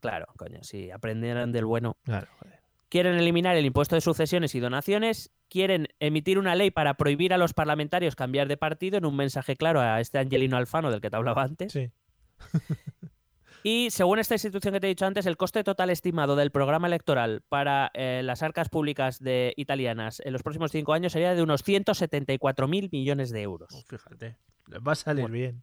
Claro, 0.00 0.26
coño, 0.36 0.58
si 0.62 0.90
aprendieran 0.90 1.52
del 1.52 1.66
bueno. 1.66 1.96
Claro, 2.04 2.26
joder. 2.38 2.60
Quieren 2.88 3.16
eliminar 3.16 3.56
el 3.56 3.66
impuesto 3.66 3.94
de 3.94 4.00
sucesiones 4.00 4.54
y 4.54 4.60
donaciones. 4.60 5.30
Quieren 5.48 5.88
emitir 6.00 6.38
una 6.38 6.54
ley 6.56 6.70
para 6.70 6.94
prohibir 6.94 7.32
a 7.32 7.38
los 7.38 7.54
parlamentarios 7.54 8.16
cambiar 8.16 8.48
de 8.48 8.56
partido 8.56 8.98
en 8.98 9.04
un 9.04 9.14
mensaje 9.14 9.56
claro 9.56 9.80
a 9.80 10.00
este 10.00 10.18
Angelino 10.18 10.56
Alfano 10.56 10.90
del 10.90 11.00
que 11.00 11.10
te 11.10 11.16
hablaba 11.16 11.42
antes. 11.42 11.72
Sí. 11.72 11.90
Y 13.62 13.90
según 13.90 14.18
esta 14.18 14.34
institución 14.34 14.72
que 14.74 14.80
te 14.80 14.86
he 14.86 14.90
dicho 14.90 15.06
antes, 15.06 15.26
el 15.26 15.36
coste 15.36 15.62
total 15.64 15.90
estimado 15.90 16.34
del 16.36 16.50
programa 16.50 16.86
electoral 16.86 17.42
para 17.48 17.90
eh, 17.94 18.22
las 18.24 18.42
arcas 18.42 18.68
públicas 18.68 19.18
de 19.18 19.52
italianas 19.56 20.20
en 20.24 20.32
los 20.32 20.42
próximos 20.42 20.70
cinco 20.72 20.92
años 20.92 21.12
sería 21.12 21.34
de 21.34 21.42
unos 21.42 21.64
174.000 21.66 22.88
millones 22.90 23.30
de 23.30 23.42
euros. 23.42 23.84
Fíjate. 23.88 24.36
Les 24.68 24.80
va 24.80 24.92
a 24.92 24.94
salir 24.94 25.22
Bueno. 25.28 25.34
bien. 25.34 25.62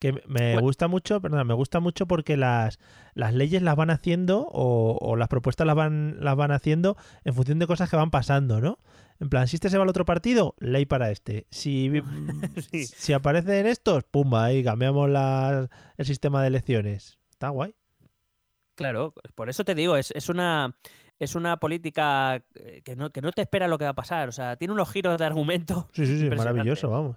Que 0.00 0.12
me 0.12 0.20
Bueno. 0.54 0.60
gusta 0.62 0.88
mucho, 0.88 1.20
perdón, 1.20 1.46
me 1.46 1.54
gusta 1.54 1.78
mucho 1.78 2.06
porque 2.06 2.36
las, 2.36 2.78
las 3.14 3.32
leyes 3.34 3.60
las 3.62 3.76
van 3.76 3.90
haciendo 3.90 4.48
o, 4.50 4.98
o 5.00 5.14
las 5.14 5.28
propuestas 5.28 5.66
las 5.66 5.76
van, 5.76 6.16
las 6.20 6.34
van 6.36 6.50
haciendo 6.52 6.96
en 7.24 7.34
función 7.34 7.58
de 7.60 7.66
cosas 7.68 7.88
que 7.90 7.96
van 7.96 8.10
pasando, 8.10 8.60
¿no? 8.60 8.78
En 9.20 9.28
plan, 9.28 9.46
si 9.46 9.56
este 9.56 9.68
se 9.68 9.76
va 9.76 9.82
al 9.84 9.90
otro 9.90 10.06
partido, 10.06 10.54
ley 10.58 10.86
para 10.86 11.10
este. 11.10 11.46
Si, 11.50 11.92
Sí. 12.72 12.86
si 12.86 13.12
aparecen 13.12 13.66
estos, 13.66 14.02
pumba, 14.04 14.44
ahí 14.46 14.64
cambiamos 14.64 15.08
la- 15.10 15.68
el 15.98 16.06
sistema 16.06 16.40
de 16.40 16.48
elecciones. 16.48 17.18
Está 17.30 17.50
guay. 17.50 17.74
Claro, 18.74 19.12
por 19.34 19.50
eso 19.50 19.64
te 19.64 19.74
digo, 19.74 19.96
es, 19.96 20.10
es 20.12 20.28
una 20.30 20.74
es 21.18 21.34
una 21.34 21.58
política 21.58 22.42
eh, 22.54 22.80
que 22.82 22.96
no, 22.96 23.10
que 23.10 23.20
no 23.20 23.30
te 23.32 23.42
espera 23.42 23.68
lo 23.68 23.76
que 23.76 23.84
va 23.84 23.90
a 23.90 23.94
pasar. 23.94 24.30
O 24.30 24.32
sea, 24.32 24.56
tiene 24.56 24.72
unos 24.72 24.90
giros 24.90 25.18
de 25.18 25.26
argumento. 25.26 25.90
Sí, 25.92 26.06
sí, 26.06 26.18
sí, 26.18 26.30
maravilloso, 26.30 26.88
vamos. 26.88 27.16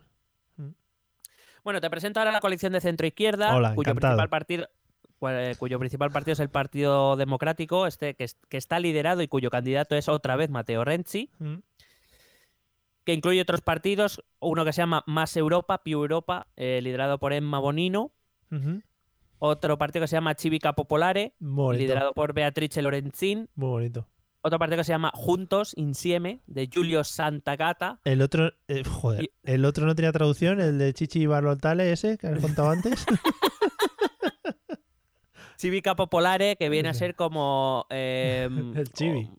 Bueno, 1.64 1.80
te 1.82 1.90
presento 1.90 2.20
ahora 2.20 2.32
la 2.32 2.40
coalición 2.42 2.74
de 2.74 2.82
centro 2.82 3.08
izquierda, 3.08 3.56
Hola, 3.56 3.74
cuyo 3.76 3.92
encantado. 3.92 4.14
principal 4.18 4.30
partido 4.30 4.68
eh, 5.30 5.56
cuyo 5.58 5.80
principal 5.80 6.12
partido 6.12 6.34
es 6.34 6.40
el 6.42 6.50
Partido 6.50 7.16
Democrático, 7.16 7.88
este 7.88 8.14
que, 8.16 8.26
es- 8.26 8.38
que 8.50 8.58
está 8.58 8.80
liderado 8.80 9.22
y 9.22 9.30
cuyo 9.30 9.50
candidato 9.50 9.96
es 9.96 10.10
otra 10.10 10.36
vez 10.36 10.50
Matteo 10.50 10.84
Renzi. 10.84 11.30
Mm. 11.40 11.56
que 13.06 13.14
incluye 13.14 13.42
otros 13.42 13.60
partidos, 13.62 14.24
uno 14.40 14.64
que 14.66 14.72
se 14.74 14.82
llama 14.82 15.04
Más 15.08 15.36
Europa, 15.38 15.84
Più 15.84 16.00
Europa, 16.02 16.48
eh, 16.56 16.80
liderado 16.82 17.20
por 17.20 17.34
Emma 17.34 17.60
Bonino, 17.60 18.12
otro 19.40 19.78
partido 19.78 20.04
que 20.04 20.08
se 20.08 20.16
llama 20.16 20.36
Civica 20.36 20.72
Popolare, 20.74 21.34
liderado 21.80 22.14
por 22.14 22.34
Beatrice 22.34 22.82
Lorenzin, 22.82 23.50
Muy 23.56 23.70
bonito. 23.70 24.08
Otro 24.44 24.60
partido 24.60 24.78
que 24.78 24.84
se 24.84 24.92
llama 24.92 25.12
Juntos 25.16 25.74
Insieme, 25.78 26.42
de 26.48 26.68
Giulio 26.68 27.04
Santagata, 27.04 28.00
El 28.04 28.22
otro, 28.22 28.52
eh, 28.68 28.84
joder, 28.84 29.24
Y- 29.24 29.32
el 29.44 29.66
otro 29.66 29.86
no 29.86 29.96
tenía 29.96 30.12
traducción, 30.12 30.60
el 30.62 30.78
de 30.78 30.94
Chichi 30.94 31.26
Barlotale 31.26 31.92
ese 31.92 32.18
que 32.18 32.28
has 32.28 32.40
contado 32.40 32.70
antes. 32.70 33.06
Civica 35.58 35.96
Popolare, 35.96 36.56
que 36.58 36.70
viene 36.70 36.90
a 36.90 36.94
ser 36.94 37.16
como... 37.16 37.86
eh, 37.90 38.50
El 38.76 38.90
chibi. 38.92 39.30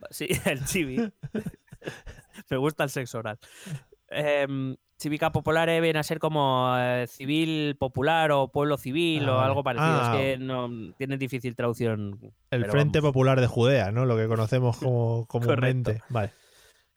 o- 0.00 0.06
sí, 0.10 0.28
el 0.44 0.64
chibi. 0.64 1.12
Me 2.50 2.56
gusta 2.56 2.84
el 2.84 2.90
sexo 2.90 3.18
oral. 3.18 3.38
Em, 4.08 4.76
Civica 5.02 5.32
Popolare 5.32 5.80
viene 5.80 5.98
a 5.98 6.02
ser 6.02 6.18
como 6.18 6.74
eh, 6.78 7.06
civil 7.08 7.76
popular 7.78 8.30
o 8.32 8.48
pueblo 8.48 8.76
civil 8.78 9.24
Ah, 9.28 9.32
o 9.32 9.34
vale. 9.36 9.46
algo 9.48 9.62
parecido. 9.64 9.90
Ah. 10.00 10.12
Es 10.14 10.20
que 10.38 10.38
no 10.38 10.70
tiene 10.96 11.18
difícil 11.18 11.54
traducción. 11.56 12.18
El 12.50 12.64
Frente 12.66 13.00
vamos. 13.00 13.10
Popular 13.12 13.40
de 13.40 13.46
Judea, 13.46 13.90
¿no? 13.92 14.06
Lo 14.06 14.16
que 14.16 14.26
conocemos 14.28 14.76
como 14.78 15.26
comúnmente. 15.28 16.02
Vale. 16.08 16.32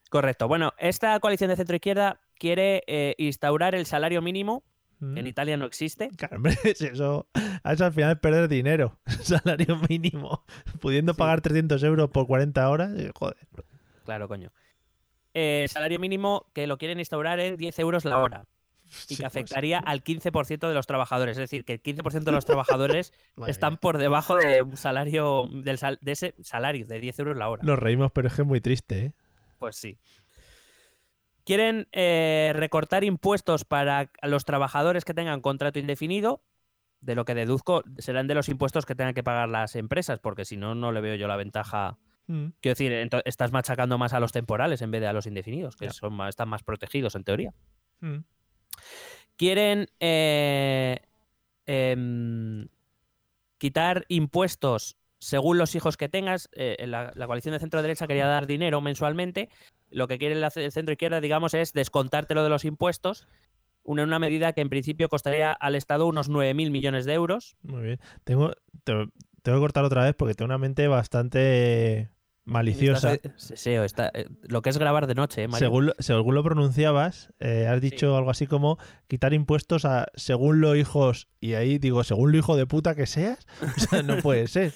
Correcto. 0.10 0.48
Bueno, 0.48 0.74
esta 0.78 1.20
coalición 1.20 1.50
de 1.50 1.56
centro 1.58 1.76
izquierda 1.76 2.20
quiere 2.38 2.84
eh, 2.88 3.15
instaurar 3.18 3.76
el 3.76 3.86
salario 3.86 4.22
mínimo. 4.22 4.63
Mm. 5.00 5.18
En 5.18 5.28
Italia 5.28 5.58
no 5.58 5.65
existe. 5.65 6.10
Claro, 6.15 6.38
hombre, 6.38 6.56
si 6.76 6.86
eso, 6.86 7.28
eso 7.65 7.86
al 7.86 7.91
final 7.94 8.12
es 8.13 8.20
perder 8.20 8.48
dinero. 8.48 8.98
Salario 9.24 9.78
mínimo. 9.89 10.46
Pudiendo 10.80 11.13
Sí. 11.13 11.18
pagar 11.20 11.41
300 11.41 11.84
euros 11.84 12.10
por 12.12 12.28
40 12.28 12.70
horas, 12.70 12.91
eh, 12.98 13.12
joder. 13.13 13.36
Claro, 14.06 14.28
coño. 14.30 14.52
Eh, 15.38 15.67
salario 15.69 16.00
mínimo 16.00 16.48
que 16.54 16.65
lo 16.65 16.78
quieren 16.78 16.98
instaurar 17.00 17.39
en 17.39 17.58
10 17.58 17.78
euros 17.80 18.06
la 18.06 18.17
hora. 18.19 18.45
Y 19.10 19.15
que 19.17 19.24
pues, 19.24 19.26
afectaría 19.26 19.80
al 19.80 20.04
15% 20.04 20.67
de 20.67 20.74
los 20.74 20.88
trabajadores. 20.88 21.38
Es 21.38 21.41
decir, 21.41 21.65
que 21.65 21.74
el 21.74 21.84
15% 21.84 22.24
de 22.24 22.32
los 22.32 22.45
trabajadores 22.45 23.12
están 23.48 23.78
por 23.78 23.98
debajo 23.98 24.38
de 24.38 24.62
un 24.62 24.78
salario, 24.78 25.50
del 25.52 25.78
sal- 25.78 26.00
de 26.02 26.12
ese 26.13 26.36
salario, 26.41 26.86
de 26.88 27.00
10 27.00 27.19
euros 27.19 27.38
la 27.38 27.50
hora. 27.50 27.63
Nos 27.63 27.78
reímos, 27.78 28.12
pero 28.13 28.30
es 28.30 28.34
que 28.36 28.43
es 28.43 28.48
muy 28.48 28.62
triste, 28.62 29.06
¿eh? 29.08 29.13
Pues 29.60 29.76
sí. 29.76 29.98
Quieren 31.43 31.88
eh, 31.91 32.52
recortar 32.56 33.04
impuestos 33.04 33.65
para 33.65 34.10
los 34.24 34.45
trabajadores 34.45 35.06
que 35.06 35.13
tengan 35.13 35.41
contrato 35.41 35.80
indefinido. 35.80 36.41
De 37.02 37.13
lo 37.13 37.24
que 37.26 37.36
deduzco, 37.36 37.84
serán 38.00 38.26
de 38.26 38.34
los 38.34 38.50
impuestos 38.50 38.86
que 38.88 38.95
tengan 38.95 39.13
que 39.13 39.21
pagar 39.21 39.48
las 39.48 39.76
empresas, 39.76 40.17
porque 40.19 40.43
si 40.43 40.58
no, 40.58 40.74
no 40.74 40.91
le 40.91 41.02
veo 41.02 41.15
yo 41.15 41.28
la 41.28 41.36
ventaja. 41.36 41.98
Mm. 42.28 42.48
Quiero 42.62 42.74
decir, 42.76 43.10
estás 43.26 43.52
machacando 43.52 43.98
más 43.98 44.14
a 44.14 44.20
los 44.20 44.32
temporales 44.32 44.82
en 44.82 44.92
vez 44.92 45.02
de 45.02 45.08
a 45.08 45.14
los 45.14 45.28
indefinidos, 45.28 45.76
que 45.76 45.90
son 45.92 46.14
más- 46.14 46.30
están 46.30 46.50
más 46.50 46.64
protegidos 46.64 47.16
en 47.16 47.24
teoría. 47.24 47.54
Mm. 48.02 48.18
Quieren 49.38 49.88
eh, 50.00 51.00
em, 51.66 52.68
quitar 53.58 54.06
impuestos 54.08 54.98
según 55.20 55.58
los 55.58 55.76
hijos 55.76 55.98
que 55.98 56.10
tengas. 56.10 56.50
Eh, 56.54 56.86
la, 56.88 57.12
la 57.16 57.26
coalición 57.28 57.54
de 57.54 57.60
centro 57.60 57.82
derecha 57.82 58.08
quería 58.08 58.28
dar 58.28 58.48
dinero 58.48 58.80
mensualmente. 58.82 59.50
Lo 59.90 60.08
que 60.08 60.18
quiere 60.18 60.36
el 60.36 60.72
centro 60.72 60.92
izquierda, 60.94 61.22
digamos, 61.22 61.54
es 61.54 61.74
descontártelo 61.74 62.44
de 62.44 62.50
los 62.50 62.66
impuestos. 62.66 63.28
Una, 63.84 64.04
una 64.04 64.20
medida 64.20 64.54
que 64.54 64.62
en 64.62 64.70
principio 64.70 65.10
costaría 65.10 65.52
al 65.52 65.76
Estado 65.76 66.08
unos 66.08 66.30
9.000 66.30 66.72
millones 66.72 67.06
de 67.06 67.14
euros. 67.14 67.56
Muy 67.62 67.84
bien. 67.84 68.00
Tengo, 68.24 68.54
te- 68.84 69.10
tengo 69.44 69.58
que 69.58 69.62
cortar 69.62 69.84
otra 69.86 70.04
vez 70.04 70.16
porque 70.16 70.34
tengo 70.34 70.48
una 70.48 70.58
mente 70.58 70.88
bastante 70.88 72.10
maliciosa. 72.45 73.13
Estás- 73.13 73.34
sí, 73.38 73.53
sí, 73.58 73.71
está- 73.71 74.12
eh, 74.13 74.27
lo 74.43 74.62
que 74.62 74.69
es 74.69 74.77
grabar 74.77 75.08
de 75.08 75.15
noche, 75.15 75.43
¿eh, 75.43 75.47
Mario? 75.47 75.65
Según, 75.67 75.86
lo- 75.88 75.93
según 75.99 76.36
lo 76.36 76.43
pronunciabas, 76.43 77.34
eh, 77.39 77.67
has 77.67 77.81
dicho 77.81 78.15
algo 78.17 78.29
así 78.29 78.47
como 78.47 78.77
quitar 79.08 79.34
impuestos 79.34 79.86
a 79.86 80.08
según 80.15 80.62
los 80.62 80.77
hijos. 80.77 81.27
Y 81.39 81.53
ahí 81.55 81.77
digo, 81.79 82.03
según 82.03 82.31
lo 82.31 82.38
hijo 82.38 82.55
de 82.55 82.65
puta 82.67 82.95
que 82.95 83.05
seas. 83.05 83.45
O 83.77 83.79
sea, 83.79 84.03
no 84.03 84.17
puede 84.21 84.47
ser. 84.47 84.73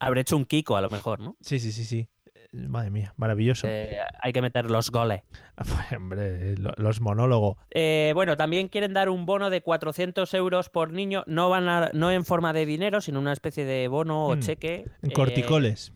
Habré 0.00 0.20
hecho 0.20 0.36
un 0.36 0.44
Kiko 0.44 0.76
a 0.76 0.80
lo 0.80 0.90
mejor, 0.90 1.18
¿no? 1.20 1.36
Sí, 1.40 1.58
sí, 1.58 1.72
sí, 1.72 1.84
sí. 1.84 2.08
Eh, 2.34 2.66
Madre 2.68 2.90
mía, 2.90 3.12
maravilloso. 3.16 3.66
Eh, 3.68 3.98
hay 4.22 4.32
que 4.32 4.40
meter 4.42 4.70
los 4.70 4.90
goles. 4.90 5.22
Pues, 5.56 5.92
hombre, 5.96 6.56
lo- 6.56 6.72
los 6.76 7.00
monólogos. 7.00 7.56
Eh, 7.72 8.12
bueno, 8.14 8.36
también 8.36 8.68
quieren 8.68 8.94
dar 8.94 9.08
un 9.08 9.26
bono 9.26 9.50
de 9.50 9.60
400 9.60 10.32
euros 10.34 10.68
por 10.70 10.92
niño, 10.92 11.24
no 11.26 11.48
van 11.50 11.68
a- 11.68 11.90
no 11.94 12.12
en 12.12 12.24
forma 12.24 12.52
de 12.52 12.64
dinero, 12.64 13.00
sino 13.00 13.18
una 13.18 13.32
especie 13.32 13.64
de 13.64 13.88
bono 13.88 14.26
o 14.26 14.36
Mm, 14.36 14.40
cheque. 14.40 14.84
En 15.02 15.10
eh, 15.10 15.12
corticoles. 15.12 15.92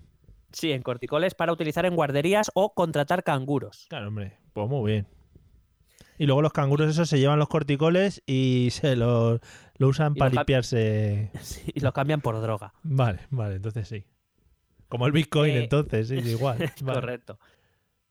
Sí, 0.53 0.73
en 0.73 0.83
corticoles 0.83 1.35
para 1.35 1.53
utilizar 1.53 1.85
en 1.87 1.95
guarderías 1.97 2.51
o 2.55 2.75
contratar 2.75 3.23
canguros. 3.25 3.87
Claro, 3.89 4.09
hombre. 4.09 4.39
Pues 4.53 4.69
muy 4.69 4.91
bien. 4.93 5.07
Y 6.19 6.27
luego 6.27 6.43
los 6.43 6.53
canguros 6.53 6.89
esos 6.91 7.09
se 7.09 7.19
llevan 7.19 7.39
los 7.39 7.49
corticoles 7.49 8.23
y 8.27 8.69
se 8.71 8.95
los 8.97 9.41
lo 9.79 9.89
usan 9.89 10.13
Y 10.15 10.19
para 10.19 10.31
limpiarse. 10.31 11.31
Sí, 11.43 11.73
y 11.75 11.81
lo 11.81 11.93
cambian 11.93 12.21
por 12.21 12.41
droga. 12.41 12.73
Vale, 12.83 13.21
vale, 13.31 13.57
entonces 13.57 13.89
sí. 13.89 14.05
Como 14.89 15.07
el 15.07 15.13
Bitcoin, 15.13 15.53
Eh, 15.55 15.63
entonces, 15.65 16.09
sí, 16.09 16.15
igual. 16.31 16.59
Vale. 16.83 17.01
Correcto. 17.01 17.39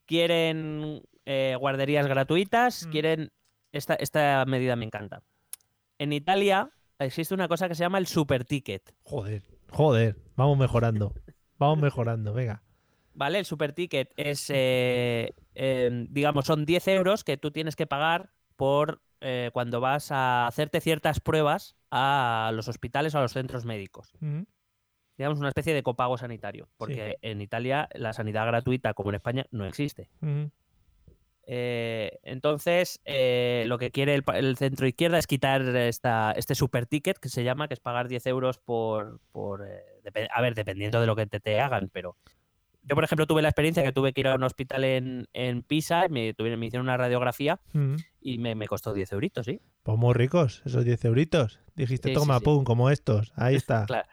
Quieren 0.06 1.04
eh, 1.26 1.56
guarderías 1.60 2.08
gratuitas, 2.08 2.86
Mm. 2.88 2.92
quieren... 2.92 3.32
Esta, 3.72 3.94
esta 3.96 4.44
medida 4.46 4.76
me 4.76 4.84
encanta. 4.84 5.22
En 5.98 6.12
Italia 6.12 6.72
existe 7.00 7.34
una 7.34 7.48
cosa 7.48 7.70
que 7.70 7.76
se 7.76 7.84
llama 7.84 8.00
el 8.00 8.08
super 8.08 8.44
ticket. 8.44 8.94
Joder, 9.04 9.44
joder. 9.70 10.18
Vamos 10.36 10.58
mejorando. 10.58 11.14
Vamos 11.62 11.80
mejorando, 11.80 12.34
venga. 12.34 12.64
¿Vale? 13.14 13.38
El 13.38 13.46
super 13.46 13.72
ticket 13.72 14.12
es, 14.16 14.50
eh, 14.50 15.36
eh, 15.54 16.08
digamos, 16.10 16.46
son 16.46 16.66
10 16.66 16.88
euros 16.88 17.24
que 17.24 17.38
tú 17.38 17.52
tienes 17.52 17.76
que 17.76 17.86
pagar 17.86 18.32
por 18.56 19.04
eh, 19.20 19.52
cuando 19.54 19.80
vas 19.80 20.12
a 20.12 20.48
hacerte 20.48 20.82
ciertas 20.82 21.20
pruebas 21.20 21.76
a 21.92 22.50
los 22.56 22.68
hospitales 22.68 23.14
o 23.14 23.20
a 23.20 23.22
los 23.22 23.34
centros 23.34 23.64
médicos. 23.64 24.12
Digamos, 25.20 25.38
una 25.38 25.50
especie 25.50 25.76
de 25.76 25.84
copago 25.84 26.18
sanitario. 26.18 26.68
Porque 26.78 27.18
en 27.22 27.42
Italia 27.42 27.88
la 27.94 28.14
sanidad 28.14 28.48
gratuita, 28.48 28.96
como 28.96 29.12
en 29.12 29.18
España, 29.18 29.46
no 29.52 29.68
existe. 29.68 30.10
Eh, 31.46 32.20
entonces, 32.24 33.02
eh, 33.06 33.66
lo 33.68 33.78
que 33.78 33.92
quiere 33.92 34.16
el, 34.16 34.58
centro 34.58 34.88
izquierda 34.88 35.18
es 35.20 35.28
quitar 35.28 35.62
esta, 35.62 36.32
este 36.32 36.56
super 36.56 36.86
ticket 36.86 37.20
que 37.20 37.30
se 37.30 37.44
llama, 37.44 37.68
que 37.68 37.74
es 37.76 37.80
pagar 37.80 38.08
10 38.08 38.26
euros 38.28 38.58
por. 38.58 39.20
por 39.32 39.68
eh, 39.68 39.84
a 40.34 40.42
ver, 40.42 40.56
dependiendo 40.56 41.00
de 41.02 41.08
lo 41.08 41.16
que 41.16 41.26
te, 41.28 41.40
te 41.40 41.60
hagan, 41.60 41.90
pero. 41.92 42.16
Yo, 42.84 42.96
por 42.96 43.04
ejemplo, 43.04 43.28
tuve 43.28 43.44
la 43.44 43.50
experiencia 43.50 43.84
que 43.84 43.92
tuve 43.92 44.12
que 44.12 44.22
ir 44.22 44.28
a 44.28 44.34
un 44.34 44.42
hospital 44.42 44.84
en, 44.84 45.28
en 45.34 45.62
Pisa, 45.62 46.08
me, 46.10 46.34
tuvieron- 46.34 46.60
me 46.60 46.66
hicieron 46.66 46.88
una 46.88 46.98
radiografía 46.98 47.60
Mm. 47.74 47.96
y 48.22 48.40
me, 48.40 48.56
me 48.56 48.68
costó 48.68 48.92
10 48.92 49.12
euritos, 49.12 49.46
¿sí? 49.46 49.62
Pues 49.84 50.00
muy 50.00 50.16
ricos, 50.16 50.64
esos 50.66 50.84
10 50.84 51.06
euritos. 51.06 51.60
Dijiste, 51.76 52.10
Sí, 52.10 52.16
toma, 52.16 52.40
sí. 52.40 52.44
pum, 52.46 52.64
como 52.64 52.90
estos. 52.90 53.34
Ahí 53.36 53.56
está. 53.56 53.86
Claro. 53.88 54.08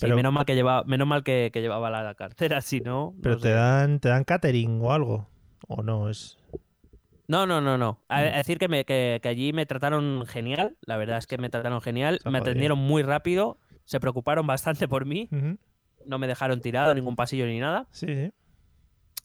Pero- 0.00 0.16
menos 0.16 0.32
mal 0.32 0.46
que 0.46 0.54
llevaba, 0.54 0.84
menos 0.84 1.06
mal 1.06 1.22
que, 1.22 1.50
que 1.52 1.60
llevaba 1.60 1.90
la 1.90 2.14
cartera, 2.14 2.60
si 2.62 2.80
no. 2.80 3.14
Pero 3.22 3.34
no 3.34 3.40
te 3.42 3.48
sé. 3.48 3.54
dan, 3.54 4.00
te 4.00 4.08
dan 4.08 4.24
catering 4.24 4.80
o 4.82 4.90
algo. 4.92 5.28
O 5.68 5.82
no, 5.82 6.08
es. 6.08 6.38
No, 7.28 7.46
no, 7.46 7.60
no, 7.60 7.76
no. 7.78 8.00
A, 8.08 8.22
Mm. 8.22 8.24
a 8.24 8.36
decir 8.38 8.58
que, 8.58 8.68
me, 8.68 8.84
que, 8.86 9.20
que 9.22 9.28
allí 9.28 9.52
me 9.52 9.66
trataron 9.66 10.24
genial. 10.26 10.76
La 10.86 10.96
verdad 10.96 11.18
es 11.18 11.26
que 11.26 11.36
me 11.36 11.50
trataron 11.50 11.82
genial. 11.82 12.14
Está 12.16 12.30
Me 12.30 12.38
jodido. 12.38 12.50
atendieron 12.52 12.78
muy 12.78 13.02
rápido. 13.02 13.58
Se 13.84 14.00
preocuparon 14.00 14.46
bastante 14.46 14.88
por 14.88 15.04
mí. 15.04 15.28
No 16.06 16.18
me 16.18 16.26
dejaron 16.26 16.60
tirado 16.60 16.94
ningún 16.94 17.16
pasillo 17.16 17.46
ni 17.46 17.58
nada. 17.60 17.86
Sí, 17.90 18.06
sí. 18.06 18.32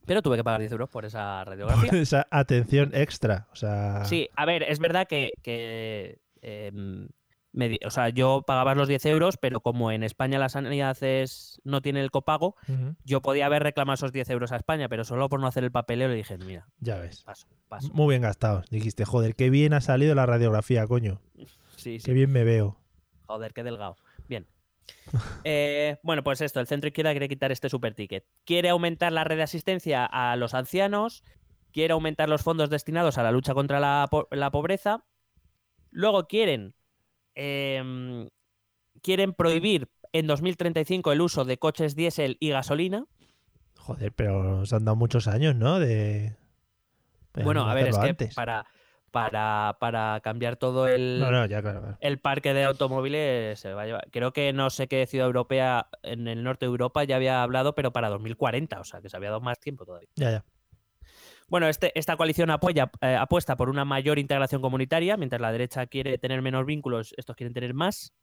Pero 0.06 0.22
tuve 0.22 0.38
que 0.38 0.44
pagar 0.44 0.62
10 0.62 0.72
euros 0.72 0.90
por 0.90 1.04
esa 1.06 1.44
radiografía. 1.44 1.92
Esa 2.02 2.28
atención 2.32 2.92
extra. 2.94 3.48
O 3.52 3.56
sea. 3.56 4.06
Sí, 4.06 4.30
a 4.36 4.46
ver, 4.46 4.64
es 4.64 4.80
verdad 4.80 5.06
que. 5.08 5.32
que, 5.44 6.20
em, 6.42 7.10
me 7.52 7.80
o 7.86 7.90
sea, 7.90 8.10
yo 8.10 8.44
pagaba 8.46 8.76
los 8.76 8.88
10 8.88 9.06
euros, 9.08 9.38
pero 9.38 9.62
como 9.62 9.92
en 9.92 10.04
España 10.04 10.38
la 10.38 10.48
sanidad 10.48 10.96
es, 11.02 11.60
no 11.64 11.82
tiene 11.82 12.02
el 12.02 12.12
copago, 12.12 12.56
yo 13.04 13.22
podía 13.22 13.48
haber 13.48 13.64
reclamado 13.64 13.96
esos 13.96 14.12
10 14.12 14.30
euros 14.30 14.52
a 14.52 14.58
España, 14.58 14.88
pero 14.90 15.04
solo 15.04 15.28
por 15.28 15.40
no 15.40 15.48
hacer 15.48 15.64
el 15.64 15.72
papeleo 15.72 16.08
le 16.08 16.16
dije, 16.16 16.38
mira, 16.38 16.68
Ya 16.80 16.98
ves. 17.00 17.24
paso, 17.24 17.48
paso. 17.68 17.90
Muy 17.94 18.14
bien 18.14 18.22
gastados. 18.22 18.70
Dijiste, 18.70 19.06
joder, 19.06 19.36
qué 19.36 19.50
bien 19.50 19.74
ha 19.74 19.82
salido 19.82 20.14
la 20.14 20.28
radiografía, 20.28 20.86
coño. 20.86 21.20
Sí, 21.78 22.00
sí. 22.00 22.06
Qué 22.06 22.14
bien 22.14 22.32
me 22.32 22.44
veo. 22.44 22.78
Joder, 23.26 23.54
qué 23.54 23.64
delgado. 23.64 23.96
Bien. 24.28 24.46
Eh, 25.44 25.98
bueno, 26.04 26.24
pues 26.24 26.42
esto, 26.42 26.60
el 26.60 26.68
centro 26.68 26.88
izquierda 26.88 27.12
quiere 27.12 27.30
quitar 27.30 27.52
este 27.52 27.70
super 27.70 27.94
ticket. 27.94 28.26
Quiere 28.46 28.70
aumentar 28.70 29.12
la 29.12 29.24
red 29.24 29.38
de 29.38 29.44
asistencia 29.44 30.06
a 30.06 30.36
los 30.36 30.54
ancianos, 30.54 31.24
quiere 31.72 31.94
aumentar 31.94 32.30
los 32.30 32.42
fondos 32.42 32.70
destinados 32.70 33.18
a 33.18 33.24
la 33.24 33.32
lucha 33.32 33.54
contra 33.54 33.80
la, 33.80 34.08
po- 34.10 34.28
la 34.32 34.52
pobreza. 34.52 35.06
Luego 35.92 36.28
quieren, 36.28 36.74
em, 37.36 38.30
quieren 39.02 39.34
prohibir 39.34 39.90
en 40.14 40.28
2035 40.28 41.12
el 41.12 41.22
uso 41.22 41.46
de 41.46 41.58
coches 41.58 41.96
diésel 41.96 42.38
y 42.40 42.50
gasolina. 42.50 43.06
Joder, 43.78 44.12
pero 44.12 44.44
nos 44.44 44.74
han 44.74 44.86
dado 44.86 44.96
muchos 44.96 45.28
años, 45.28 45.56
¿no? 45.56 45.80
De. 45.80 46.36
Bueno, 47.44 47.70
a 47.70 47.74
ver, 47.76 47.88
es 47.90 47.98
que 47.98 48.30
para, 48.36 48.66
para, 49.18 49.78
para 49.80 50.20
cambiar 50.22 50.58
todo 50.58 50.88
el, 50.88 51.20
No, 51.20 51.32
no, 51.32 51.46
ya, 51.48 51.62
claro. 51.62 51.82
claro. 51.82 51.98
el 52.00 52.20
parque 52.20 52.54
de 52.54 52.66
automóviles 52.66 53.60
se 53.60 53.74
va 53.74 53.82
a 53.82 53.86
llevar. 53.86 54.08
Creo 54.12 54.32
que 54.32 54.54
no 54.54 54.70
sé 54.70 54.88
qué 54.88 55.06
ciudad 55.08 55.26
europea 55.26 55.88
en 56.04 56.28
el 56.28 56.44
norte 56.44 56.66
de 56.66 56.70
Europa 56.70 57.04
ya 57.04 57.16
había 57.16 57.42
hablado, 57.42 57.74
pero 57.74 57.92
para 57.92 58.10
2040, 58.10 58.80
o 58.80 58.84
sea 58.84 59.02
que 59.02 59.10
se 59.10 59.18
había 59.18 59.30
dado 59.30 59.42
más 59.42 59.60
tiempo 59.60 59.86
todavía. 59.86 60.10
Ya, 60.16 60.32
ya. 60.32 60.46
Bueno, 61.48 61.68
este, 61.68 61.98
esta 61.98 62.16
coalición 62.16 62.52
apoya, 62.52 62.92
eh, 63.02 63.16
apuesta 63.16 63.56
por 63.56 63.70
una 63.70 63.86
mayor 63.86 64.20
integración 64.20 64.62
comunitaria, 64.62 65.18
mientras 65.18 65.42
la 65.42 65.52
derecha 65.52 65.88
quiere 65.88 66.18
tener 66.18 66.42
menos 66.42 66.66
vínculos, 66.66 67.14
estos 67.18 67.36
quieren 67.36 67.54
tener 67.54 67.74
más. 67.74 68.14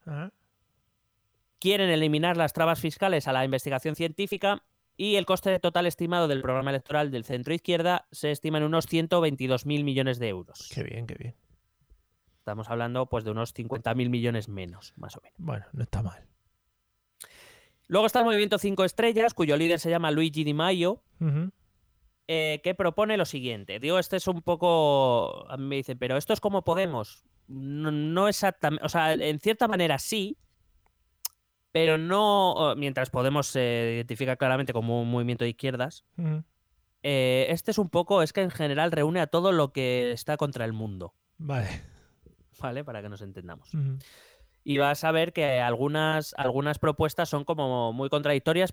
Quieren 1.58 1.90
eliminar 1.90 2.36
las 2.36 2.52
trabas 2.52 2.78
fiscales 2.78 3.26
a 3.26 3.32
la 3.32 3.44
investigación 3.44 3.96
científica 3.96 4.62
y 4.96 5.16
el 5.16 5.26
coste 5.26 5.58
total 5.58 5.86
estimado 5.86 6.28
del 6.28 6.42
programa 6.42 6.70
electoral 6.70 7.10
del 7.10 7.24
centro 7.24 7.54
izquierda 7.54 8.06
se 8.12 8.30
estima 8.30 8.58
en 8.58 8.64
unos 8.64 8.88
122.000 8.88 9.84
millones 9.84 10.18
de 10.18 10.28
euros. 10.28 10.70
Qué 10.72 10.82
bien, 10.82 11.06
qué 11.06 11.14
bien. 11.14 11.34
Estamos 12.38 12.68
hablando 12.68 13.06
pues 13.06 13.24
de 13.24 13.30
unos 13.30 13.54
50.000 13.54 14.08
millones 14.08 14.48
menos, 14.48 14.92
más 14.96 15.16
o 15.16 15.20
menos. 15.22 15.36
Bueno, 15.38 15.66
no 15.72 15.82
está 15.82 16.02
mal. 16.02 16.26
Luego 17.86 18.06
está 18.06 18.20
el 18.20 18.24
Movimiento 18.24 18.58
5 18.58 18.84
Estrellas, 18.84 19.34
cuyo 19.34 19.56
líder 19.56 19.80
se 19.80 19.90
llama 19.90 20.10
Luigi 20.10 20.44
Di 20.44 20.54
Maio, 20.54 21.02
eh, 22.26 22.60
que 22.62 22.74
propone 22.74 23.16
lo 23.16 23.24
siguiente. 23.24 23.78
Digo, 23.80 23.98
este 23.98 24.16
es 24.16 24.26
un 24.26 24.42
poco. 24.42 25.50
A 25.50 25.56
mí 25.56 25.64
me 25.64 25.76
dicen, 25.76 25.98
pero 25.98 26.16
esto 26.16 26.32
es 26.32 26.40
como 26.40 26.64
Podemos. 26.64 27.24
No, 27.46 27.90
no 27.90 28.28
exactamente. 28.28 28.84
O 28.84 28.88
sea, 28.88 29.12
en 29.12 29.38
cierta 29.40 29.68
manera 29.68 29.98
sí, 29.98 30.38
pero 31.74 31.98
no. 31.98 32.74
Mientras 32.76 33.10
Podemos 33.10 33.48
se 33.48 33.94
identifica 33.96 34.36
claramente 34.36 34.72
como 34.72 35.02
un 35.02 35.10
movimiento 35.10 35.42
de 35.42 35.50
izquierdas, 35.50 36.04
eh, 37.02 37.46
este 37.50 37.72
es 37.72 37.78
un 37.78 37.90
poco. 37.90 38.22
Es 38.22 38.32
que 38.32 38.42
en 38.42 38.50
general 38.52 38.92
reúne 38.92 39.20
a 39.20 39.26
todo 39.26 39.50
lo 39.50 39.72
que 39.72 40.12
está 40.12 40.36
contra 40.36 40.64
el 40.64 40.72
mundo, 40.72 41.14
Vale. 41.36 41.68
¿vale? 42.60 42.84
Para 42.84 43.02
que 43.02 43.08
nos 43.08 43.22
entendamos. 43.22 43.70
Y 44.62 44.78
vas 44.78 45.02
a 45.02 45.10
ver 45.10 45.32
que 45.32 45.60
algunas, 45.60 46.32
algunas 46.38 46.78
propuestas 46.78 47.28
son 47.28 47.44
como 47.44 47.92
muy 47.92 48.08
contradictorias, 48.08 48.72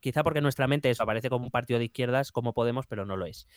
quizá 0.00 0.22
porque 0.22 0.40
en 0.40 0.44
nuestra 0.44 0.66
mente 0.68 0.90
eso 0.90 1.04
aparece 1.04 1.30
como 1.30 1.46
un 1.46 1.50
partido 1.50 1.78
de 1.78 1.86
izquierdas, 1.86 2.32
como 2.32 2.52
Podemos, 2.52 2.86
pero 2.86 3.06
no 3.06 3.16
lo 3.16 3.24
es. 3.24 3.48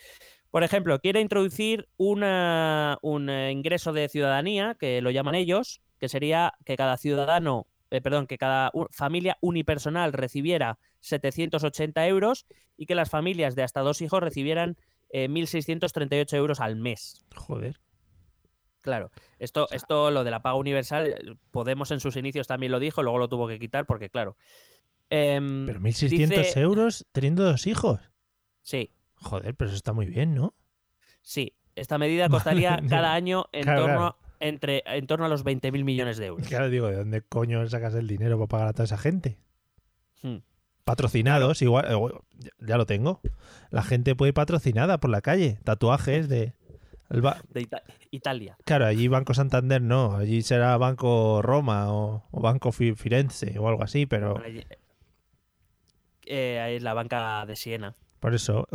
Por 0.51 0.63
ejemplo, 0.63 0.99
quiere 1.01 1.19
introducir 1.19 1.89
una- 1.97 2.97
un 3.01 3.29
eh, 3.29 3.51
ingreso 3.51 3.91
de 3.91 4.07
ciudadanía, 4.07 4.77
que 4.79 5.01
lo 5.01 5.11
llaman 5.11 5.35
ellos, 5.35 5.81
que 5.99 6.07
sería 6.07 6.53
que 6.63 6.77
cada 6.77 6.95
ciudadano, 6.95 7.67
eh, 7.91 8.01
perdón, 8.01 8.27
que 8.27 8.37
cada 8.37 8.71
familia 8.91 9.37
unipersonal 9.41 10.13
recibiera 10.13 10.79
780 11.01 12.07
euros 12.07 12.45
y 12.77 12.85
que 12.85 12.95
las 12.95 13.09
familias 13.09 13.55
de 13.55 13.63
hasta 13.63 13.81
dos 13.81 14.01
hijos 14.01 14.21
recibieran 14.21 14.77
eh, 15.09 15.27
1.638 15.29 16.33
euros 16.35 16.59
al 16.59 16.75
mes. 16.75 17.25
Joder. 17.35 17.79
Claro, 18.81 19.11
esto, 19.39 19.67
esto 19.71 20.11
lo 20.11 20.23
de 20.23 20.31
la 20.31 20.41
paga 20.41 20.55
universal, 20.55 21.39
Podemos 21.51 21.89
en 21.91 21.99
sus 21.99 22.15
inicios 22.17 22.45
también 22.47 22.71
lo 22.71 22.79
dijo, 22.79 23.01
luego 23.01 23.17
lo 23.17 23.27
tuvo 23.29 23.47
que 23.47 23.57
quitar 23.57 23.85
porque, 23.85 24.09
claro. 24.11 24.37
em, 25.09 25.65
Pero 25.65 25.79
1.600 25.79 26.09
dice- 26.29 26.59
euros 26.59 27.05
teniendo 27.11 27.43
dos 27.43 27.65
hijos. 27.67 27.99
Sí, 28.61 28.91
Joder, 29.15 29.55
pero 29.55 29.69
eso 29.69 29.77
está 29.77 29.93
muy 29.93 30.05
bien, 30.07 30.35
¿no? 30.35 30.53
sí. 31.21 31.53
Esta 31.75 31.97
medida 31.97 32.29
costaría 32.29 32.79
cada 32.89 33.13
año 33.13 33.45
en, 33.51 33.63
Claro, 33.63 33.81
torno. 33.81 34.17
Entre, 34.39 34.83
en 34.85 35.07
torno 35.07 35.25
a 35.25 35.29
los 35.29 35.43
20.000 35.45 35.83
millones 35.83 36.17
de 36.17 36.25
euros. 36.27 36.47
Claro, 36.47 36.69
digo, 36.69 36.87
¿de 36.87 36.97
dónde 36.97 37.21
coño 37.21 37.65
sacas 37.69 37.93
el 37.95 38.07
dinero 38.07 38.37
para 38.37 38.47
pagar 38.47 38.67
a 38.69 38.73
toda 38.73 38.83
esa 38.85 38.97
gente? 38.97 39.37
Hmm. 40.21 40.37
Patrocinados, 40.83 41.61
igual, 41.61 41.85
eh, 41.89 42.19
ya- 42.59 42.77
lo 42.77 42.85
tengo. 42.85 43.21
La 43.71 43.81
gente 43.81 44.15
puede 44.15 44.29
ir 44.29 44.33
patrocinada 44.33 44.99
por 44.99 45.09
la 45.09 45.21
calle. 45.21 45.57
Tatuajes 45.63 46.29
de. 46.29 46.53
el 47.09 47.21
ba- 47.21 47.41
De 47.49 47.61
Ita- 47.61 47.83
Italia. 48.11 48.57
Claro, 48.65 48.85
allí 48.85 49.07
Banco 49.07 49.33
Santander 49.33 49.81
no. 49.81 50.15
Allí 50.15 50.41
será 50.41 50.77
Banco 50.77 51.41
Roma 51.41 51.91
o, 51.93 52.23
o 52.31 52.41
Banco 52.41 52.71
Fi- 52.71 52.95
Firenze 52.95 53.57
o 53.59 53.67
algo 53.67 53.83
así, 53.83 54.05
pero 54.05 54.37
Allí- 54.43 54.63
eh, 56.25 56.59
ahí 56.59 56.75
es 56.75 56.83
la 56.83 56.93
banca 56.93 57.45
de 57.45 57.55
Siena. 57.55 57.95
por 58.19 58.33
eso. 58.33 58.67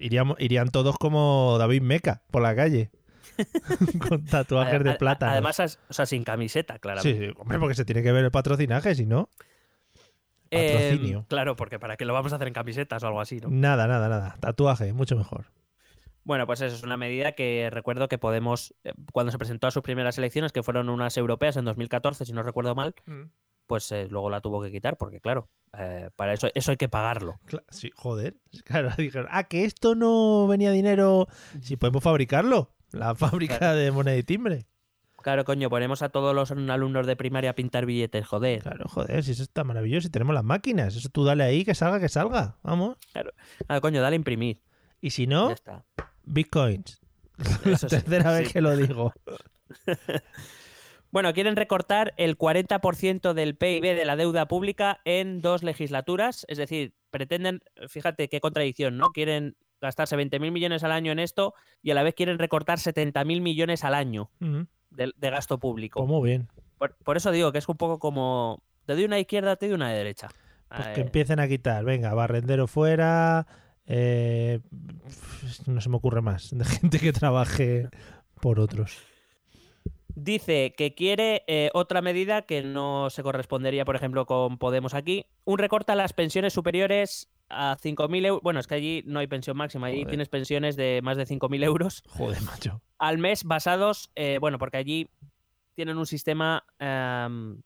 iríamos, 0.00 0.36
irían 0.40 0.68
todos 0.70 0.96
como 0.98 1.56
David 1.58 1.82
Meca 1.82 2.22
por 2.30 2.42
la 2.42 2.54
calle. 2.56 2.90
Con 4.08 4.24
tatuajes 4.24 4.84
de 4.84 4.94
plata. 4.94 5.30
Además, 5.30 5.78
o 5.88 5.92
sea, 5.92 6.06
sin 6.06 6.24
camiseta, 6.24 6.78
claramente. 6.78 7.18
Sí, 7.18 7.32
sí, 7.32 7.34
hombre, 7.38 7.58
porque 7.58 7.74
se 7.74 7.84
tiene 7.84 8.02
que 8.02 8.12
ver 8.12 8.24
el 8.24 8.30
patrocinaje, 8.30 8.94
si 8.94 9.06
no. 9.06 9.28
Em, 10.50 10.72
Patrocinio. 10.72 11.24
claro, 11.28 11.56
porque 11.56 11.78
para 11.78 11.96
que 11.96 12.04
lo 12.04 12.12
vamos 12.12 12.32
a 12.32 12.36
hacer 12.36 12.48
en 12.48 12.54
camisetas 12.54 13.02
o 13.02 13.06
algo 13.06 13.20
así, 13.20 13.40
¿no? 13.40 13.48
Nada, 13.50 13.86
nada, 13.86 14.08
nada. 14.08 14.36
Tatuaje, 14.40 14.92
mucho 14.92 15.16
mejor. 15.16 15.46
Bueno, 16.26 16.44
pues 16.46 16.60
eso 16.60 16.74
es 16.74 16.82
una 16.82 16.96
medida 16.96 17.32
que 17.32 17.68
recuerdo 17.70 18.08
que 18.08 18.18
Podemos, 18.18 18.74
eh, 18.82 18.92
cuando 19.12 19.30
se 19.30 19.38
presentó 19.38 19.68
a 19.68 19.70
sus 19.70 19.82
primeras 19.82 20.18
elecciones, 20.18 20.50
que 20.50 20.64
fueron 20.64 20.88
unas 20.88 21.16
europeas 21.16 21.56
en 21.56 21.64
2014, 21.64 22.24
si 22.24 22.32
no 22.32 22.42
recuerdo 22.42 22.74
mal, 22.74 22.96
pues 23.68 23.92
eh, 23.92 24.08
luego 24.10 24.28
la 24.28 24.40
tuvo 24.40 24.60
que 24.60 24.72
quitar, 24.72 24.96
porque 24.96 25.20
claro, 25.20 25.48
eh, 25.78 26.10
para 26.16 26.32
eso, 26.32 26.48
eso 26.54 26.72
hay 26.72 26.76
que 26.76 26.88
pagarlo. 26.88 27.38
Sí, 27.70 27.92
joder. 27.94 28.36
Claro, 28.64 28.90
dijeron, 28.98 29.28
ah, 29.30 29.44
que 29.44 29.64
esto 29.64 29.94
no 29.94 30.48
venía 30.48 30.72
dinero. 30.72 31.28
Si 31.60 31.76
podemos 31.76 32.02
fabricarlo. 32.02 32.72
La 32.98 33.14
fábrica 33.14 33.58
Claro. 33.58 33.76
de 33.78 33.90
moneda 33.90 34.16
y 34.16 34.22
timbre. 34.22 34.66
Claro, 35.22 35.44
coño, 35.44 35.68
ponemos 35.70 36.02
a 36.02 36.08
todos 36.10 36.34
los 36.34 36.52
alumnos 36.52 37.06
de 37.06 37.16
primaria 37.16 37.50
a 37.50 37.54
pintar 37.54 37.84
billetes, 37.84 38.26
joder. 38.26 38.62
Claro, 38.62 38.84
joder, 38.88 39.24
si 39.24 39.32
eso 39.32 39.42
está 39.42 39.64
maravilloso, 39.64 40.06
si 40.06 40.10
tenemos 40.10 40.34
las 40.34 40.44
máquinas, 40.44 40.94
eso 40.94 41.08
tú 41.08 41.24
dale 41.24 41.42
ahí, 41.42 41.64
que 41.64 41.74
salga, 41.74 41.98
que 41.98 42.08
salga, 42.08 42.58
vamos. 42.62 42.96
Claro, 43.12 43.32
coño, 43.80 44.00
dale 44.00 44.14
a 44.14 44.18
imprimir. 44.18 44.62
Y 45.00 45.10
si 45.10 45.26
no, 45.26 45.48
Ya 45.48 45.54
está. 45.54 45.84
bitcoins. 46.24 47.00
La 47.64 47.76
sí, 47.76 47.86
tercera 47.88 48.32
vez 48.32 48.52
que 48.52 48.60
lo 48.60 48.76
digo. 48.76 49.12
Bueno, 51.10 51.32
quieren 51.32 51.56
recortar 51.56 52.12
el 52.18 52.36
40% 52.36 53.32
del 53.32 53.56
PIB 53.56 53.96
de 53.96 54.04
la 54.04 54.16
deuda 54.16 54.48
pública 54.48 55.00
en 55.04 55.40
dos 55.40 55.62
legislaturas, 55.62 56.44
es 56.48 56.58
decir, 56.58 56.94
pretenden, 57.10 57.62
fíjate 57.88 58.28
qué 58.28 58.40
contradicción, 58.40 58.98
¿no? 58.98 59.10
Quieren 59.10 59.56
gastarse 59.80 60.16
20.000 60.16 60.50
millones 60.50 60.82
al 60.84 60.92
año 60.92 61.12
en 61.12 61.18
esto 61.18 61.54
y 61.82 61.90
a 61.90 61.94
la 61.94 62.02
vez 62.02 62.14
quieren 62.14 62.38
recortar 62.38 62.78
70.000 62.78 63.40
millones 63.40 63.84
al 63.84 63.94
año 63.94 64.30
Ujú. 64.40 64.66
de, 64.90 65.12
de 65.16 65.30
gasto 65.30 65.58
público. 65.58 66.00
Pues 66.00 66.08
muy 66.08 66.28
bien. 66.28 66.48
Por, 66.78 66.94
por 66.96 67.16
eso 67.16 67.30
digo 67.30 67.52
que 67.52 67.58
es 67.58 67.68
un 67.68 67.76
poco 67.76 67.98
como, 67.98 68.62
te 68.86 68.94
doy 68.94 69.04
una 69.04 69.18
izquierda, 69.18 69.56
te 69.56 69.66
doy 69.66 69.74
una 69.74 69.90
de 69.90 69.98
derecha. 69.98 70.28
Pues 70.68 70.86
Eh, 70.88 70.92
que 70.94 71.00
empiecen 71.02 71.40
a 71.40 71.48
quitar. 71.48 71.84
Venga, 71.84 72.12
barrendero 72.14 72.66
fuera. 72.66 73.46
eh, 73.86 74.60
no 75.66 75.80
se 75.80 75.88
me 75.88 75.96
ocurre 75.96 76.20
más. 76.22 76.50
De 76.56 76.64
gente 76.64 76.98
que 76.98 77.12
trabaje 77.12 77.88
por 78.40 78.58
otros. 78.60 78.98
Dice 80.14 80.74
que 80.76 80.94
quiere 80.94 81.44
eh, 81.46 81.70
otra 81.74 82.00
medida 82.00 82.42
que 82.42 82.62
no 82.62 83.10
se 83.10 83.22
correspondería, 83.22 83.84
por 83.84 83.96
ejemplo, 83.96 84.24
con 84.24 84.56
Podemos 84.56 84.94
aquí. 84.94 85.26
Un 85.44 85.58
recorte 85.58 85.92
a 85.92 85.94
las 85.94 86.14
pensiones 86.14 86.54
superiores 86.54 87.28
a 87.48 87.76
5.000 87.76 88.26
euros. 88.26 88.42
Bueno, 88.42 88.60
es 88.60 88.66
que 88.66 88.74
allí 88.74 89.02
no 89.06 89.18
hay 89.20 89.26
pensión 89.26 89.56
máxima, 89.56 89.86
allí 89.88 89.98
Joder. 89.98 90.08
tienes 90.08 90.28
pensiones 90.28 90.76
de 90.76 91.00
más 91.02 91.16
de 91.16 91.26
5.000 91.26 91.64
euros 91.64 92.02
Joder, 92.08 92.42
macho. 92.42 92.82
al 92.98 93.18
mes 93.18 93.44
basados, 93.44 94.10
eh, 94.14 94.38
bueno, 94.40 94.58
porque 94.58 94.76
allí 94.78 95.08
tienen 95.74 95.96
un 95.98 96.06
sistema... 96.06 96.64
em, 96.78 97.60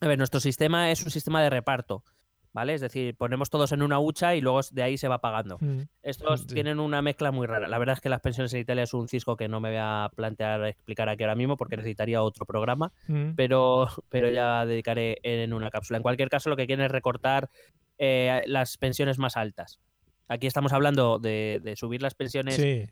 a 0.00 0.06
ver, 0.06 0.18
nuestro 0.18 0.38
sistema 0.38 0.90
es 0.92 1.02
un 1.04 1.10
sistema 1.10 1.42
de 1.42 1.50
reparto, 1.50 2.04
¿vale? 2.52 2.74
Es 2.74 2.80
decir, 2.80 3.16
ponemos 3.16 3.50
todos 3.50 3.72
en 3.72 3.82
una 3.82 3.98
hucha 3.98 4.36
y 4.36 4.40
luego 4.40 4.60
de 4.70 4.82
ahí 4.84 4.96
se 4.96 5.08
va 5.08 5.18
pagando. 5.20 5.58
Mm, 5.60 5.80
Estos 6.02 6.42
Sí. 6.42 6.46
tienen 6.54 6.78
una 6.78 7.02
mezcla 7.02 7.32
muy 7.32 7.46
rara. 7.48 7.66
La 7.66 7.78
verdad 7.78 7.94
es 7.94 8.00
que 8.00 8.08
las 8.08 8.20
pensiones 8.20 8.54
en 8.54 8.60
Italia 8.60 8.84
es 8.84 8.94
un 8.94 9.08
cisco 9.08 9.36
que 9.36 9.48
no 9.48 9.58
me 9.60 9.70
voy 9.70 9.78
a 9.80 10.08
plantear 10.14 10.64
explicar 10.66 11.08
aquí 11.08 11.24
ahora 11.24 11.34
mismo 11.34 11.56
porque 11.56 11.76
necesitaría 11.76 12.22
otro 12.22 12.46
programa, 12.46 12.92
mm. 13.08 13.30
pero, 13.34 13.88
pero 14.08 14.30
ya 14.30 14.64
dedicaré 14.66 15.18
en 15.24 15.52
una 15.52 15.70
cápsula. 15.70 15.96
En 15.96 16.02
cualquier 16.04 16.28
caso, 16.28 16.48
lo 16.50 16.56
que 16.56 16.66
quieren 16.66 16.84
es 16.84 16.92
recortar 16.92 17.50
eh, 17.98 18.42
las 18.46 18.76
pensiones 18.78 19.18
más 19.18 19.36
altas. 19.36 19.80
Aquí 20.28 20.46
estamos 20.46 20.72
hablando 20.72 21.18
de, 21.18 21.60
de 21.62 21.76
subir 21.76 22.02
las 22.02 22.14
pensiones, 22.14 22.56
Sí. 22.56 22.84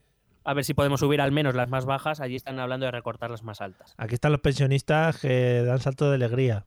a 0.45 0.55
ver 0.55 0.65
si 0.65 0.75
podemos 0.75 1.01
subir 1.01 1.21
al 1.21 1.33
menos 1.33 1.55
las 1.55 1.69
más 1.69 1.85
bajas. 1.85 2.21
Allí 2.21 2.37
están 2.37 2.59
hablando 2.59 2.87
de 2.87 2.93
recortar 2.93 3.31
las 3.31 3.43
más 3.43 3.61
altas. 3.61 3.95
Aquí 3.99 4.15
están 4.15 4.33
los 4.33 4.41
pensionistas 4.41 5.19
que 5.21 5.63
dan 5.63 5.79
salto 5.81 6.09
de 6.09 6.15
alegría. 6.17 6.65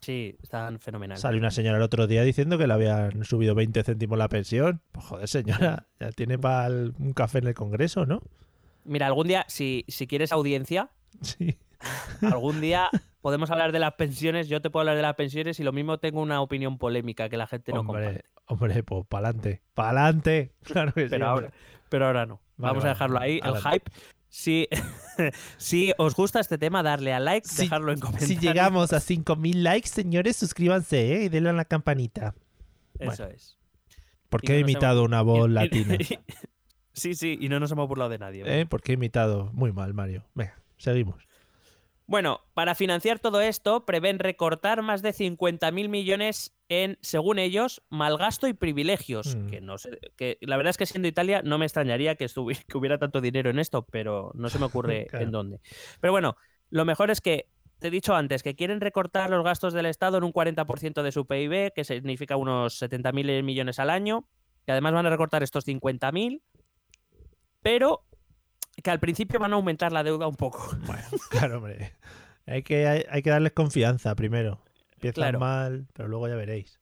Sí, 0.00 0.36
están 0.42 0.78
fenomenales. 0.78 1.20
Salió 1.20 1.40
una 1.40 1.50
señora 1.50 1.76
el 1.76 1.82
otro 1.82 2.06
día 2.06 2.22
diciendo 2.22 2.56
que 2.56 2.66
le 2.68 2.72
habían 2.72 3.24
subido 3.24 3.54
20 3.56 3.82
céntimos 3.82 4.16
la 4.16 4.28
pensión. 4.28 4.80
Pues 4.92 5.04
joder, 5.06 5.28
señora, 5.28 5.86
ya 5.98 6.12
tiene 6.12 6.38
para 6.38 6.68
un 6.72 7.12
café 7.14 7.38
en 7.38 7.48
el 7.48 7.54
Congreso, 7.54 8.06
¿no? 8.06 8.22
Mira, 8.84 9.06
algún 9.08 9.26
día, 9.28 9.44
si, 9.48 9.84
si 9.88 10.06
quieres 10.06 10.30
audiencia, 10.32 10.90
Sí. 11.20 11.58
algún 12.22 12.60
día 12.60 12.88
podemos 13.28 13.50
hablar 13.50 13.72
de 13.72 13.78
las 13.78 13.92
pensiones. 13.94 14.48
Yo 14.48 14.62
te 14.62 14.70
puedo 14.70 14.80
hablar 14.80 14.96
de 14.96 15.02
las 15.02 15.14
pensiones 15.14 15.60
y 15.60 15.62
lo 15.64 15.72
mismo 15.72 15.98
tengo 15.98 16.22
una 16.22 16.40
opinión 16.40 16.78
polémica 16.78 17.28
que 17.28 17.36
la 17.36 17.46
gente 17.46 17.72
no 17.72 17.84
comparte. 17.84 18.06
hombre, 18.06 18.24
hombre, 18.46 18.82
pues 18.82 19.06
pa'lante. 19.06 19.62
¡Pa'lante! 19.74 20.54
Claro 20.64 20.92
que 20.94 21.02
sí. 21.04 21.08
pero 21.10 21.30
hombre. 21.30 21.46
ahora, 21.48 21.56
pero 21.90 22.06
ahora 22.06 22.26
no. 22.26 22.40
Vale, 22.56 22.70
Vamos 22.70 22.84
a 22.84 22.86
vale. 22.86 22.94
dejarlo 22.94 23.20
ahí, 23.20 23.36
el 23.38 23.42
Adelante. 23.44 23.70
hype. 23.70 23.90
Si, 24.30 24.68
si 25.58 25.92
os 25.98 26.14
gusta 26.14 26.40
este 26.40 26.56
tema, 26.58 26.82
darle 26.82 27.12
a 27.12 27.20
like, 27.20 27.46
Si- 27.46 27.62
dejarlo 27.64 27.92
en 27.92 27.98
Si 27.98 28.02
comentarios. 28.02 28.40
llegamos 28.42 28.92
a 28.94 28.96
5.000 29.00 29.54
likes, 29.56 29.88
señores, 29.88 30.36
suscríbanse 30.36 31.16
¿eh? 31.16 31.24
y 31.24 31.28
denle 31.28 31.50
a 31.50 31.52
la 31.52 31.64
campanita. 31.66 32.34
Eso 32.98 33.26
es. 33.26 33.58
¿Por 34.30 34.40
qué 34.40 34.52
no 34.52 34.58
he 34.58 34.60
imitado 34.60 35.04
una 35.04 35.20
voz 35.22 35.48
latina? 35.50 35.96
sí, 36.92 37.14
sí, 37.14 37.38
y 37.40 37.48
no 37.50 37.60
nos 37.60 37.70
hemos 37.72 37.88
burlado 37.88 38.08
de 38.10 38.18
nadie. 38.18 38.42
¿Eh? 38.46 38.64
¿Por 38.66 38.80
qué 38.82 38.92
he 38.92 38.94
imitado? 38.94 39.50
Muy 39.52 39.72
mal, 39.72 39.92
Mario. 39.94 40.24
Venga, 40.34 40.58
seguimos. 40.78 41.27
Bueno, 42.08 42.40
para 42.54 42.74
financiar 42.74 43.18
todo 43.18 43.42
esto, 43.42 43.84
prevén 43.84 44.18
recortar 44.18 44.80
más 44.80 45.02
de 45.02 45.10
50.000 45.10 45.90
millones 45.90 46.56
en, 46.70 46.96
según 47.02 47.38
ellos, 47.38 47.82
malgasto 47.90 48.48
y 48.48 48.54
privilegios. 48.54 49.36
Mm. 49.36 49.46
Que 49.48 49.60
no 49.60 49.76
sé, 49.76 50.00
que 50.16 50.38
la 50.40 50.56
verdad 50.56 50.70
es 50.70 50.78
que 50.78 50.86
siendo 50.86 51.06
Italia 51.06 51.42
no 51.44 51.58
me 51.58 51.66
extrañaría 51.66 52.14
que, 52.14 52.26
que 52.26 52.78
hubiera 52.78 52.96
tanto 52.98 53.20
dinero 53.20 53.50
en 53.50 53.58
esto, 53.58 53.82
pero 53.82 54.32
no 54.34 54.48
se 54.48 54.58
me 54.58 54.64
ocurre 54.64 55.06
Claro. 55.10 55.24
en 55.26 55.30
dónde. 55.30 55.60
Pero 56.00 56.12
bueno, 56.12 56.38
lo 56.70 56.86
mejor 56.86 57.10
es 57.10 57.20
que, 57.20 57.50
te 57.78 57.88
he 57.88 57.90
dicho 57.90 58.14
antes, 58.14 58.42
que 58.42 58.56
quieren 58.56 58.80
recortar 58.80 59.28
los 59.28 59.44
gastos 59.44 59.74
del 59.74 59.84
Estado 59.84 60.16
en 60.16 60.24
un 60.24 60.32
40% 60.32 61.02
de 61.02 61.12
su 61.12 61.26
PIB, 61.26 61.74
que 61.74 61.84
significa 61.84 62.36
unos 62.36 62.80
70.000 62.80 63.42
millones 63.42 63.78
al 63.78 63.90
año, 63.90 64.26
que 64.64 64.72
además 64.72 64.94
van 64.94 65.04
a 65.04 65.10
recortar 65.10 65.42
estos 65.42 65.66
50.000, 65.66 66.40
pero 67.60 68.07
que 68.82 68.90
al 68.90 69.00
principio 69.00 69.38
van 69.38 69.52
a 69.52 69.56
aumentar 69.56 69.92
la 69.92 70.02
deuda 70.02 70.26
un 70.26 70.36
poco. 70.36 70.70
Bueno, 70.86 71.02
claro, 71.30 71.58
hombre. 71.58 71.92
Hay 72.46 72.62
que, 72.62 72.86
hay, 72.86 73.04
hay 73.10 73.22
que 73.22 73.30
darles 73.30 73.52
confianza 73.52 74.14
primero. 74.14 74.60
Empiezan 74.94 75.22
Claro. 75.22 75.38
mal, 75.40 75.86
pero 75.92 76.08
luego 76.08 76.28
ya 76.28 76.34
veréis. 76.34 76.80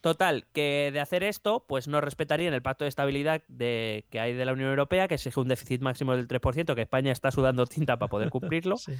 Total, 0.00 0.44
que 0.52 0.90
de 0.92 1.00
hacer 1.00 1.22
esto, 1.22 1.64
pues 1.66 1.88
no 1.88 2.00
respetarían 2.02 2.52
el 2.52 2.60
pacto 2.60 2.84
de 2.84 2.90
estabilidad 2.90 3.42
de, 3.48 4.04
que 4.10 4.20
hay 4.20 4.34
de 4.34 4.44
la 4.44 4.52
Unión 4.52 4.68
Europea, 4.68 5.08
que 5.08 5.14
exige 5.14 5.40
un 5.40 5.48
déficit 5.48 5.80
máximo 5.80 6.14
del 6.14 6.28
3%, 6.28 6.74
que 6.74 6.82
España 6.82 7.10
está 7.10 7.30
sudando 7.30 7.64
tinta 7.66 7.96
para 7.98 8.10
poder 8.10 8.30
cumplirlo. 8.30 8.76
Sí. 8.84 8.92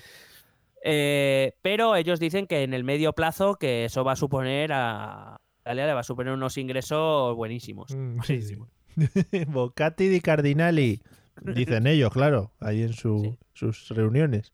Eh, 0.87 1.57
pero 1.63 1.97
ellos 1.97 2.21
dicen 2.21 2.47
que 2.47 2.63
en 2.63 2.75
el 2.75 2.85
medio 2.85 3.15
plazo 3.15 3.55
que 3.55 3.87
eso 3.87 4.05
va 4.05 4.13
a 4.13 4.17
suponer 4.17 4.71
a 4.75 5.41
Italia 5.63 5.87
le 5.87 5.95
va 5.95 6.01
a 6.01 6.05
suponer 6.05 6.35
unos 6.35 6.59
ingresos 6.59 7.35
buenísimos. 7.35 7.91
Mm, 7.95 8.21
sí, 8.21 8.43
sí. 8.43 8.57
Bocati 9.47 10.09
di 10.09 10.21
Cardinali. 10.21 11.01
Dicen 11.43 11.87
ellos, 11.87 12.13
claro, 12.13 12.53
ahí 12.61 12.83
en 12.83 12.93
su- 12.93 13.37
Sí. 13.55 13.71
sus 13.73 13.89
reuniones. 13.91 14.53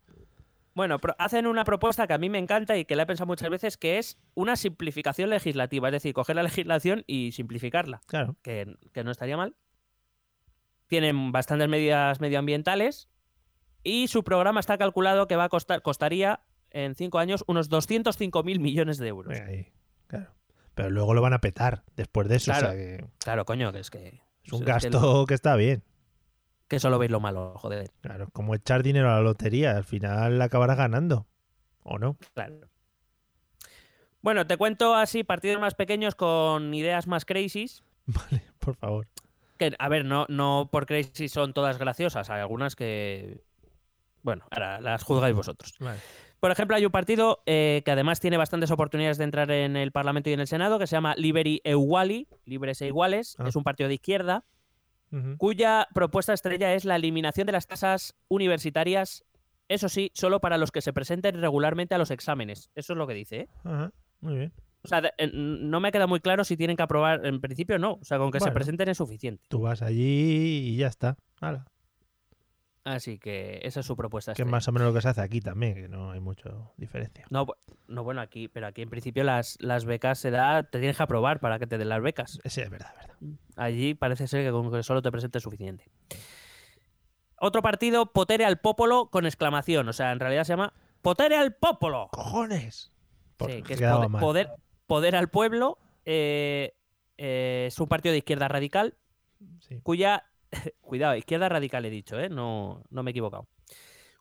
Bueno, 0.75 0.99
hacen 1.19 1.47
una 1.47 1.65
propuesta 1.65 2.07
que 2.07 2.13
a 2.15 2.19
mí 2.19 2.31
me 2.31 2.39
encanta 2.39 2.77
y 2.79 2.85
que 2.85 2.95
la 2.97 3.03
he 3.03 3.07
pensado 3.07 3.27
muchas 3.27 3.51
veces, 3.51 3.77
que 3.77 3.99
es 3.99 4.19
una 4.35 4.55
simplificación 4.57 5.29
legislativa, 5.29 5.89
es 5.89 5.93
decir, 5.93 6.15
coger 6.15 6.37
la 6.37 6.43
legislación 6.45 7.03
y 7.07 7.33
simplificarla. 7.33 8.01
Claro. 8.07 8.37
que, 8.43 8.77
que 8.93 9.03
no 9.05 9.11
estaría 9.11 9.37
mal. 9.37 9.57
Tienen 10.87 11.33
bastantes 11.33 11.69
medidas 11.69 12.21
medioambientales 12.21 13.09
y 13.83 14.09
su 14.09 14.25
programa 14.25 14.61
está 14.61 14.77
calculado 14.79 15.27
que 15.29 15.37
va 15.37 15.45
a 15.45 15.49
costar, 15.49 15.83
costaría 15.83 16.41
en 16.71 16.95
cinco 16.95 17.19
años 17.19 17.45
unos 17.47 17.71
205.000 17.71 18.59
millones 18.61 18.99
de 18.99 19.09
euros. 19.09 19.33
Venga 19.33 19.47
ahí, 19.47 19.73
claro. 20.07 20.31
Pero 20.75 20.91
luego 20.91 21.15
lo 21.15 21.23
van 21.23 21.33
a 21.33 21.41
petar 21.41 21.85
después 21.97 22.29
de 22.29 22.37
eso. 22.37 22.53
Claro. 22.53 22.69
O 22.69 22.71
sea 22.71 22.77
que 22.79 23.05
Claro, 23.19 23.45
coño, 23.45 23.73
que 23.73 23.81
es 23.81 23.91
que... 23.91 24.21
es 24.45 24.53
un 24.53 24.61
que 24.61 24.65
gasto 24.67 25.01
lo- 25.21 25.27
que 25.27 25.35
está 25.35 25.57
bien. 25.57 25.83
Que 26.71 26.79
solo 26.79 27.01
veis 27.01 27.11
lo 27.11 27.19
malo, 27.19 27.55
joder. 27.57 27.91
Claro, 28.01 28.29
como 28.33 28.55
echar 28.55 28.85
dinero 28.85 29.11
a 29.11 29.17
la 29.17 29.23
lotería. 29.23 29.77
Al 29.77 29.83
final 29.83 30.41
acabarás 30.41 30.77
ganando. 30.77 31.27
¿O 31.83 31.99
no? 31.99 32.17
Claro. 32.33 32.61
Bueno, 34.23 34.47
te 34.47 34.57
cuento 34.57 34.95
así 34.95 35.25
partidos 35.25 35.61
más 35.61 35.75
pequeños 35.75 36.15
con 36.15 36.73
ideas 36.73 37.09
más 37.09 37.25
crazies. 37.25 37.83
Vale, 38.07 38.45
por 38.61 38.77
favor. 38.77 39.09
Que, 39.59 39.75
a 39.77 39.89
ver, 39.89 40.05
no, 40.05 40.27
no 40.29 40.69
por 40.71 40.87
crazy 40.87 41.29
son 41.29 41.55
todas 41.55 41.77
graciosas. 41.77 42.31
Hay 42.31 42.41
algunas 42.41 42.77
que... 42.77 43.43
Bueno, 44.23 44.47
ahora 44.53 44.81
las 44.81 45.03
juzgáis 45.03 45.35
vosotros. 45.35 45.75
Vale. 45.81 45.99
Por 46.39 46.53
ejemplo, 46.53 46.77
hay 46.77 46.87
un 46.87 46.93
partido 46.93 47.43
eh, 47.47 47.83
que 47.85 47.91
además 47.91 48.21
tiene 48.21 48.37
bastantes 48.37 48.71
oportunidades 48.71 49.19
de 49.19 49.25
entrar 49.25 49.51
en 49.51 49.77
el 49.77 49.91
Parlamento 49.91 50.31
y 50.31 50.35
en 50.35 50.41
el 50.41 50.47
Senado, 50.47 50.79
que 50.79 50.87
se 50.87 50.95
llama 50.95 51.17
Liberi 51.17 51.63
Euguali, 51.65 52.29
Libres 52.45 52.81
e 52.81 52.87
Iguales. 52.87 53.35
Ah. 53.41 53.49
Es 53.49 53.57
un 53.57 53.65
partido 53.65 53.89
de 53.89 53.95
izquierda, 53.95 54.45
Cuya 55.39 55.89
propuesta 55.93 56.33
estrella 56.33 56.75
es 56.75 56.85
la 56.85 56.97
eliminación 56.97 57.47
de 57.47 57.53
las 57.53 57.67
tasas 57.67 58.15
universitarias, 58.29 59.25
eso 59.69 59.89
sí, 59.89 60.11
solo 60.15 60.41
para 60.41 60.59
los 60.59 60.71
que 60.71 60.81
se 60.81 60.93
presenten 60.93 61.41
regularmente 61.41 61.95
a 61.95 61.99
los 61.99 62.11
exámenes. 62.11 62.71
Eso 62.75 62.93
es 62.93 62.97
lo 62.97 63.07
que 63.07 63.15
dice. 63.15 63.41
¿eh? 63.41 63.49
Ajá, 63.65 63.93
muy 64.21 64.37
bien. 64.37 64.53
O 64.83 64.89
sea, 64.89 65.03
no 65.33 65.81
me 65.81 65.93
queda 65.93 66.07
muy 66.07 66.21
claro 66.21 66.45
si 66.45 66.57
tienen 66.57 66.77
que 66.77 66.83
aprobar. 66.83 67.27
En 67.27 67.41
principio, 67.41 67.79
no. 67.79 67.95
O 67.95 68.05
sea, 68.05 68.19
con 68.19 68.31
que 68.31 68.41
se 68.41 68.51
presenten 68.51 68.89
es 68.89 68.97
suficiente. 68.97 69.45
Tú 69.49 69.61
vas 69.61 69.83
allí 69.83 70.71
y 70.71 70.77
ya 70.77 70.87
está. 70.87 71.17
Hala. 71.41 71.67
Así 72.85 73.19
que 73.19 73.61
esa 73.63 73.81
es 73.81 73.87
su 73.87 73.95
propuesta. 73.97 74.31
Que 74.33 74.35
es 74.35 74.39
estrella. 74.47 74.51
más 74.51 74.67
o 74.69 74.73
menos 74.73 74.89
lo 74.89 74.95
que 74.95 75.03
se 75.03 75.09
hace 75.11 75.21
aquí 75.21 75.41
también, 75.41 75.75
que 75.75 75.89
no 75.89 76.13
hay 76.13 76.21
mucha 76.21 76.51
diferencia. 76.79 77.27
No, 77.31 77.47
no, 77.89 78.03
bueno, 78.05 78.21
aquí, 78.23 78.49
pero 78.49 78.67
aquí 78.67 78.81
en 78.83 78.89
principio 78.89 79.23
las, 79.23 79.59
las 79.61 79.85
becas 79.85 80.19
se 80.19 80.31
da, 80.31 80.63
te 80.63 80.79
tienes 80.79 80.97
que 80.97 81.03
aprobar 81.03 81.41
para 81.41 81.59
que 81.59 81.67
te 81.67 81.77
den 81.77 81.91
las 81.91 82.01
becas. 82.01 82.39
Sí, 82.45 82.61
es 82.63 82.71
verdad, 82.71 82.93
es 83.01 83.07
verdad. 83.09 83.17
Allí 83.57 83.93
parece 83.95 84.27
ser 84.29 84.45
que 84.47 84.51
con 84.51 84.73
que 84.73 84.83
solo 84.83 85.03
te 85.03 85.11
presente 85.13 85.39
es 85.39 85.45
suficiente. 85.45 85.91
Otro 87.39 87.63
partido, 87.63 88.13
Potere 88.13 88.45
al 88.45 88.59
Popolo 88.59 89.09
con 89.11 89.25
exclamación. 89.27 89.89
O 89.89 89.93
sea, 89.93 90.13
en 90.13 90.21
realidad 90.21 90.45
se 90.45 90.53
llama 90.53 90.73
Potere 91.03 91.37
al 91.37 91.55
Popolo. 91.55 92.09
¡Cojones! 92.13 92.93
Por- 93.37 93.51
Sí, 93.51 93.63
que 93.63 93.75
es 93.75 93.81
poder, 93.81 94.11
poder, 94.21 94.49
poder 94.87 95.17
al 95.17 95.29
pueblo. 95.29 95.79
eh, 96.05 96.75
eh, 97.19 97.65
es 97.69 97.79
un 97.79 97.89
partido 97.89 98.13
de 98.13 98.19
izquierda 98.19 98.49
radical 98.49 98.97
Sí. 99.61 99.81
cuya. 99.83 100.25
Cuidado, 100.81 101.17
izquierda 101.17 101.49
radical 101.49 101.85
he 101.85 101.91
dicho, 101.91 102.19
¿eh? 102.19 102.29
No, 102.29 102.83
no 102.91 103.03
me 103.03 103.11
he 103.11 103.13
equivocado. 103.13 103.47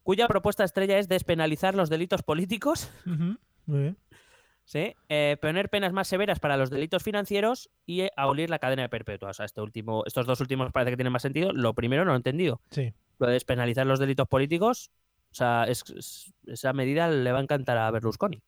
cuya 0.03 0.27
propuesta 0.27 0.63
estrella 0.63 0.97
es 0.97 1.07
despenalizar 1.07 1.75
los 1.75 1.89
delitos 1.89 2.23
políticos, 2.23 2.91
Muy 3.05 3.79
bien. 3.81 3.97
¿sí? 4.65 4.95
Eh, 5.09 5.37
poner 5.41 5.69
penas 5.69 5.93
más 5.93 6.07
severas 6.07 6.39
para 6.39 6.57
los 6.57 6.69
delitos 6.69 7.03
financieros 7.03 7.69
y 7.85 8.01
eh, 8.01 8.11
abolir 8.15 8.49
la 8.49 8.59
cadena 8.59 8.87
perpetua. 8.87 9.29
O 9.29 9.33
sea, 9.33 9.45
este 9.45 9.61
último, 9.61 10.03
estos 10.05 10.25
dos 10.25 10.39
últimos 10.41 10.71
parece 10.71 10.91
que 10.91 10.97
tienen 10.97 11.13
más 11.13 11.21
sentido. 11.23 11.51
Lo 11.53 11.73
primero 11.73 12.05
no 12.05 12.11
lo 12.11 12.15
he 12.15 12.17
entendido. 12.17 12.61
Sí. 12.71 12.93
Lo 13.19 13.27
de 13.27 13.33
despenalizar 13.33 13.85
los 13.85 13.99
delitos 13.99 14.27
políticos, 14.27 14.91
o 15.31 15.35
sea, 15.35 15.65
es- 15.65 15.83
es- 15.95 16.33
esa 16.47 16.73
medida 16.73 17.07
le 17.09 17.31
va 17.31 17.39
a 17.39 17.41
encantar 17.41 17.77
a 17.77 17.91
Berlusconi. 17.91 18.41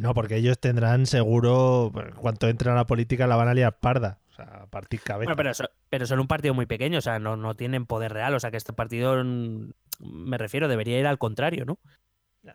No, 0.00 0.14
porque 0.14 0.36
ellos 0.36 0.58
tendrán 0.58 1.04
seguro, 1.06 1.92
en 1.94 2.14
cuanto 2.14 2.48
entren 2.48 2.72
a 2.72 2.76
la 2.76 2.86
política, 2.86 3.26
la 3.26 3.36
van 3.36 3.48
a 3.48 3.54
liar 3.54 3.78
parda. 3.78 4.18
O 4.34 4.36
sea, 4.36 4.62
a 4.62 4.66
partir 4.66 5.00
cabeza. 5.00 5.26
Bueno, 5.28 5.36
pero, 5.36 5.54
so- 5.54 5.70
pero 5.88 6.06
son 6.06 6.18
un 6.18 6.26
partido 6.26 6.54
muy 6.54 6.66
pequeño, 6.66 6.98
o 6.98 7.02
sea, 7.02 7.20
no, 7.20 7.36
no 7.36 7.54
tienen 7.54 7.86
poder 7.86 8.12
real. 8.12 8.34
O 8.34 8.40
sea, 8.40 8.50
que 8.50 8.56
este 8.56 8.72
partido, 8.72 9.22
mm, 9.22 9.70
me 10.00 10.38
refiero, 10.38 10.66
debería 10.66 10.98
ir 10.98 11.06
al 11.06 11.18
contrario, 11.18 11.64
¿no? 11.64 11.78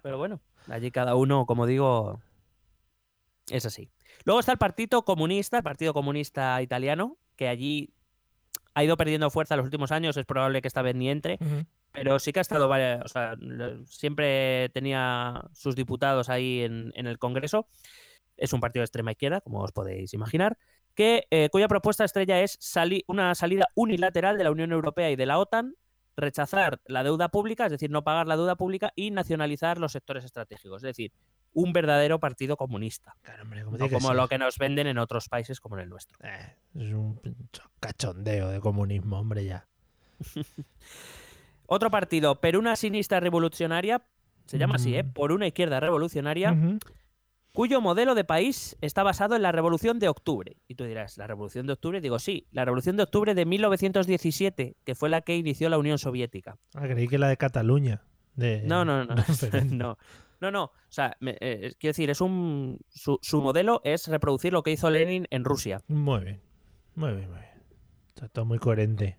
Pero 0.03 0.17
bueno, 0.17 0.41
allí 0.67 0.91
cada 0.91 1.15
uno, 1.15 1.45
como 1.45 1.65
digo, 1.65 2.19
es 3.49 3.65
así. 3.65 3.89
Luego 4.25 4.39
está 4.41 4.51
el 4.51 4.57
Partido 4.57 5.03
Comunista, 5.03 5.57
el 5.57 5.63
Partido 5.63 5.93
Comunista 5.93 6.61
Italiano, 6.61 7.17
que 7.35 7.47
allí 7.47 7.93
ha 8.73 8.83
ido 8.83 8.97
perdiendo 8.97 9.29
fuerza 9.31 9.55
en 9.55 9.59
los 9.59 9.65
últimos 9.65 9.91
años, 9.91 10.17
es 10.17 10.25
probable 10.25 10.61
que 10.61 10.67
esta 10.67 10.81
vez 10.81 10.95
ni 10.95 11.09
entre, 11.09 11.37
pero 11.91 12.19
sí 12.19 12.31
que 12.33 12.39
ha 12.39 12.41
estado, 12.41 12.67
varias- 12.67 13.03
o 13.03 13.07
sea, 13.07 13.35
siempre 13.87 14.69
tenía 14.73 15.43
sus 15.53 15.75
diputados 15.75 16.29
ahí 16.29 16.61
en, 16.61 16.91
en 16.95 17.07
el 17.07 17.17
Congreso. 17.17 17.67
Es 18.37 18.53
un 18.53 18.59
partido 18.61 18.81
de 18.81 18.85
extrema 18.85 19.11
izquierda, 19.11 19.41
como 19.41 19.61
os 19.61 19.71
podéis 19.71 20.13
imaginar, 20.13 20.57
que, 20.99 21.27
eh, 21.31 21.47
cuya 21.49 21.69
propuesta 21.69 22.03
estrella 22.03 22.41
es 22.41 22.57
sali- 22.59 23.05
una 23.07 23.33
salida 23.33 23.67
unilateral 23.73 24.37
de 24.37 24.43
la 24.43 24.51
Unión 24.51 24.73
Europea 24.73 25.09
y 25.09 25.15
de 25.15 25.25
la 25.25 25.39
OTAN, 25.39 25.75
rechazar 26.17 26.81
la 26.87 27.05
deuda 27.05 27.29
pública, 27.29 27.67
es 27.67 27.71
decir, 27.71 27.89
no 27.89 28.03
pagar 28.03 28.27
la 28.27 28.35
deuda 28.35 28.57
pública 28.57 28.91
y 28.97 29.09
nacionalizar 29.11 29.77
los 29.77 29.93
sectores 29.93 30.25
estratégicos, 30.25 30.83
es 30.83 30.87
decir, 30.87 31.13
un 31.53 31.71
verdadero 31.71 32.19
partido 32.19 32.57
comunista, 32.57 33.15
Claro, 33.21 33.43
hombre, 33.43 33.63
como 33.63 33.77
no 33.77 33.85
que 33.87 33.93
como 33.93 34.07
ser. 34.09 34.17
lo 34.17 34.27
que 34.27 34.37
nos 34.39 34.57
venden 34.57 34.87
en 34.87 34.97
otros 34.97 35.29
países 35.29 35.61
como 35.61 35.77
en 35.77 35.83
el 35.83 35.89
nuestro. 35.89 36.17
Eh, 36.21 36.57
es 36.75 36.91
un 36.93 37.21
cachondeo 37.79 38.49
de 38.49 38.59
comunismo, 38.59 39.19
hombre, 39.21 39.45
ya. 39.45 39.69
Otro 41.65 41.89
partido, 41.89 42.41
Peruna 42.41 42.75
Sinistra 42.75 43.21
Revolucionaria, 43.21 44.01
se 44.47 44.57
llama 44.57 44.75
así, 44.75 44.95
¿eh? 44.97 45.03
Mm. 45.03 45.13
Por 45.13 45.31
una 45.31 45.47
izquierda 45.47 45.79
revolucionaria. 45.79 46.51
Cuyo 47.59 47.81
modelo 47.81 48.15
de 48.15 48.23
país 48.23 48.77
está 48.79 49.03
basado 49.03 49.35
en 49.35 49.41
la 49.41 49.51
Revolución 49.51 49.99
de 49.99 50.07
Octubre. 50.07 50.55
Y 50.69 50.75
tú 50.75 50.85
dirás, 50.85 51.17
¿la 51.17 51.27
Revolución 51.27 51.67
de 51.67 51.73
Octubre? 51.73 51.99
Digo, 51.99 52.17
sí, 52.17 52.47
la 52.51 52.63
Revolución 52.63 52.95
de 52.95 53.03
Octubre 53.03 53.35
de 53.35 53.45
1917, 53.45 54.77
que 54.85 54.95
fue 54.95 55.09
la 55.09 55.19
que 55.19 55.35
inició 55.35 55.67
la 55.67 55.77
Unión 55.77 55.97
Soviética. 55.97 56.57
Ah, 56.73 56.87
creí 56.87 57.09
que 57.09 57.17
la 57.17 57.27
de 57.27 57.35
Cataluña. 57.35 58.05
De... 58.33 58.61
No, 58.61 58.85
no, 58.85 59.03
no. 59.03 59.13
no. 59.13 59.97
No, 60.39 60.51
no. 60.51 60.63
O 60.63 60.71
sea, 60.87 61.17
me- 61.19 61.35
eh, 61.41 61.73
quiero 61.77 61.89
decir, 61.89 62.09
es 62.09 62.21
un. 62.21 62.79
Su, 62.87 63.19
su 63.21 63.41
modelo 63.41 63.81
es 63.83 64.07
reproducir 64.07 64.53
lo 64.53 64.63
que 64.63 64.71
hizo 64.71 64.89
Lenin 64.89 65.27
en 65.29 65.43
Rusia. 65.43 65.81
Muy 65.89 66.23
bien. 66.23 66.41
Muy 66.95 67.11
bien, 67.11 67.29
muy 67.29 67.39
bien. 67.39 67.63
Está 68.07 68.29
todo 68.29 68.45
muy 68.45 68.57
coherente. 68.59 69.17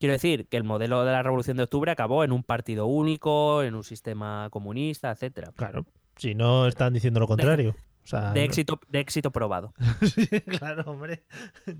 Quiero 0.00 0.14
decir 0.14 0.48
que 0.48 0.56
el 0.56 0.64
modelo 0.64 1.04
de 1.04 1.12
la 1.12 1.22
Revolución 1.22 1.58
de 1.58 1.64
Octubre 1.64 1.92
acabó 1.92 2.24
en 2.24 2.32
un 2.32 2.44
partido 2.44 2.86
único, 2.86 3.62
en 3.62 3.74
un 3.74 3.84
sistema 3.84 4.48
comunista, 4.50 5.10
etcétera. 5.10 5.52
Claro. 5.54 5.84
Si 6.18 6.34
no 6.34 6.66
están 6.66 6.92
diciendo 6.92 7.20
lo 7.20 7.26
contrario. 7.26 7.74
O 8.04 8.06
sea, 8.06 8.32
De 8.32 8.42
éxito, 8.44 8.80
de 8.88 9.00
éxito 9.00 9.30
probado. 9.30 9.74
Sí, 10.14 10.26
claro, 10.40 10.82
hombre. 10.90 11.24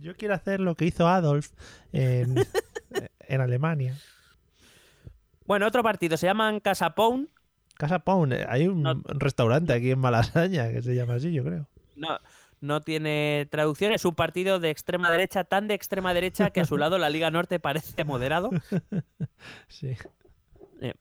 Yo 0.00 0.14
quiero 0.14 0.34
hacer 0.34 0.60
lo 0.60 0.74
que 0.74 0.84
hizo 0.86 1.06
Adolf 1.08 1.50
en, 1.92 2.34
en 3.20 3.40
Alemania. 3.40 3.96
Bueno, 5.46 5.66
otro 5.66 5.82
partido 5.82 6.16
se 6.16 6.26
llaman 6.26 6.60
Casa 6.60 6.94
Pound. 6.94 7.28
Casa 7.76 8.00
Pound, 8.00 8.32
eh, 8.34 8.46
hay 8.48 8.66
un 8.68 8.82
No. 8.82 9.00
restaurante 9.06 9.72
aquí 9.72 9.90
en 9.92 9.98
Malasaña 10.00 10.70
que 10.70 10.82
se 10.82 10.94
llama 10.94 11.14
así, 11.14 11.32
yo 11.32 11.44
creo. 11.44 11.66
No, 11.96 12.18
no 12.60 12.80
tiene 12.82 13.48
traducción. 13.50 13.92
Es 13.92 14.04
un 14.04 14.14
partido 14.14 14.58
de 14.60 14.68
extrema 14.70 15.10
derecha, 15.10 15.44
tan 15.44 15.68
de 15.68 15.74
extrema 15.74 16.12
derecha 16.12 16.50
que 16.50 16.60
a 16.60 16.64
su 16.66 16.76
lado 16.76 16.98
la 16.98 17.08
Liga 17.08 17.30
Norte 17.30 17.58
parece 17.60 18.04
moderado. 18.04 18.50
Sí. 19.68 19.96
Eh, 20.80 20.94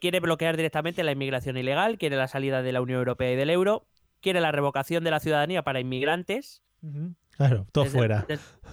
quiere 0.00 0.20
bloquear 0.20 0.56
directamente 0.56 1.02
la 1.04 1.12
inmigración 1.12 1.56
ilegal, 1.56 1.98
quiere 1.98 2.16
la 2.16 2.28
salida 2.28 2.62
de 2.62 2.72
la 2.72 2.80
Unión 2.80 2.98
Europea 2.98 3.32
y 3.32 3.36
del 3.36 3.50
euro, 3.50 3.86
quiere 4.20 4.40
la 4.40 4.52
revocación 4.52 5.04
de 5.04 5.10
la 5.10 5.20
ciudadanía 5.20 5.62
para 5.62 5.80
inmigrantes. 5.80 6.62
Claro, 7.36 7.66
todo 7.72 7.84
desde- 7.84 7.98
fuera. 7.98 8.26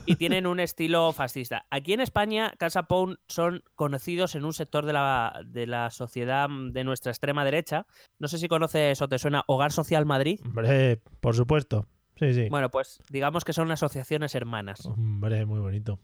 y 0.05 0.15
tienen 0.15 0.45
un 0.47 0.59
estilo 0.59 1.11
fascista. 1.11 1.65
Aquí 1.69 1.93
en 1.93 2.01
España, 2.01 2.53
Casa 2.57 2.83
Pound 2.83 3.17
son 3.27 3.63
conocidos 3.75 4.35
en 4.35 4.45
un 4.45 4.53
sector 4.53 4.85
de 4.85 4.93
la, 4.93 5.41
de 5.45 5.67
la 5.67 5.89
sociedad 5.91 6.47
mm, 6.49 6.71
de 6.71 6.83
nuestra 6.83 7.11
extrema 7.11 7.43
derecha. 7.45 7.85
No 8.19 8.27
sé 8.27 8.37
si 8.37 8.47
conoces 8.47 9.01
o 9.01 9.07
te 9.07 9.19
suena 9.19 9.43
Hogar 9.47 9.71
Social 9.71 10.05
Madrid. 10.05 10.39
Hombre, 10.45 11.01
por 11.19 11.35
supuesto. 11.35 11.87
Sí, 12.17 12.33
sí. 12.33 12.47
Bueno, 12.49 12.69
pues 12.71 12.99
digamos 13.09 13.43
que 13.43 13.53
son 13.53 13.69
asociaciones 13.71 14.33
hermanas. 14.35 14.85
Hombre, 14.85 15.45
muy 15.45 15.59
bonito. 15.59 15.99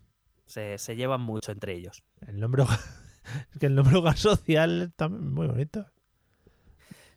Se, 0.46 0.78
se 0.78 0.96
llevan 0.96 1.22
mucho 1.22 1.52
entre 1.52 1.74
ellos. 1.74 2.04
El 2.28 2.40
nombre 2.40 2.64
hogar- 2.64 2.80
es 3.54 3.60
que 3.60 3.66
el 3.68 3.76
nombre 3.76 3.98
hogar 3.98 4.18
social 4.18 4.82
está 4.82 5.10
muy 5.10 5.48
bonito. 5.48 5.86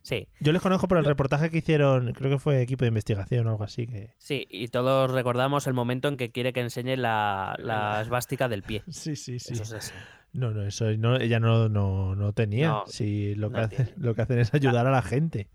Sí, 0.01 0.27
Yo 0.39 0.51
les 0.51 0.61
conozco 0.61 0.87
por 0.87 0.99
el 0.99 1.05
reportaje 1.05 1.49
que 1.49 1.57
hicieron, 1.57 2.13
creo 2.13 2.29
que 2.29 2.37
fue 2.37 2.61
equipo 2.61 2.83
de 2.85 2.89
investigación 2.89 3.47
o 3.47 3.49
algo 3.49 3.63
así. 3.63 3.87
que 3.87 4.13
sí, 4.19 4.45
y 4.51 4.67
todos 4.67 5.09
recordamos 5.09 5.65
el 5.65 5.73
momento 5.73 6.07
en 6.07 6.15
que 6.15 6.31
quiere 6.31 6.53
que 6.53 6.59
enseñe 6.59 6.95
la, 6.95 7.55
la 7.57 8.01
esvástica 8.03 8.47
del 8.47 8.61
pie. 8.61 8.83
Sí, 8.87 9.15
sí, 9.15 9.39
sí. 9.39 9.53
Eso 9.53 9.63
es 9.63 9.73
así. 9.73 9.93
No, 10.31 10.51
no, 10.51 10.63
eso 10.63 10.91
no, 10.97 11.15
ella 11.15 11.39
no, 11.39 11.69
no, 11.69 12.13
no 12.13 12.33
tenía. 12.33 12.67
No, 12.67 12.83
sí, 12.85 13.33
lo, 13.33 13.49
que 13.49 13.61
hacen, 13.61 13.93
lo 13.97 14.13
que 14.13 14.21
hacen 14.21 14.37
es 14.37 14.53
ayudar 14.53 14.85
a 14.85 14.91
la 14.91 15.01
gente. 15.01 15.49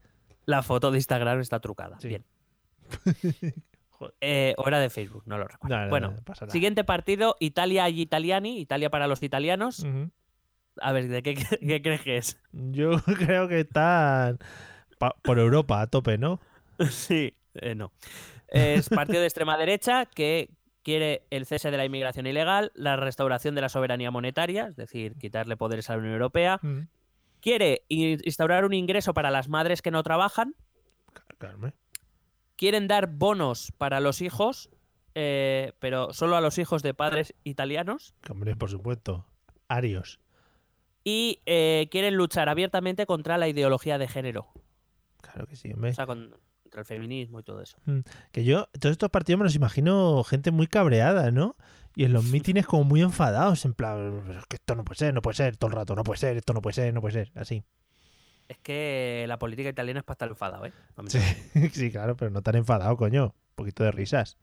La 0.46 0.62
foto 0.62 0.90
de 0.90 0.98
Instagram 0.98 1.38
está 1.38 1.60
trucada. 1.60 2.00
Sí. 2.00 2.08
Bien. 2.08 2.24
Eh, 4.20 4.54
o 4.56 4.66
era 4.66 4.80
de 4.80 4.90
Facebook, 4.90 5.24
no 5.26 5.36
lo 5.38 5.46
recuerdo. 5.46 5.76
No, 5.76 5.84
no, 5.84 5.90
bueno, 5.90 6.14
siguiente 6.48 6.84
partido, 6.84 7.36
Italia 7.38 7.84
agli 7.84 8.00
Italiani, 8.00 8.58
Italia 8.58 8.90
para 8.90 9.06
los 9.06 9.22
italianos. 9.22 9.84
A 10.80 10.92
ver, 10.92 11.08
¿de 11.08 11.22
qué, 11.22 11.34
qué 11.34 11.82
crees 11.82 12.00
que 12.02 12.16
es? 12.16 12.38
Yo 12.52 12.90
creo 13.18 13.48
que 13.48 13.60
están 13.60 14.38
por 15.22 15.38
Europa 15.38 15.80
a 15.80 15.86
tope, 15.86 16.18
¿no? 16.18 16.40
Sí, 16.90 17.34
eh, 17.54 17.74
no. 17.74 17.92
Es 18.48 18.88
partido 18.88 19.20
de 19.20 19.26
extrema 19.26 19.56
derecha 19.58 20.06
que 20.06 20.50
quiere 20.82 21.24
el 21.30 21.44
cese 21.46 21.70
de 21.70 21.76
la 21.76 21.84
inmigración 21.84 22.26
ilegal, 22.26 22.72
la 22.74 22.96
restauración 22.96 23.54
de 23.54 23.60
la 23.60 23.68
soberanía 23.68 24.10
monetaria, 24.10 24.66
es 24.68 24.76
decir, 24.76 25.14
quitarle 25.16 25.56
poderes 25.56 25.88
a 25.90 25.92
la 25.92 25.98
Unión 25.98 26.14
Europea. 26.14 26.58
Ujú. 26.62 26.86
Quiere 27.40 27.84
in- 27.88 28.20
instaurar 28.24 28.64
un 28.64 28.72
ingreso 28.72 29.12
para 29.14 29.30
las 29.30 29.48
madres 29.48 29.82
que 29.82 29.90
no 29.90 30.02
trabajan. 30.02 30.54
Hombre. 31.54 31.74
Quieren 32.56 32.88
dar 32.88 33.06
bonos 33.08 33.72
para 33.78 34.00
los 34.00 34.20
hijos, 34.20 34.70
eh, 35.14 35.72
pero 35.78 36.12
solo 36.12 36.36
a 36.36 36.40
los 36.40 36.58
hijos 36.58 36.82
de 36.82 36.92
padres 36.94 37.34
italianos. 37.44 38.14
Hombre, 38.28 38.56
por 38.56 38.68
supuesto. 38.70 39.26
Arios. 39.68 40.18
Y 41.04 41.40
eh, 41.46 41.88
quieren 41.90 42.14
luchar 42.16 42.48
abiertamente 42.48 43.06
contra 43.06 43.38
la 43.38 43.48
ideología 43.48 43.98
de 43.98 44.08
género, 44.08 44.48
Claro 45.22 45.46
que 45.46 45.56
sí, 45.56 45.72
hombre. 45.72 45.90
o 45.90 45.94
sea, 45.94 46.06
con- 46.06 46.34
contra 46.62 46.80
el 46.80 46.86
feminismo 46.86 47.40
y 47.40 47.42
todo 47.42 47.62
eso. 47.62 47.76
Que 48.32 48.44
yo, 48.44 48.66
todos 48.78 48.92
estos 48.92 49.10
partidos 49.10 49.38
me 49.38 49.44
los 49.44 49.54
imagino 49.54 50.22
gente 50.24 50.50
muy 50.50 50.66
cabreada, 50.66 51.30
¿no? 51.30 51.56
Y 51.96 52.04
en 52.04 52.12
los 52.12 52.24
mítines 52.54 52.66
como 52.66 52.84
muy 52.84 53.00
enfadados, 53.02 53.64
en 53.64 53.74
plan, 53.74 54.22
"Pero 54.26 54.40
es 54.40 54.46
que 54.46 54.56
esto 54.56 54.74
no 54.74 54.84
puede 54.84 54.98
ser, 54.98 55.14
no 55.14 55.22
puede 55.22 55.36
ser, 55.36 55.56
todo 55.56 55.70
el 55.70 55.76
rato, 55.76 55.94
no 55.96 56.04
puede 56.04 56.18
ser, 56.18 56.36
esto 56.36 56.52
no 56.52 56.60
puede 56.62 56.74
ser, 56.74 56.92
no 56.94 57.00
puede 57.00 57.12
ser, 57.14 57.32
así. 57.34 57.64
Es 58.48 58.58
que 58.58 59.24
la 59.28 59.38
política 59.38 59.68
italiana 59.68 60.00
es 60.00 60.04
para 60.04 60.14
estar 60.14 60.28
enfadado, 60.28 60.66
¿eh? 60.66 60.72
Sí, 61.72 61.90
claro, 61.90 62.16
pero 62.16 62.30
no 62.30 62.42
tan 62.42 62.56
enfadado, 62.56 62.96
coño. 62.96 63.26
Un 63.26 63.54
poquito 63.54 63.84
de 63.84 63.92
risas. 63.92 64.36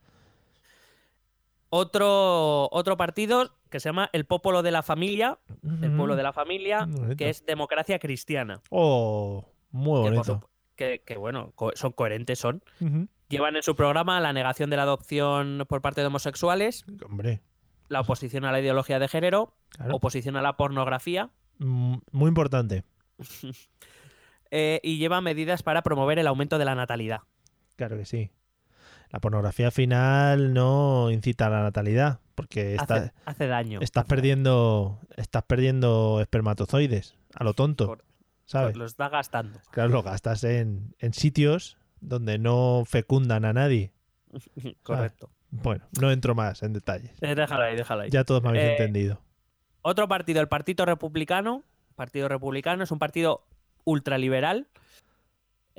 Otro, 1.70 2.70
otro 2.72 2.96
partido 2.98 3.52
que 3.70 3.80
se 3.80 3.90
llama 3.90 4.10
el 4.14 4.26
Popolo 4.26 4.64
de 4.64 4.72
la 4.72 4.84
Familia, 4.84 5.40
el 5.82 5.96
pueblo 5.96 6.16
de 6.16 6.24
la 6.24 6.32
familia, 6.34 6.86
bonito. 6.86 7.16
que 7.18 7.30
es 7.30 7.46
democracia 7.46 8.00
cristiana. 8.00 8.62
Oh, 8.70 9.46
muy 9.72 10.00
bonito. 10.00 10.50
que, 10.76 11.02
que, 11.06 11.18
bueno, 11.18 11.52
co- 11.56 11.72
son 11.76 11.92
coherentes, 11.92 12.40
son. 12.40 12.64
Llevan 13.28 13.58
en 13.58 13.64
su 13.64 13.76
programa 13.76 14.20
la 14.22 14.32
negación 14.32 14.70
de 14.70 14.78
la 14.78 14.84
adopción 14.84 15.66
por 15.68 15.82
parte 15.82 16.00
de 16.02 16.08
homosexuales, 16.08 16.86
Hombre, 17.06 17.42
la 17.90 18.00
oposición 18.02 18.46
a 18.46 18.52
la 18.54 18.62
ideología 18.62 19.00
de 19.00 19.08
género, 19.10 19.54
claro. 19.70 19.96
oposición 19.96 20.36
a 20.38 20.42
la 20.42 20.56
pornografía 20.58 21.30
Mm, 21.60 21.96
Muy 22.12 22.28
importante. 22.28 22.84
eh, 24.52 24.80
y 24.84 24.98
lleva 25.00 25.22
medidas 25.22 25.64
para 25.64 25.82
promover 25.82 26.20
el 26.20 26.28
aumento 26.28 26.58
de 26.58 26.66
la 26.66 26.76
natalidad. 26.76 27.22
Claro 27.76 27.98
que 27.98 28.06
sí. 28.06 28.30
La 29.12 29.20
pornografía 29.20 29.72
final 29.72 30.54
no 30.54 31.10
incita 31.12 31.48
a 31.48 31.50
la 31.50 31.62
natalidad, 31.64 32.20
porque 32.36 32.76
está- 32.76 32.96
Hace, 32.96 33.14
hace 33.26 33.48
daño. 33.48 33.80
estás 33.82 34.06
perdiendo 34.06 35.00
estás 35.16 35.44
perdiendo 35.44 36.20
espermatozoides 36.22 37.16
a 37.34 37.44
lo 37.44 37.54
tonto, 37.54 37.88
Cor- 37.88 38.04
¿sabes? 38.46 38.76
Lo 38.76 38.86
está 38.86 39.10
gastando. 39.10 39.60
Claro, 39.72 39.90
lo 39.90 40.04
gastas 40.04 40.44
en, 40.44 40.94
en 41.00 41.14
sitios 41.14 41.78
donde 42.02 42.38
no 42.38 42.84
fecundan 42.86 43.46
a 43.46 43.54
nadie. 43.54 43.92
Correcto. 44.84 45.30
Bueno, 45.50 45.86
no 46.02 46.12
entro 46.12 46.36
más 46.36 46.62
en 46.62 46.74
detalles. 46.74 47.12
Eh, 47.22 47.34
déjalo 47.34 47.64
ahí, 47.64 47.76
déjalo 47.78 48.02
ahí. 48.04 48.10
Ya 48.10 48.26
todos 48.26 48.44
me 48.44 48.50
habéis 48.50 48.66
Eh, 48.66 48.72
entendido. 48.74 49.22
Otro 49.82 50.08
partido, 50.10 50.42
el 50.42 50.50
Partido 50.50 50.86
Republicano, 50.86 51.64
Partido 51.96 52.28
Republicano, 52.28 52.84
es 52.84 52.92
un 52.92 53.00
partido 53.00 53.48
ultraliberal. 53.86 54.68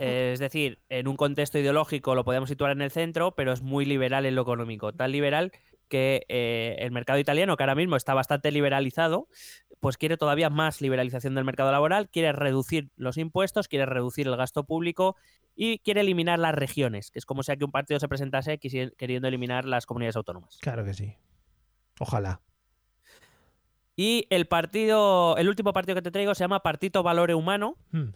Eh, 0.01 0.31
es 0.33 0.39
decir, 0.39 0.79
en 0.89 1.09
un 1.09 1.17
contexto 1.17 1.59
ideológico 1.59 2.15
lo 2.15 2.25
podemos 2.25 2.49
situar 2.49 2.71
en 2.71 2.83
el 2.83 2.93
centro, 2.93 3.35
pero 3.35 3.53
es 3.53 3.63
muy 3.63 3.85
liberal 3.85 4.27
en 4.27 4.37
lo 4.37 4.43
económico. 4.43 4.93
Tan 4.93 5.11
liberal 5.11 5.51
que 5.89 6.25
eh, 6.29 6.77
el 6.79 6.93
mercado 6.93 7.19
italiano, 7.19 7.57
que 7.57 7.65
ahora 7.65 7.75
mismo 7.75 7.97
está 7.97 8.15
bastante 8.15 8.53
liberalizado, 8.53 9.27
pues 9.81 9.97
quiere 9.97 10.17
todavía 10.17 10.51
más 10.51 10.81
liberalización 10.81 11.35
del 11.35 11.45
mercado 11.45 11.73
laboral, 11.73 12.09
quiere 12.09 12.31
reducir 12.31 12.91
los 12.97 13.17
impuestos, 13.17 13.67
quiere 13.67 13.87
reducir 13.87 14.29
el 14.29 14.37
gasto 14.37 14.63
público 14.63 15.17
y 15.57 15.81
quiere 15.81 16.03
eliminar 16.03 16.39
las 16.39 16.55
regiones, 16.55 17.11
que 17.11 17.19
es 17.19 17.27
como 17.27 17.43
sea 17.43 17.57
que 17.57 17.65
un 17.65 17.73
partido 17.73 17.99
se 17.99 18.07
presentase 18.07 18.59
queriendo 18.59 19.27
eliminar 19.27 19.65
las 19.65 19.85
comunidades 19.85 20.15
autónomas. 20.15 20.59
Claro 20.61 20.85
que 20.85 20.95
sí. 20.95 21.17
Ojalá. 21.99 22.41
Y 23.97 24.29
el 24.31 24.47
partido, 24.47 25.37
el 25.39 25.49
último 25.49 25.73
partido 25.73 25.97
que 25.97 26.03
te 26.03 26.13
traigo 26.13 26.37
se 26.37 26.45
llama 26.45 26.63
Partito 26.63 27.03
Valore 27.03 27.35
Humano, 27.35 27.77
Hmm, 27.91 28.11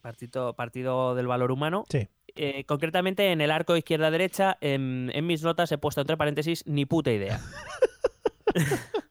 Partido, 0.00 0.54
partido 0.54 1.14
del 1.14 1.26
Valor 1.26 1.50
Humano. 1.52 1.84
Sí. 1.90 2.08
Eh, 2.36 2.64
concretamente 2.64 3.32
en 3.32 3.40
el 3.40 3.50
arco 3.50 3.76
izquierda-derecha, 3.76 4.56
en, 4.60 5.10
en 5.14 5.26
mis 5.26 5.42
notas 5.42 5.70
he 5.72 5.78
puesto 5.78 6.00
entre 6.00 6.16
paréntesis 6.16 6.64
ni 6.66 6.86
puta 6.86 7.10
idea. 7.12 7.40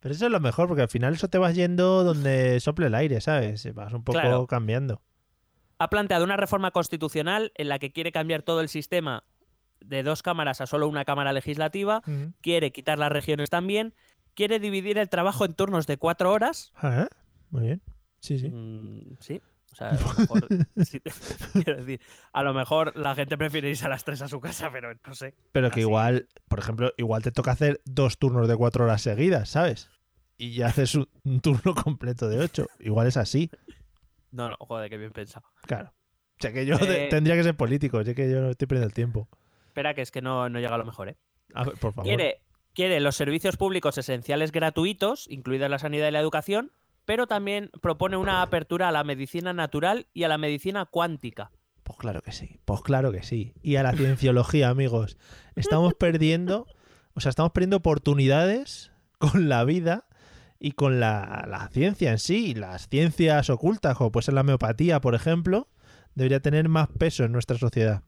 Pero 0.00 0.14
eso 0.14 0.26
es 0.26 0.30
lo 0.32 0.40
mejor, 0.40 0.68
porque 0.68 0.82
al 0.82 0.88
final 0.88 1.14
eso 1.14 1.28
te 1.28 1.38
vas 1.38 1.54
yendo 1.56 2.04
donde 2.04 2.60
sople 2.60 2.86
el 2.86 2.94
aire, 2.94 3.20
¿sabes? 3.20 3.72
Vas 3.74 3.92
un 3.92 4.04
poco 4.04 4.20
Claro. 4.20 4.46
cambiando. 4.46 5.02
ha 5.80 5.90
planteado 5.90 6.24
una 6.24 6.36
reforma 6.36 6.70
constitucional 6.72 7.52
en 7.56 7.68
la 7.68 7.78
que 7.78 7.92
quiere 7.92 8.10
cambiar 8.12 8.42
todo 8.42 8.60
el 8.60 8.68
sistema 8.68 9.22
de 9.80 10.02
dos 10.02 10.22
cámaras 10.22 10.60
a 10.60 10.66
solo 10.66 10.88
una 10.88 11.04
cámara 11.04 11.32
legislativa, 11.32 12.02
quiere 12.40 12.72
quitar 12.72 12.98
las 12.98 13.12
regiones 13.12 13.48
también, 13.48 13.94
quiere 14.34 14.58
dividir 14.58 14.98
el 14.98 15.08
trabajo 15.08 15.44
en 15.44 15.54
turnos 15.54 15.86
de 15.86 15.96
cuatro 15.96 16.32
horas. 16.32 16.72
Ah, 16.76 17.08
Muy 17.50 17.62
bien. 17.62 17.82
Sí, 18.20 18.38
sí. 18.38 18.48
Mm, 18.48 19.16
sí. 19.20 19.40
O 19.72 19.76
sea, 19.76 19.90
a 19.90 19.94
lo 19.94 20.00
mejor, 20.18 20.48
sí, 20.84 21.00
quiero 21.52 21.76
decir, 21.84 22.00
a 22.32 22.42
lo 22.42 22.54
mejor 22.54 22.96
la 22.96 23.14
gente 23.14 23.36
prefiere 23.36 23.68
irse 23.70 23.84
a 23.86 23.88
las 23.88 24.04
tres 24.04 24.22
a 24.22 24.28
su 24.28 24.40
casa, 24.40 24.70
pero 24.72 24.92
no 25.06 25.14
sé. 25.14 25.34
Pero 25.52 25.68
que 25.70 25.80
así. 25.80 25.80
igual, 25.82 26.28
por 26.48 26.58
ejemplo, 26.58 26.92
igual 26.96 27.22
te 27.22 27.32
toca 27.32 27.52
hacer 27.52 27.80
dos 27.84 28.18
turnos 28.18 28.48
de 28.48 28.56
cuatro 28.56 28.84
horas 28.84 29.02
seguidas, 29.02 29.50
¿sabes? 29.50 29.90
Y 30.38 30.54
ya 30.54 30.68
haces 30.68 30.94
un, 30.94 31.08
un 31.24 31.40
turno 31.40 31.74
completo 31.74 32.28
de 32.28 32.38
ocho. 32.40 32.66
Igual 32.80 33.08
es 33.08 33.16
así, 33.16 33.50
No, 34.30 34.48
no, 34.50 34.56
joder, 34.58 34.88
qué 34.90 34.96
bien 34.98 35.12
pensado. 35.12 35.46
claro. 35.62 35.92
O 36.38 36.40
sea 36.40 36.52
que 36.52 36.64
yo 36.64 36.76
Eh, 36.76 37.08
tendría 37.10 37.34
que 37.34 37.42
ser 37.42 37.56
político, 37.56 38.02
sé 38.04 38.14
que 38.14 38.30
yo 38.30 38.40
no 38.40 38.50
estoy 38.50 38.68
perdiendo 38.68 38.86
el 38.86 38.94
tiempo. 38.94 39.28
Espera, 39.66 39.94
que 39.94 40.02
es 40.02 40.10
que 40.12 40.22
no, 40.22 40.48
no 40.48 40.60
llega 40.60 40.76
a 40.76 40.78
lo 40.78 40.84
mejor, 40.84 41.08
¿eh? 41.08 41.16
A 41.52 41.64
ver, 41.64 41.74
por 41.74 41.92
favor. 41.92 42.04
Quiere, 42.04 42.42
quiere 42.74 43.00
los 43.00 43.16
servicios 43.16 43.56
públicos 43.56 43.98
esenciales 43.98 44.52
gratuitos, 44.52 45.26
incluidas 45.28 45.68
la 45.68 45.80
sanidad 45.80 46.06
y 46.08 46.12
la 46.12 46.20
educación, 46.20 46.70
pero 47.08 47.26
también 47.26 47.70
propone 47.80 48.18
una 48.18 48.42
apertura 48.42 48.90
a 48.90 48.92
la 48.92 49.02
medicina 49.02 49.54
natural 49.54 50.08
y 50.12 50.24
a 50.24 50.28
la 50.28 50.36
medicina 50.36 50.84
cuántica. 50.84 51.50
Pues 51.82 51.98
claro 51.98 52.20
que 52.20 52.32
sí, 52.32 52.60
pues 52.66 52.82
claro 52.82 53.12
que 53.12 53.22
sí. 53.22 53.54
Y 53.62 53.76
a 53.76 53.82
la 53.82 53.94
cienciología, 53.94 54.68
amigos. 54.68 55.16
Estamos 55.54 55.94
perdiendo, 55.94 56.66
o 57.14 57.20
sea, 57.20 57.30
estamos 57.30 57.52
perdiendo 57.52 57.78
oportunidades 57.78 58.92
con 59.16 59.48
la 59.48 59.64
vida 59.64 60.04
y 60.60 60.72
con 60.72 61.00
la, 61.00 61.46
la 61.48 61.68
ciencia 61.68 62.10
en 62.10 62.18
sí. 62.18 62.52
Las 62.52 62.90
ciencias 62.90 63.48
ocultas, 63.48 63.96
como 63.96 64.12
puede 64.12 64.24
ser 64.26 64.34
la 64.34 64.42
homeopatía, 64.42 65.00
por 65.00 65.14
ejemplo, 65.14 65.66
debería 66.14 66.40
tener 66.40 66.68
más 66.68 66.88
peso 66.88 67.24
en 67.24 67.32
nuestra 67.32 67.56
sociedad. 67.56 68.02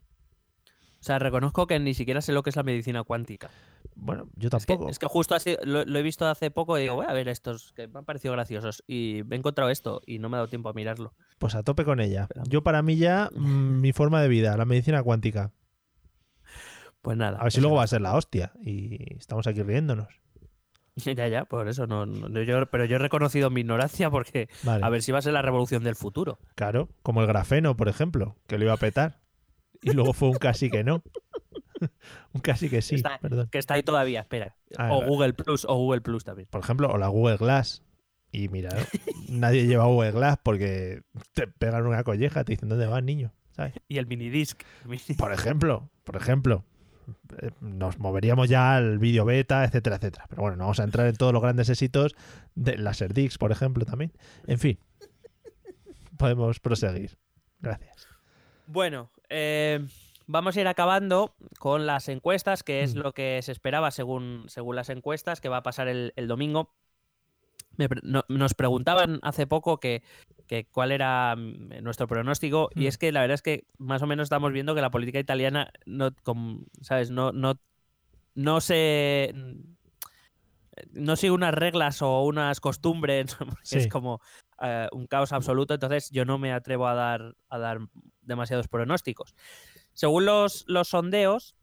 O 1.00 1.02
sea, 1.02 1.18
reconozco 1.18 1.66
que 1.66 1.78
ni 1.78 1.94
siquiera 1.94 2.20
sé 2.20 2.34
lo 2.34 2.42
que 2.42 2.50
es 2.50 2.56
la 2.56 2.64
medicina 2.64 3.02
cuántica. 3.02 3.48
Bueno, 3.94 4.28
yo 4.36 4.48
Es 4.48 4.64
que, 4.64 4.66
tampoco. 4.74 4.90
es 4.90 4.98
que 4.98 5.06
justo 5.06 5.34
así 5.34 5.56
lo, 5.64 5.84
lo 5.84 5.98
he 5.98 6.02
visto 6.02 6.26
hace 6.26 6.50
poco 6.50 6.78
y 6.78 6.82
digo, 6.82 6.94
voy 6.94 7.06
a 7.08 7.12
ver 7.12 7.28
estos 7.28 7.72
que 7.72 7.86
me 7.88 7.98
han 7.98 8.04
parecido 8.04 8.32
graciosos. 8.32 8.82
Y 8.86 9.20
he 9.30 9.34
encontrado 9.36 9.70
esto 9.70 10.00
y 10.06 10.18
no 10.18 10.28
me 10.28 10.36
ha 10.36 10.38
dado 10.38 10.48
tiempo 10.48 10.68
a 10.68 10.72
mirarlo. 10.72 11.12
Pues 11.38 11.54
a 11.54 11.62
tope 11.62 11.84
con 11.84 12.00
ella. 12.00 12.28
Yo 12.48 12.62
para 12.62 12.82
mí 12.82 12.96
ya, 12.96 13.28
mm, 13.36 13.80
mi 13.80 13.92
forma 13.92 14.22
de 14.22 14.28
vida, 14.28 14.56
la 14.56 14.64
medicina 14.64 15.02
cuántica. 15.02 15.52
Pues 17.02 17.16
nada. 17.16 17.38
A 17.38 17.44
ver 17.44 17.52
si 17.52 17.60
luego 17.60 17.76
va 17.76 17.84
a 17.84 17.86
ser 17.86 18.00
la 18.02 18.14
hostia. 18.14 18.52
Y 18.62 19.16
estamos 19.16 19.46
aquí 19.46 19.62
riéndonos. 19.62 20.08
Ya, 20.96 21.28
ya, 21.28 21.44
por 21.46 21.66
eso 21.68 21.86
no, 21.86 22.04
no- 22.04 22.42
yo, 22.42 22.66
pero 22.66 22.84
yo 22.84 22.96
he 22.96 22.98
reconocido 22.98 23.48
mi 23.48 23.60
ignorancia 23.62 24.10
porque 24.10 24.50
Vale. 24.64 24.84
a 24.84 24.88
ver 24.90 25.02
si 25.02 25.12
va 25.12 25.20
a 25.20 25.22
ser 25.22 25.32
la 25.32 25.40
revolución 25.40 25.82
del 25.82 25.94
futuro. 25.94 26.38
Claro, 26.56 26.90
como 27.02 27.22
el 27.22 27.26
grafeno, 27.26 27.74
por 27.74 27.88
ejemplo, 27.88 28.36
que 28.46 28.58
lo 28.58 28.64
iba 28.64 28.74
a 28.74 28.76
petar. 28.76 29.20
Y 29.82 29.92
luego 29.92 30.12
fue 30.12 30.28
un 30.28 30.36
casi 30.36 30.68
que 30.68 30.84
no. 30.84 31.02
un 32.32 32.40
casi 32.40 32.68
que 32.68 32.82
sí, 32.82 32.96
Está- 32.96 33.18
perdón. 33.18 33.48
Que 33.50 33.58
está 33.58 33.74
ahí 33.74 33.82
todavía, 33.82 34.20
espera. 34.20 34.56
Ah, 34.76 34.92
o 34.92 34.98
vale. 34.98 35.06
Google 35.08 35.32
Plus, 35.34 35.64
o 35.64 35.74
Google 35.76 36.00
Plus 36.00 36.24
también. 36.24 36.48
Por 36.50 36.60
ejemplo, 36.62 36.88
o 36.90 36.98
la 36.98 37.08
Google 37.08 37.36
Glass. 37.36 37.82
Y 38.32 38.48
mira, 38.48 38.70
nadie 39.28 39.66
lleva 39.66 39.86
Google 39.86 40.12
Glass 40.12 40.38
porque 40.42 41.02
te 41.32 41.46
pegan 41.48 41.86
una 41.86 42.04
colleja, 42.04 42.44
te 42.44 42.52
dicen 42.52 42.68
dónde 42.68 42.86
vas, 42.86 43.02
niño. 43.02 43.32
¿Sabes? 43.52 43.74
Y 43.88 43.98
el 43.98 44.06
minidisc. 44.06 44.62
Por 45.18 45.32
ejemplo, 45.32 45.90
por 46.04 46.16
ejemplo, 46.16 46.64
eh, 47.42 47.50
nos 47.60 47.98
moveríamos 47.98 48.48
ya 48.48 48.76
al 48.76 48.98
vídeo 49.00 49.24
beta, 49.24 49.64
etcétera, 49.64 49.96
etcétera. 49.96 50.26
Pero 50.28 50.42
bueno, 50.42 50.56
no 50.56 50.64
vamos 50.64 50.78
a 50.78 50.84
entrar 50.84 51.08
en 51.08 51.16
todos 51.16 51.32
los 51.32 51.42
grandes 51.42 51.68
éxitos 51.68 52.14
de 52.54 52.78
Laserdix, 52.78 53.36
por 53.38 53.50
ejemplo, 53.50 53.84
también. 53.84 54.12
En 54.46 54.58
fin, 54.60 54.78
podemos 56.16 56.60
proseguir. 56.60 57.18
Gracias. 57.60 58.06
Bueno, 58.66 59.10
eh, 59.28 59.84
vamos 60.30 60.56
a 60.56 60.60
ir 60.60 60.68
acabando 60.68 61.34
con 61.58 61.86
las 61.86 62.08
encuestas, 62.08 62.62
que 62.62 62.82
es 62.82 62.94
Mm. 62.94 62.98
lo 62.98 63.12
que 63.12 63.40
se 63.42 63.52
esperaba 63.52 63.90
según, 63.90 64.44
según 64.48 64.76
las 64.76 64.88
encuestas, 64.88 65.40
que 65.40 65.48
va 65.48 65.58
a 65.58 65.62
pasar 65.62 65.88
el, 65.88 66.12
el 66.16 66.28
domingo. 66.28 66.72
Me 67.76 67.88
pre- 67.88 68.00
no- 68.02 68.24
nos 68.28 68.54
preguntaban 68.54 69.18
hace 69.22 69.46
poco 69.46 69.78
que, 69.80 70.02
que 70.46 70.66
cuál 70.66 70.92
era 70.92 71.34
mm, 71.36 71.82
nuestro 71.82 72.06
pronóstico, 72.06 72.70
y 72.74 72.84
Mm. 72.84 72.86
es 72.86 72.98
que 72.98 73.12
la 73.12 73.20
verdad 73.22 73.34
es 73.34 73.42
que 73.42 73.64
más 73.78 74.02
o 74.02 74.06
menos 74.06 74.24
estamos 74.24 74.52
viendo 74.52 74.74
que 74.74 74.80
la 74.80 74.90
política 74.90 75.18
italiana 75.18 75.70
no, 75.86 76.10
¿sabes? 76.80 77.10
No, 77.10 77.32
no, 77.32 77.54
no 78.34 78.60
se 78.60 79.32
no 80.92 81.16
sigue 81.16 81.32
unas 81.32 81.52
reglas 81.52 82.00
o 82.02 82.22
unas 82.22 82.60
costumbres, 82.60 83.36
Sí. 83.64 83.78
es 83.78 83.88
como 83.88 84.20
eh, 84.62 84.88
un 84.92 85.06
caos 85.06 85.32
absoluto, 85.32 85.74
entonces 85.74 86.10
yo 86.10 86.24
no 86.24 86.38
me 86.38 86.52
atrevo 86.52 86.86
a 86.86 86.94
dar, 86.94 87.34
a 87.48 87.58
dar 87.58 87.80
demasiados 88.30 88.68
pronósticos. 88.68 89.34
Según 89.92 90.24
los, 90.24 90.64
los 90.66 90.88
sondeos, 90.88 91.54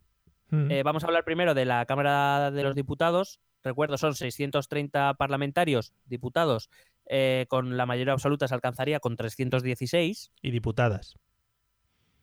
Mm. 0.50 0.72
eh, 0.72 0.84
vamos 0.84 1.04
a 1.04 1.08
hablar 1.08 1.26
primero 1.26 1.54
de 1.54 1.66
la 1.66 1.86
Cámara 1.86 2.52
de 2.52 2.64
los 2.64 2.74
Diputados. 2.74 3.42
Recuerdo, 3.66 3.98
son 3.98 4.16
630 4.16 5.16
parlamentarios, 5.16 5.92
diputados, 6.06 6.70
eh, 7.06 7.48
con 7.50 7.76
la 7.76 7.86
mayoría 7.86 8.14
absoluta 8.14 8.48
se 8.48 8.54
alcanzaría 8.54 9.02
con 9.02 9.18
316 9.18 10.32
Y 10.42 10.52
diputadas. 10.52 11.16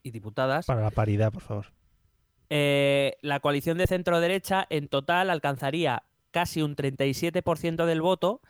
y 0.03 0.11
diputadas. 0.11 0.65
Para 0.65 0.81
la 0.81 0.91
paridad, 0.91 1.33
por 1.33 1.43
favor. 1.43 1.67
Eh, 2.49 3.17
la 3.21 3.41
coalición 3.41 3.77
de 3.79 3.87
centro-derecha 3.87 4.67
en 4.71 4.89
total 4.89 5.29
alcanzaría 5.29 6.05
casi 6.31 6.63
un 6.63 6.77
37% 6.77 7.85
del 7.87 8.01
voto 8.01 8.41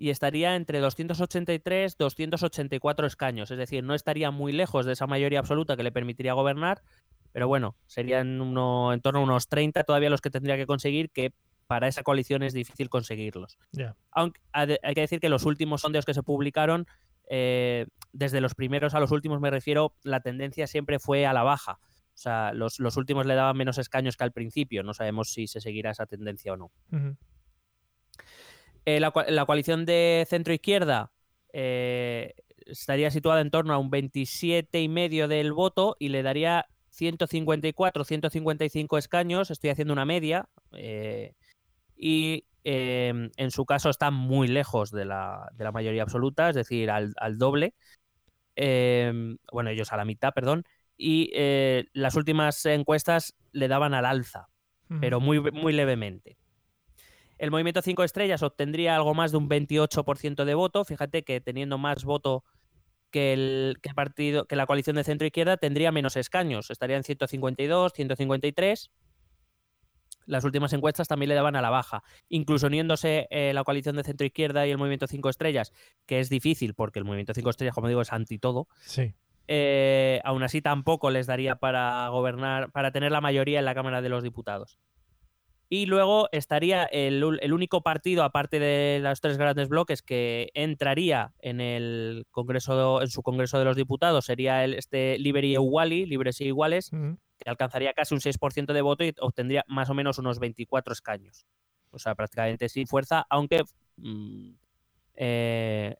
y 0.00 0.08
estaría 0.08 0.56
entre 0.56 0.80
283 0.80 1.98
284 1.98 3.06
escaños. 3.06 3.50
Es 3.50 3.58
decir, 3.58 3.84
no 3.84 3.94
estaría 3.94 4.30
muy 4.30 4.50
lejos 4.50 4.86
de 4.86 4.94
esa 4.94 5.06
mayoría 5.06 5.40
absoluta 5.40 5.76
que 5.76 5.82
le 5.82 5.92
permitiría 5.92 6.32
gobernar, 6.32 6.80
pero 7.32 7.48
bueno, 7.48 7.76
serían 7.86 8.40
uno, 8.40 8.94
en 8.94 9.02
torno 9.02 9.20
a 9.20 9.22
unos 9.22 9.48
30 9.48 9.84
todavía 9.84 10.08
los 10.08 10.22
que 10.22 10.30
tendría 10.30 10.56
que 10.56 10.64
conseguir, 10.64 11.10
que 11.10 11.34
para 11.66 11.86
esa 11.86 12.02
coalición 12.02 12.42
es 12.42 12.54
difícil 12.54 12.88
conseguirlos. 12.88 13.58
Aunque 14.10 14.40
hay 14.52 14.94
que 14.94 15.02
decir 15.02 15.20
que 15.20 15.28
los 15.28 15.44
últimos 15.44 15.82
sondeos 15.82 16.06
que 16.06 16.14
se 16.14 16.22
publicaron, 16.22 16.86
eh, 17.28 17.86
desde 18.14 18.40
los 18.40 18.54
primeros 18.54 18.94
a 18.94 19.00
los 19.00 19.10
últimos 19.10 19.38
me 19.38 19.50
refiero, 19.50 19.94
la 20.02 20.20
tendencia 20.20 20.66
siempre 20.66 20.98
fue 20.98 21.26
a 21.26 21.34
la 21.34 21.42
baja. 21.42 21.78
O 22.14 22.18
sea, 22.22 22.54
los, 22.54 22.80
los 22.80 22.96
últimos 22.96 23.26
le 23.26 23.34
daban 23.34 23.56
menos 23.56 23.76
escaños 23.76 24.16
que 24.16 24.24
al 24.24 24.32
principio. 24.32 24.82
No 24.82 24.94
sabemos 24.94 25.30
si 25.30 25.46
se 25.46 25.60
seguirá 25.60 25.90
esa 25.90 26.06
tendencia 26.06 26.54
o 26.54 26.56
no. 26.56 26.70
Eh, 28.84 29.00
la, 29.00 29.10
coalición 29.46 29.84
de 29.84 30.26
centro-izquierda 30.28 31.12
eh, 31.52 32.34
estaría 32.66 33.10
situada 33.10 33.40
en 33.40 33.50
torno 33.50 33.74
a 33.74 33.78
un 33.78 33.90
27,5% 33.90 35.26
del 35.26 35.52
voto 35.52 35.96
y 35.98 36.08
le 36.08 36.22
daría 36.22 36.66
154, 36.90 38.04
155 38.04 38.98
escaños. 38.98 39.50
Estoy 39.50 39.70
haciendo 39.70 39.92
una 39.92 40.04
media. 40.04 40.48
eh, 40.72 41.34
y 42.02 42.44
en 42.62 43.50
su 43.50 43.66
caso 43.66 43.90
está 43.90 44.10
muy 44.10 44.46
lejos 44.48 44.90
de 44.90 45.04
la, 45.04 45.48
de 45.54 45.64
la 45.64 45.72
mayoría 45.72 46.02
absoluta, 46.02 46.50
es 46.50 46.54
decir, 46.56 46.90
al, 46.90 47.12
al 47.16 47.36
doble. 47.38 47.74
Bueno, 48.56 49.70
ellos 49.70 49.92
a 49.92 49.96
la 49.96 50.04
mitad, 50.04 50.32
perdón. 50.32 50.64
Y 50.96 51.30
las 51.92 52.16
últimas 52.16 52.64
encuestas 52.66 53.34
le 53.52 53.68
daban 53.68 53.92
al 53.92 54.06
alza 54.06 54.48
pero 54.98 55.20
muy, 55.20 55.40
muy 55.40 55.72
levemente. 55.72 56.36
El 57.40 57.50
movimiento 57.50 57.80
5 57.80 58.04
estrellas 58.04 58.42
obtendría 58.42 58.94
algo 58.94 59.14
más 59.14 59.32
de 59.32 59.38
un 59.38 59.48
28% 59.48 60.44
de 60.44 60.54
voto. 60.54 60.84
Fíjate 60.84 61.22
que 61.24 61.40
teniendo 61.40 61.78
más 61.78 62.04
voto 62.04 62.44
que 63.10 63.32
el, 63.32 63.78
que 63.82 63.88
el 63.88 63.94
partido, 63.94 64.44
que 64.44 64.56
la 64.56 64.66
coalición 64.66 64.96
de 64.96 65.04
centro 65.04 65.26
izquierda, 65.26 65.56
tendría 65.56 65.90
menos 65.90 66.16
escaños. 66.16 66.70
Estaría 66.70 66.96
en 66.98 67.02
152, 67.02 67.92
153. 67.94 68.90
las 70.26 70.44
últimas 70.44 70.72
encuestas 70.74 71.08
también 71.08 71.30
le 71.30 71.34
daban 71.34 71.56
a 71.56 71.62
la 71.62 71.70
baja. 71.70 72.02
Incluso 72.28 72.66
uniéndose 72.66 73.26
eh, 73.30 73.52
la 73.54 73.64
coalición 73.64 73.96
de 73.96 74.04
centro 74.04 74.26
izquierda 74.26 74.66
y 74.66 74.70
el 74.70 74.78
movimiento 74.78 75.06
5 75.06 75.28
estrellas, 75.30 75.72
que 76.06 76.20
es 76.20 76.28
difícil 76.28 76.74
porque 76.74 76.98
el 76.98 77.04
movimiento 77.06 77.32
5 77.34 77.48
estrellas, 77.50 77.74
como 77.74 77.88
digo, 77.88 78.02
es 78.02 78.12
anti 78.12 78.38
todo, 78.38 78.68
Sí. 78.82 79.14
eh, 79.48 80.20
aún 80.22 80.42
así 80.44 80.60
tampoco 80.62 81.10
les 81.10 81.26
daría 81.26 81.56
para 81.56 82.06
gobernar, 82.10 82.70
para 82.70 82.92
tener 82.92 83.10
la 83.10 83.20
mayoría 83.20 83.58
en 83.58 83.64
la 83.64 83.74
Cámara 83.74 84.02
de 84.02 84.08
los 84.10 84.22
Diputados. 84.22 84.78
Y 85.72 85.86
luego 85.86 86.28
estaría 86.32 86.82
el, 86.82 87.22
único 87.22 87.80
partido, 87.82 88.24
aparte 88.24 88.58
de 88.58 88.98
los 88.98 89.20
tres 89.20 89.38
grandes 89.38 89.68
bloques, 89.68 90.02
que 90.02 90.50
entraría 90.54 91.32
en 91.38 91.60
el 91.60 92.26
Congreso, 92.32 93.00
en 93.00 93.08
su 93.08 93.22
Congreso 93.22 93.56
de 93.56 93.64
los 93.64 93.76
Diputados, 93.76 94.24
sería 94.24 94.64
el 94.64 94.74
este 94.74 95.16
Liberi 95.20 95.52
Iguali, 95.52 96.06
Libres 96.06 96.40
e 96.40 96.46
Iguales, 96.46 96.90
que 96.90 97.48
alcanzaría 97.48 97.92
casi 97.92 98.14
un 98.14 98.20
6% 98.20 98.72
de 98.72 98.82
voto 98.82 99.04
y 99.04 99.14
obtendría 99.20 99.64
más 99.68 99.88
o 99.90 99.94
menos 99.94 100.18
unos 100.18 100.40
24 100.40 100.92
escaños. 100.92 101.46
O 101.92 102.00
sea, 102.00 102.16
prácticamente 102.16 102.68
sin 102.68 102.88
fuerza, 102.88 103.24
aunque 103.30 103.62
mm, 103.96 104.50
eh, 105.14 105.96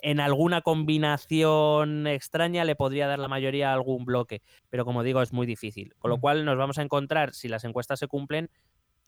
en 0.00 0.20
alguna 0.20 0.62
combinación 0.62 2.06
extraña 2.06 2.64
le 2.64 2.74
podría 2.74 3.06
dar 3.06 3.18
la 3.18 3.28
mayoría 3.28 3.70
a 3.70 3.74
algún 3.74 4.06
bloque. 4.06 4.40
Pero 4.70 4.86
como 4.86 5.02
digo, 5.02 5.20
es 5.20 5.34
muy 5.34 5.46
difícil. 5.46 5.94
Con 5.98 6.08
lo 6.10 6.16
Mm. 6.16 6.20
cual 6.20 6.44
nos 6.46 6.56
vamos 6.56 6.78
a 6.78 6.82
encontrar, 6.82 7.34
si 7.34 7.48
las 7.48 7.64
encuestas 7.64 7.98
se 7.98 8.06
cumplen, 8.06 8.48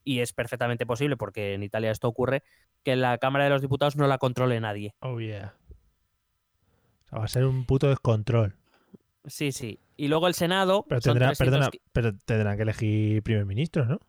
y 0.05 0.21
es 0.21 0.33
perfectamente 0.33 0.87
posible, 0.87 1.17
porque 1.17 1.55
en 1.55 1.63
Italia 1.63 1.91
esto 1.91 2.09
ocurre, 2.09 2.43
que 2.83 2.97
la 2.97 3.19
Cámara 3.19 3.45
de 3.45 3.51
los 3.51 3.63
Diputados 3.63 3.97
no 3.97 4.07
la 4.07 4.19
controle 4.19 4.61
nadie. 4.61 4.95
Oh, 5.01 5.21
yeah. 5.21 5.55
O 7.07 7.09
sea, 7.09 7.19
va 7.19 7.25
a 7.25 7.29
ser 7.29 7.45
un 7.45 7.65
puto 7.65 7.89
descontrol. 7.89 8.57
Sí, 9.27 9.53
sí. 9.53 9.79
Y 9.97 10.09
luego 10.09 10.27
el 10.27 10.35
Senado. 10.35 10.85
Pero, 10.89 11.01
son 11.01 11.15
tendrá, 11.15 11.29
300 11.29 11.47
perdona, 11.47 11.71
pero 11.93 12.17
tendrán 12.25 12.57
que 12.57 12.63
elegir 12.63 13.23
primer 13.23 13.47
ministro, 13.47 13.85
¿no? 13.85 14.01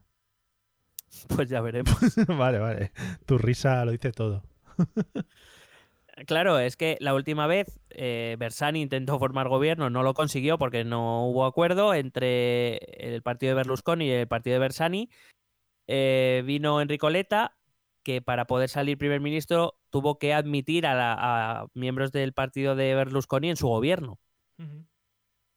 Pues 1.36 1.50
ya 1.50 1.62
veremos. 1.62 1.96
vale, 2.28 2.60
vale. 2.60 2.92
Tu 3.26 3.38
risa 3.38 3.86
lo 3.86 3.92
dice 3.92 4.12
todo. 4.12 4.44
Claro, 6.28 6.60
es 6.60 6.78
que 6.78 6.98
la 7.00 7.16
última 7.16 7.48
vez 7.48 7.80
eh, 7.90 8.36
Bersani 8.38 8.82
intentó 8.82 9.18
formar 9.18 9.48
gobierno, 9.48 9.90
no 9.90 10.04
lo 10.04 10.14
consiguió 10.14 10.60
porque 10.60 10.84
no 10.84 11.26
hubo 11.26 11.46
acuerdo 11.46 11.96
entre 11.96 12.76
el 12.76 13.24
partido 13.24 13.50
de 13.52 13.56
Berlusconi 13.56 14.06
y 14.06 14.12
el 14.12 14.28
partido 14.28 14.54
de 14.54 14.60
Bersani. 14.60 15.10
Eh, 15.88 16.44
vino 16.46 16.82
Enrico 16.82 17.10
Letta, 17.10 17.58
que 18.04 18.22
para 18.22 18.46
poder 18.46 18.70
salir 18.70 18.98
primer 18.98 19.22
ministro 19.22 19.76
tuvo 19.90 20.18
que 20.20 20.34
admitir 20.34 20.86
a, 20.86 20.94
la- 20.94 21.16
a 21.62 21.66
miembros 21.74 22.12
del 22.12 22.34
partido 22.34 22.76
de 22.76 22.96
Berlusconi 22.96 23.50
en 23.50 23.56
su 23.58 23.68
gobierno. 23.68 24.20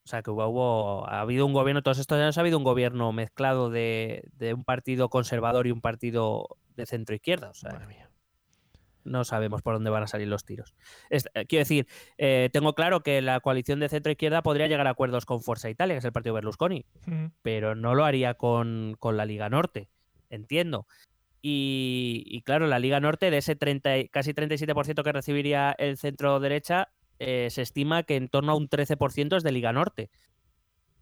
O 0.05 0.09
sea, 0.09 0.23
que 0.23 0.31
hubo, 0.31 0.47
hubo- 0.47 1.09
ha 1.09 1.21
habido 1.21 1.45
un 1.47 1.53
gobierno, 1.53 1.83
todos 1.83 1.99
estos 1.99 2.19
años 2.21 2.39
ha 2.39 2.41
habido 2.41 2.59
un 2.59 2.65
gobierno 2.65 3.13
mezclado 3.13 3.71
de, 3.71 4.23
de 4.35 4.55
un 4.55 4.63
partido 4.65 5.09
conservador 5.09 5.67
y 5.67 5.73
un 5.73 5.81
partido 5.81 6.47
de 6.77 6.87
centro 6.87 7.15
izquierda. 7.17 7.51
O 7.51 7.55
sea, 7.55 7.73
Madre 7.73 7.87
mía. 7.89 8.11
no 9.03 9.25
sabemos 9.25 9.63
por 9.63 9.75
dónde 9.75 9.91
van 9.91 10.05
a 10.05 10.07
salir 10.07 10.29
los 10.29 10.45
tiros. 10.45 10.75
Es- 11.11 11.29
eh, 11.35 11.47
quiero 11.47 11.63
decir, 11.63 11.89
eh, 12.19 12.51
tengo 12.53 12.75
claro 12.75 13.03
que 13.03 13.21
la 13.23 13.41
coalición 13.41 13.81
de 13.81 13.89
centro 13.89 14.13
izquierda 14.13 14.43
podría 14.43 14.69
llegar 14.69 14.87
a 14.87 14.91
acuerdos 14.91 15.27
con 15.27 15.43
Forza 15.43 15.71
Italia, 15.71 15.95
que 15.95 15.99
es 15.99 16.05
el 16.05 16.13
partido 16.13 16.35
Berlusconi, 16.35 16.85
pero 17.43 17.75
no 17.75 17.95
lo 17.97 18.05
haría 18.05 18.35
con, 18.35 18.95
con 19.01 19.17
la 19.17 19.25
Liga 19.25 19.49
Norte, 19.49 19.89
entiendo. 20.31 20.87
Y, 21.43 22.25
y 22.27 22.43
claro, 22.43 22.67
la 22.67 22.79
Liga 22.79 22.99
Norte, 23.01 23.31
de 23.31 23.39
ese 23.39 23.57
30, 23.57 23.99
y- 23.99 24.09
casi 24.09 24.33
37% 24.35 25.03
que 25.05 25.13
recibiría 25.13 25.73
el 25.79 25.97
centro 25.97 26.41
derecha, 26.41 26.89
eh, 27.19 27.49
se 27.51 27.63
estima 27.63 28.03
que 28.03 28.17
en 28.17 28.29
torno 28.29 28.53
a 28.53 28.57
un 28.57 28.69
13% 28.69 29.37
es 29.37 29.43
de 29.43 29.53
Liga 29.53 29.73
Norte. 29.73 30.11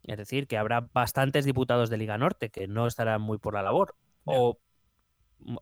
Es 0.02 0.18
decir, 0.18 0.46
que 0.46 0.58
habrá 0.58 0.88
bastantes 0.92 1.44
diputados 1.46 1.88
de 1.88 1.96
Liga 1.96 2.18
Norte 2.18 2.50
que 2.50 2.68
no 2.68 2.86
estarán 2.86 3.22
muy 3.22 3.38
por 3.38 3.54
la 3.54 3.62
labor. 3.62 3.94
O, 4.26 4.58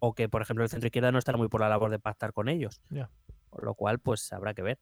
o 0.00 0.14
que, 0.14 0.28
por 0.28 0.42
ejemplo, 0.42 0.64
el 0.64 0.70
centro 0.70 0.86
izquierda 0.88 1.12
no 1.12 1.18
estará 1.18 1.38
muy 1.38 1.48
por 1.48 1.60
la 1.60 1.68
labor 1.68 1.90
de 1.90 1.98
pactar 1.98 2.32
con 2.32 2.48
ellos. 2.48 2.80
Con 3.50 3.64
lo 3.64 3.74
cual, 3.74 3.98
pues 4.00 4.32
habrá 4.32 4.52
que 4.54 4.62
ver. 4.62 4.78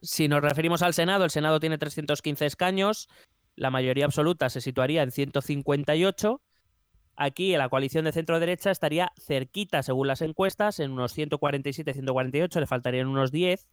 Si 0.00 0.28
nos 0.28 0.40
referimos 0.40 0.82
al 0.82 0.94
Senado, 0.94 1.24
el 1.24 1.30
Senado 1.30 1.58
tiene 1.60 1.78
315 1.78 2.46
escaños, 2.46 3.08
la 3.56 3.70
mayoría 3.70 4.04
absoluta 4.04 4.50
se 4.50 4.60
situaría 4.60 5.02
en 5.02 5.10
158. 5.12 6.40
Aquí 7.16 7.56
la 7.56 7.68
coalición 7.68 8.04
de 8.04 8.12
centro 8.12 8.40
derecha 8.40 8.70
estaría 8.70 9.12
cerquita, 9.18 9.82
según 9.82 10.08
las 10.08 10.22
encuestas, 10.22 10.80
en 10.80 10.92
unos 10.92 11.16
147-148, 11.16 12.60
le 12.60 12.66
faltarían 12.66 13.06
unos 13.06 13.30
10. 13.30 13.68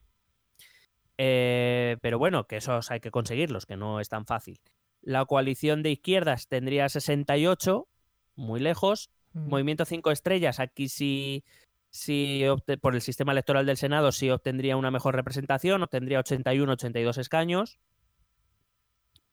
Eh, 1.18 1.98
pero 2.02 2.20
bueno, 2.20 2.48
que 2.48 2.58
esos 2.58 2.92
hay 2.92 3.00
que 3.00 3.12
conseguirlos, 3.12 3.66
que 3.66 3.78
no 3.78 4.00
es 4.00 4.10
tan 4.10 4.26
fácil. 4.26 4.60
La 5.02 5.26
coalición 5.26 5.84
de 5.84 5.92
izquierdas 5.92 6.48
tendría 6.48 6.90
68, 6.90 7.88
muy 8.36 8.60
lejos. 8.60 9.10
Mm. 9.34 9.50
Movimiento 9.50 9.86
5 9.86 10.12
estrellas, 10.12 10.60
aquí 10.60 10.90
sí, 10.90 11.44
sí 11.90 12.44
por 12.82 12.96
el 12.96 13.02
sistema 13.02 13.32
electoral 13.32 13.66
del 13.66 13.78
Senado 13.78 14.12
sí 14.12 14.30
obtendría 14.30 14.78
una 14.78 14.92
mejor 14.92 15.16
representación, 15.16 15.84
obtendría 15.84 16.20
81, 16.20 16.74
82 16.74 17.18
escaños. 17.18 17.80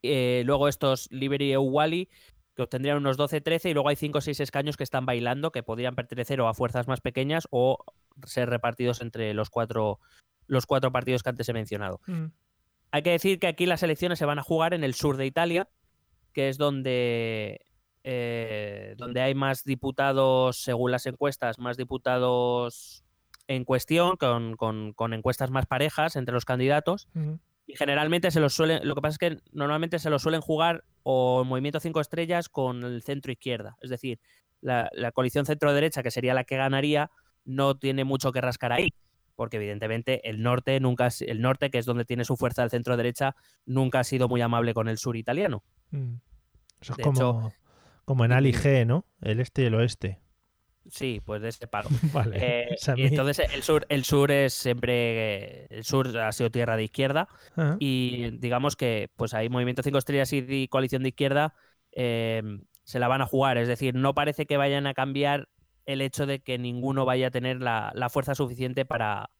Eh, 0.02 0.42
luego 0.44 0.68
estos 0.68 1.10
Liberty 1.10 1.52
e 1.52 1.58
Uwali, 1.58 2.08
que 2.56 2.62
obtendrían 2.62 2.96
unos 2.96 3.16
12, 3.16 3.40
13, 3.42 3.70
y 3.70 3.74
luego 3.74 3.88
hay 3.90 3.96
5 3.96 4.18
o 4.18 4.20
6 4.20 4.40
escaños 4.40 4.76
que 4.76 4.82
están 4.84 5.04
bailando, 5.06 5.52
que 5.52 5.62
podrían 5.62 5.94
pertenecer 5.94 6.40
o 6.40 6.48
a 6.48 6.54
fuerzas 6.54 6.88
más 6.88 7.00
pequeñas 7.00 7.46
o 7.50 7.84
ser 8.24 8.48
repartidos 8.48 9.02
entre 9.02 9.34
los 9.34 9.50
cuatro, 9.50 10.00
los 10.46 10.64
cuatro 10.66 10.90
partidos 10.90 11.22
que 11.22 11.28
antes 11.28 11.48
he 11.48 11.52
mencionado. 11.52 12.00
Mm. 12.06 12.26
Hay 12.92 13.02
que 13.02 13.10
decir 13.10 13.38
que 13.38 13.46
aquí 13.46 13.66
las 13.66 13.82
elecciones 13.82 14.18
se 14.18 14.24
van 14.24 14.38
a 14.38 14.42
jugar 14.42 14.72
en 14.72 14.84
el 14.84 14.94
sur 14.94 15.18
de 15.18 15.26
Italia, 15.26 15.68
que 16.32 16.48
es 16.48 16.56
donde, 16.56 17.60
eh, 18.04 18.94
donde 18.96 19.20
hay 19.20 19.34
más 19.34 19.64
diputados, 19.64 20.56
según 20.62 20.90
las 20.92 21.04
encuestas, 21.06 21.58
más 21.58 21.76
diputados 21.76 23.04
en 23.48 23.64
cuestión, 23.64 24.16
con, 24.16 24.56
con- 24.56 24.92
con 24.94 25.12
encuestas 25.12 25.50
más 25.50 25.66
parejas 25.66 26.16
entre 26.16 26.32
los 26.32 26.44
candidatos. 26.46 27.08
Mm. 27.12 27.34
Y 27.66 27.76
generalmente 27.76 28.30
se 28.30 28.40
los 28.40 28.54
suelen, 28.54 28.86
lo 28.88 28.94
que 28.94 29.00
pasa 29.02 29.12
es 29.12 29.18
que 29.18 29.38
normalmente 29.52 29.98
se 29.98 30.08
los 30.08 30.22
suelen 30.22 30.40
jugar 30.40 30.84
o 31.08 31.42
el 31.42 31.48
Movimiento 31.48 31.78
5 31.78 32.00
Estrellas 32.00 32.48
con 32.48 32.82
el 32.82 33.00
centro 33.02 33.30
izquierda. 33.30 33.76
Es 33.80 33.90
decir, 33.90 34.18
la, 34.60 34.90
la 34.92 35.12
coalición 35.12 35.46
centro 35.46 35.72
derecha, 35.72 36.02
que 36.02 36.10
sería 36.10 36.34
la 36.34 36.42
que 36.42 36.56
ganaría, 36.56 37.12
no 37.44 37.76
tiene 37.78 38.02
mucho 38.02 38.32
que 38.32 38.40
rascar 38.40 38.72
ahí. 38.72 38.88
Porque 39.36 39.58
evidentemente 39.58 40.28
el 40.28 40.42
norte 40.42 40.80
nunca 40.80 41.08
el 41.20 41.40
norte, 41.42 41.70
que 41.70 41.78
es 41.78 41.86
donde 41.86 42.04
tiene 42.04 42.24
su 42.24 42.36
fuerza 42.36 42.64
el 42.64 42.70
centro 42.70 42.96
derecha, 42.96 43.36
nunca 43.66 44.00
ha 44.00 44.04
sido 44.04 44.26
muy 44.28 44.40
amable 44.40 44.74
con 44.74 44.88
el 44.88 44.98
sur 44.98 45.14
italiano. 45.16 45.62
Mm. 45.90 46.14
Eso 46.80 46.92
es 46.94 46.96
De 46.96 47.02
como, 47.04 47.16
hecho- 47.20 47.52
como 48.04 48.24
en 48.24 48.32
Ali 48.32 48.52
G, 48.52 48.84
¿no? 48.84 49.04
El 49.20 49.38
este 49.38 49.62
y 49.62 49.66
el 49.66 49.74
oeste. 49.76 50.18
Sí, 50.90 51.20
pues 51.24 51.42
de 51.42 51.48
este 51.48 51.66
palo. 51.66 51.88
Vale. 52.12 52.38
Eh, 52.40 52.76
y 52.96 53.06
entonces 53.06 53.40
el 53.52 53.62
sur, 53.62 53.86
el 53.88 54.04
sur 54.04 54.30
es 54.30 54.54
siempre. 54.54 55.66
El 55.66 55.84
sur 55.84 56.16
ha 56.18 56.32
sido 56.32 56.50
tierra 56.50 56.76
de 56.76 56.84
izquierda. 56.84 57.28
Y 57.78 58.30
digamos 58.38 58.76
que 58.76 59.10
pues 59.16 59.34
ahí 59.34 59.48
Movimiento 59.48 59.82
5 59.82 59.98
Estrellas 59.98 60.32
y 60.32 60.68
Coalición 60.68 61.02
de 61.02 61.10
Izquierda 61.10 61.54
eh, 61.92 62.42
se 62.84 62.98
la 62.98 63.08
van 63.08 63.22
a 63.22 63.26
jugar. 63.26 63.58
Es 63.58 63.68
decir, 63.68 63.94
no 63.94 64.14
parece 64.14 64.46
que 64.46 64.56
vayan 64.56 64.86
a 64.86 64.94
cambiar 64.94 65.48
el 65.86 66.00
hecho 66.00 66.26
de 66.26 66.40
que 66.40 66.58
ninguno 66.58 67.04
vaya 67.04 67.28
a 67.28 67.30
tener 67.30 67.60
la, 67.60 67.92
la 67.94 68.10
fuerza 68.10 68.34
suficiente 68.34 68.84
para, 68.84 69.30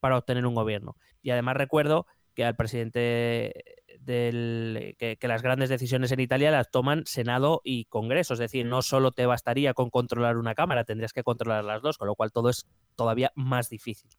para 0.00 0.16
obtener 0.16 0.46
un 0.46 0.54
gobierno. 0.54 0.96
Y 1.22 1.30
además 1.30 1.56
recuerdo 1.56 2.06
que 2.38 2.44
al 2.44 2.54
presidente 2.54 3.64
del 3.98 4.94
que, 4.96 5.16
que 5.16 5.26
las 5.26 5.42
grandes 5.42 5.70
decisiones 5.70 6.12
en 6.12 6.20
Italia 6.20 6.52
las 6.52 6.70
toman 6.70 7.02
Senado 7.04 7.60
y 7.64 7.86
Congreso. 7.86 8.34
Es 8.34 8.38
decir, 8.38 8.64
no 8.64 8.80
solo 8.80 9.10
te 9.10 9.26
bastaría 9.26 9.74
con 9.74 9.90
controlar 9.90 10.36
una 10.36 10.54
cámara, 10.54 10.84
tendrías 10.84 11.12
que 11.12 11.24
controlar 11.24 11.64
las 11.64 11.82
dos, 11.82 11.98
con 11.98 12.06
lo 12.06 12.14
cual 12.14 12.30
todo 12.30 12.48
es 12.48 12.68
todavía 12.94 13.32
más 13.34 13.70
difícil. 13.70 14.12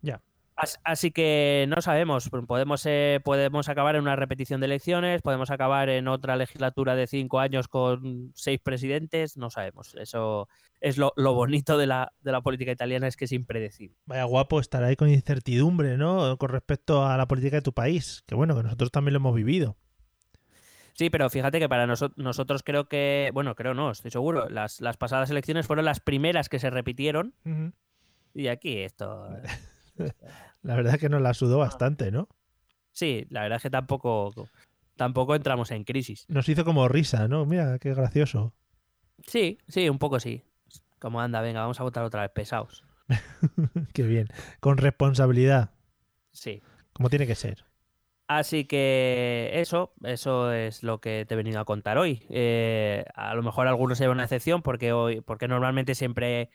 Ya. 0.00 0.22
As- 0.56 0.80
Así 0.84 1.10
que 1.10 1.66
no 1.68 1.82
sabemos, 1.82 2.30
podemos, 2.46 2.84
eh, 2.86 3.20
podemos 3.22 3.68
acabar 3.68 3.94
en 3.96 4.02
una 4.02 4.16
repetición 4.16 4.60
de 4.60 4.64
elecciones, 4.66 5.20
podemos 5.20 5.50
acabar 5.50 5.90
en 5.90 6.08
otra 6.08 6.34
legislatura 6.36 6.94
de 6.96 7.06
cinco 7.06 7.40
años 7.40 7.68
con 7.68 8.32
seis 8.34 8.58
presidentes, 8.62 9.36
no 9.36 9.50
sabemos. 9.50 9.94
Eso 9.96 10.48
es 10.80 10.96
lo, 10.96 11.12
lo 11.16 11.34
bonito 11.34 11.76
de 11.76 11.86
la, 11.86 12.12
de 12.20 12.32
la 12.32 12.40
política 12.40 12.72
italiana, 12.72 13.06
es 13.06 13.16
que 13.16 13.26
es 13.26 13.32
impredecible. 13.32 13.96
Vaya 14.06 14.24
guapo 14.24 14.58
estar 14.58 14.82
ahí 14.82 14.96
con 14.96 15.10
incertidumbre, 15.10 15.98
¿no? 15.98 16.38
Con 16.38 16.48
respecto 16.48 17.04
a 17.06 17.18
la 17.18 17.26
política 17.28 17.56
de 17.56 17.62
tu 17.62 17.74
país. 17.74 18.24
Que 18.26 18.34
bueno, 18.34 18.56
que 18.56 18.62
nosotros 18.62 18.90
también 18.90 19.12
lo 19.12 19.18
hemos 19.18 19.34
vivido. 19.34 19.76
Sí, 20.94 21.10
pero 21.10 21.28
fíjate 21.28 21.58
que 21.58 21.68
para 21.68 21.86
noso- 21.86 22.14
nosotros 22.16 22.62
creo 22.62 22.88
que, 22.88 23.30
bueno, 23.34 23.54
creo 23.54 23.74
no, 23.74 23.90
estoy 23.90 24.10
seguro, 24.10 24.48
las, 24.48 24.80
las 24.80 24.96
pasadas 24.96 25.30
elecciones 25.30 25.66
fueron 25.66 25.84
las 25.84 26.00
primeras 26.00 26.48
que 26.48 26.58
se 26.58 26.70
repitieron 26.70 27.34
y 28.32 28.46
aquí 28.48 28.78
esto... 28.78 29.28
La 30.66 30.74
verdad 30.76 30.94
es 30.94 31.00
que 31.00 31.08
nos 31.08 31.22
la 31.22 31.32
sudó 31.32 31.58
bastante, 31.58 32.10
¿no? 32.10 32.28
Sí, 32.92 33.26
la 33.30 33.42
verdad 33.42 33.56
es 33.56 33.62
que 33.62 33.70
tampoco, 33.70 34.34
tampoco 34.96 35.34
entramos 35.34 35.70
en 35.70 35.84
crisis. 35.84 36.24
Nos 36.28 36.48
hizo 36.48 36.64
como 36.64 36.88
risa, 36.88 37.28
¿no? 37.28 37.46
Mira, 37.46 37.78
qué 37.78 37.94
gracioso. 37.94 38.52
Sí, 39.26 39.58
sí, 39.68 39.88
un 39.88 39.98
poco 39.98 40.18
sí. 40.18 40.42
Como 40.98 41.20
anda, 41.20 41.40
venga, 41.40 41.60
vamos 41.60 41.78
a 41.78 41.84
votar 41.84 42.04
otra 42.04 42.22
vez 42.22 42.30
pesados. 42.30 42.84
qué 43.92 44.02
bien. 44.02 44.28
Con 44.60 44.78
responsabilidad, 44.78 45.70
Sí. 46.32 46.62
como 46.92 47.10
tiene 47.10 47.26
que 47.26 47.34
ser. 47.34 47.64
Así 48.28 48.64
que 48.64 49.50
eso, 49.54 49.92
eso 50.02 50.52
es 50.52 50.82
lo 50.82 51.00
que 51.00 51.24
te 51.28 51.34
he 51.34 51.36
venido 51.36 51.60
a 51.60 51.64
contar 51.64 51.96
hoy. 51.96 52.26
Eh, 52.28 53.04
a 53.14 53.34
lo 53.36 53.42
mejor 53.44 53.68
algunos 53.68 53.98
se 53.98 54.04
llevan 54.04 54.16
una 54.16 54.24
excepción 54.24 54.62
porque 54.62 54.92
hoy, 54.92 55.20
porque 55.20 55.46
normalmente 55.46 55.94
siempre 55.94 56.50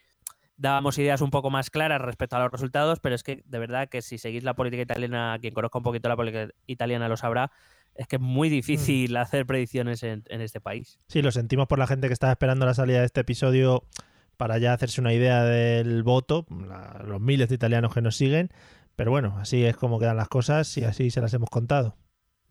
dábamos 0.62 0.97
ideas 0.97 1.22
un 1.22 1.32
poco 1.32 1.49
más 1.49 1.70
claras 1.70 2.01
respecto 2.01 2.36
a 2.36 2.39
los 2.39 2.51
resultados, 2.51 2.99
pero 2.99 3.16
es 3.16 3.24
que 3.24 3.43
de 3.45 3.59
verdad 3.59 3.89
que 3.89 4.01
si 4.01 4.18
seguís 4.18 4.43
la 4.43 4.53
política 4.53 4.84
italiana, 4.84 5.38
quien 5.41 5.53
conozca 5.53 5.80
un 5.80 5.84
poquito 5.84 6.07
la 6.07 6.16
política 6.16 6.49
italiana 6.68 7.09
lo 7.09 7.18
sabrá, 7.18 7.51
es 7.95 8.07
que 8.07 8.18
es 8.18 8.22
muy 8.22 8.47
difícil 8.49 9.18
hacer 9.18 9.45
predicciones 9.45 10.03
en, 10.03 10.24
en 10.30 10.41
este 10.41 10.62
país. 10.62 10.99
Sí, 11.07 11.22
lo 11.22 11.32
sentimos 11.32 11.68
por 11.68 11.80
la 11.80 11.88
gente 11.88 12.07
que 12.07 12.14
estaba 12.14 12.32
esperando 12.32 12.66
la 12.66 12.74
salida 12.74 12.99
de 12.99 13.05
este 13.05 13.22
episodio 13.22 13.84
para 14.38 14.57
ya 14.59 14.74
hacerse 14.74 15.01
una 15.01 15.14
idea 15.14 15.43
del 15.43 16.03
voto, 16.03 16.45
la- 16.49 17.03
los 17.05 17.20
miles 17.20 17.49
de 17.49 17.55
italianos 17.55 17.93
que 17.93 18.01
nos 18.01 18.16
siguen. 18.16 18.49
Pero 18.95 19.09
bueno, 19.12 19.36
así 19.39 19.66
es 19.66 19.76
como 19.78 19.99
quedan 19.99 20.18
las 20.18 20.28
cosas 20.30 20.78
y 20.78 20.84
así 20.84 21.09
se 21.12 21.22
las 21.22 21.34
hemos 21.34 21.49
contado. 21.49 21.95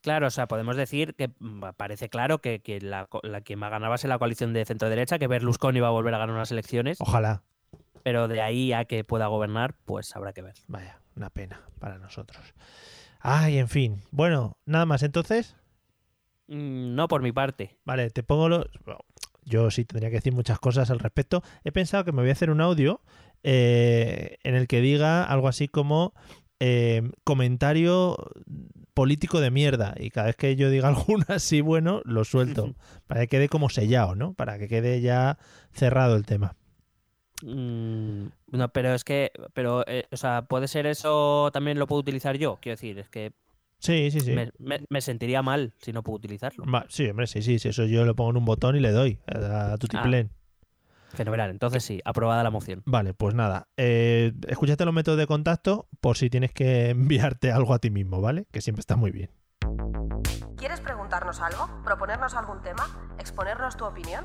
Claro, 0.02 0.26
o 0.28 0.30
sea, 0.30 0.48
podemos 0.48 0.76
decir 0.76 1.14
que 1.14 1.28
mm, 1.38 1.62
parece 1.76 2.08
claro 2.08 2.40
que, 2.40 2.61
que 2.61 2.80
la, 2.80 3.08
la 3.22 3.40
quien 3.42 3.62
va 3.62 3.66
a 3.66 3.70
ganar 3.70 3.90
va 3.90 3.94
a 3.96 3.98
ser 3.98 4.08
la 4.08 4.18
coalición 4.18 4.52
de 4.52 4.64
centro-derecha, 4.64 5.18
que 5.18 5.26
Berlusconi 5.26 5.78
va 5.80 5.88
a 5.88 5.92
volver 5.92 6.14
a 6.14 6.18
ganar 6.18 6.34
unas 6.34 6.50
elecciones, 6.50 6.98
Ojalá. 7.00 7.42
Pero 8.03 8.28
de 8.28 8.40
ahí 8.40 8.72
a 8.72 8.84
que 8.84 9.05
pueda 9.05 9.26
gobernar, 9.26 9.74
pues 9.84 10.14
habrá 10.16 10.32
que 10.32 10.42
ver. 10.42 10.55
Vaya, 10.66 11.01
una 11.16 11.30
pena 11.30 11.61
para 11.78 11.98
nosotros. 11.98 12.55
Ay, 13.20 13.59
en 13.59 13.68
fin. 13.68 14.01
Bueno, 14.11 14.57
nada 14.64 14.86
más 14.86 15.03
entonces. 15.03 15.57
Mm, 16.48 16.94
No 16.94 17.09
por 17.09 17.22
mi 17.22 17.32
parte. 17.32 17.78
Vale, 17.84 18.11
te 18.11 18.22
pongo 18.22 18.48
los. 18.48 18.66
Yo 19.44 19.70
sí 19.70 19.84
tendría 19.84 20.11
que 20.11 20.16
decir 20.16 20.32
muchas 20.32 20.59
cosas 20.59 20.90
al 20.90 20.98
respecto. 20.98 21.42
He 21.64 21.72
pensado 21.72 22.05
que 22.05 22.12
me 22.12 22.22
voy 22.22 22.30
a 22.30 22.32
hacer 22.32 22.51
un 22.51 22.61
audio 22.61 23.01
eh, 23.42 24.36
en 24.44 24.55
el 24.55 24.68
que 24.68 24.80
diga 24.80 25.24
algo 25.24 25.48
así 25.48 25.66
como 25.66 26.14
eh, 26.61 27.11
comentario 27.24 28.16
político 28.94 29.40
de 29.40 29.51
mierda. 29.51 29.94
Y 29.98 30.11
cada 30.11 30.26
vez 30.26 30.36
que 30.36 30.57
yo 30.57 30.70
diga 30.70 30.88
alguno 30.96 31.24
así 31.28 31.61
bueno, 31.61 32.03
lo 32.05 32.24
suelto. 32.24 32.74
Para 33.07 33.22
que 33.22 33.28
quede 33.28 33.48
como 33.48 33.68
sellado, 33.70 34.14
¿no? 34.14 34.34
Para 34.34 34.59
que 34.59 34.68
quede 34.68 35.01
ya 35.01 35.38
cerrado 35.72 36.16
el 36.16 36.26
tema. 36.26 36.57
Mm, 37.43 38.26
No, 38.53 38.68
pero 38.72 38.95
es 38.95 39.05
que, 39.05 39.32
pero, 39.55 39.84
eh, 39.86 40.07
o 40.12 40.16
sea, 40.16 40.43
puede 40.43 40.68
ser 40.68 40.86
eso 40.86 41.51
también 41.53 41.78
lo 41.78 41.86
puedo 41.86 42.01
utilizar 42.01 42.36
yo. 42.36 42.59
Quiero 42.61 42.74
decir, 42.74 42.99
es 42.99 43.09
que 43.09 43.32
Sí, 43.78 44.11
sí, 44.11 44.20
sí. 44.20 44.32
me, 44.32 44.51
me- 44.59 44.84
me 44.91 45.01
sentiría 45.01 45.41
mal 45.43 45.72
si 45.78 45.93
no 45.93 46.03
puedo 46.03 46.16
utilizarlo. 46.16 46.64
Va, 46.66 46.84
sí, 46.88 47.09
hombre, 47.09 47.26
sí, 47.26 47.41
sí, 47.43 47.59
sí. 47.59 47.68
Eso 47.68 47.84
yo 47.86 48.05
lo 48.05 48.14
pongo 48.14 48.30
en 48.30 48.36
un 48.38 48.45
botón 48.45 48.76
y 48.76 48.80
le 48.80 48.91
doy 48.93 49.18
a, 49.26 49.72
a 49.72 49.78
tu 49.78 49.86
Ah. 49.86 50.03
tiplén. 50.03 50.30
Fenomenal. 51.14 51.51
Entonces 51.51 51.82
sí, 51.82 52.01
aprobada 52.05 52.43
la 52.45 52.51
moción. 52.51 52.82
Vale, 52.86 53.14
pues 53.14 53.34
nada. 53.34 53.68
Eh, 53.76 54.32
escúchate 54.47 54.84
los 54.84 54.95
métodos 54.95 55.18
de 55.18 55.26
contacto 55.26 55.88
por 56.01 56.16
si 56.16 56.30
tienes 56.30 56.53
que 56.53 56.91
enviarte 56.91 57.51
algo 57.53 57.74
a 57.74 57.78
ti 57.78 57.91
mismo, 57.91 58.20
¿vale? 58.20 58.47
Que 58.53 58.61
siempre 58.61 58.80
está 58.80 58.95
muy 58.97 59.11
bien. 59.11 59.30
¿Quieres 60.57 60.80
preguntarnos 60.80 61.41
algo? 61.41 61.68
¿Proponernos 61.84 62.34
algún 62.34 62.61
tema? 62.62 62.86
¿Exponernos 63.18 63.76
tu 63.76 63.86
opinión? 63.86 64.24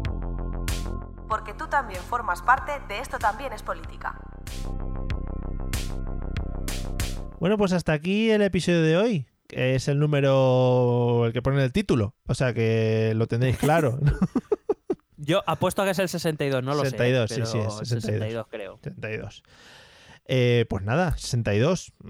Porque 1.31 1.53
tú 1.53 1.65
también 1.67 2.01
formas 2.01 2.41
parte 2.41 2.73
de 2.89 2.99
Esto 2.99 3.17
también 3.17 3.53
es 3.53 3.63
política. 3.63 4.19
Bueno, 7.39 7.57
pues 7.57 7.71
hasta 7.71 7.93
aquí 7.93 8.29
el 8.29 8.41
episodio 8.41 8.81
de 8.81 8.97
hoy. 8.97 9.27
que 9.47 9.75
Es 9.75 9.87
el 9.87 9.97
número 9.97 11.23
el 11.25 11.31
que 11.31 11.41
pone 11.41 11.63
el 11.63 11.71
título. 11.71 12.15
O 12.27 12.33
sea 12.35 12.53
que 12.53 13.13
lo 13.15 13.27
tendréis 13.27 13.57
claro. 13.57 13.97
¿no? 14.01 14.11
Yo 15.15 15.41
apuesto 15.47 15.81
a 15.83 15.85
que 15.85 15.91
es 15.91 15.99
el 15.99 16.09
62, 16.09 16.63
no 16.65 16.73
lo 16.75 16.83
62, 16.83 17.29
sé. 17.29 17.35
sí, 17.35 17.41
sí, 17.45 17.51
pero 17.59 17.67
es 17.69 17.87
62. 17.87 18.09
62 18.09 18.47
creo. 18.49 18.79
62. 18.83 19.43
Eh, 20.25 20.65
pues 20.69 20.83
nada, 20.83 21.15
62. 21.15 21.93
Mm, 22.03 22.09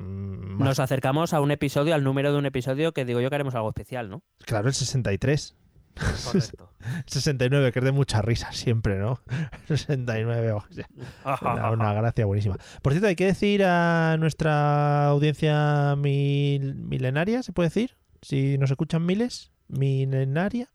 más- 0.58 0.68
Nos 0.70 0.80
acercamos 0.80 1.34
a 1.34 1.42
un 1.42 1.52
episodio, 1.52 1.94
al 1.94 2.04
número 2.04 2.32
de 2.32 2.40
un 2.40 2.48
episodio 2.48 2.92
que 2.92 3.06
digo 3.06 3.22
yo 3.22 3.30
que 3.30 3.36
haremos 3.36 3.54
algo 3.54 3.70
especial, 3.70 4.10
¿no? 4.10 4.24
Claro, 4.48 4.68
el 4.68 4.74
63. 4.74 5.56
Correcto. 5.96 6.70
69, 7.06 7.72
que 7.72 7.80
es 7.80 7.86
de 7.86 7.92
mucha 7.92 8.22
risa 8.22 8.52
siempre, 8.52 8.98
¿no? 8.98 9.20
69, 9.68 10.52
o 10.54 10.64
sea, 10.72 10.88
una, 11.42 11.72
una 11.72 11.94
gracia 11.94 12.26
buenísima. 12.26 12.58
Por 12.82 12.94
cierto, 12.94 13.08
hay 13.08 13.16
que 13.16 13.26
decir 13.26 13.64
a 13.64 14.18
nuestra 14.20 15.08
audiencia 15.08 15.96
mil- 15.98 16.76
milenaria, 16.76 17.44
¿se 17.44 17.54
puede 17.54 17.68
decir? 17.70 17.96
Si 18.22 18.58
nos 18.58 18.72
escuchan 18.72 19.06
miles, 19.06 19.52
milenaria. 19.68 20.70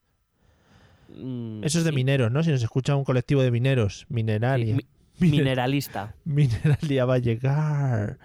Mm, 1.08 1.62
Eso 1.64 1.78
es 1.78 1.84
de 1.84 1.90
sí. 1.90 1.96
mineros, 1.96 2.30
¿no? 2.32 2.42
Si 2.42 2.50
nos 2.50 2.62
escucha 2.62 2.96
un 2.96 3.04
colectivo 3.04 3.42
de 3.42 3.50
mineros, 3.50 4.06
mineraria. 4.08 4.74
mi- 4.76 4.86
Mine- 5.18 5.36
mineralista. 5.38 6.14
Mineralia 6.24 7.04
va 7.06 7.14
a 7.14 7.18
llegar. 7.18 8.18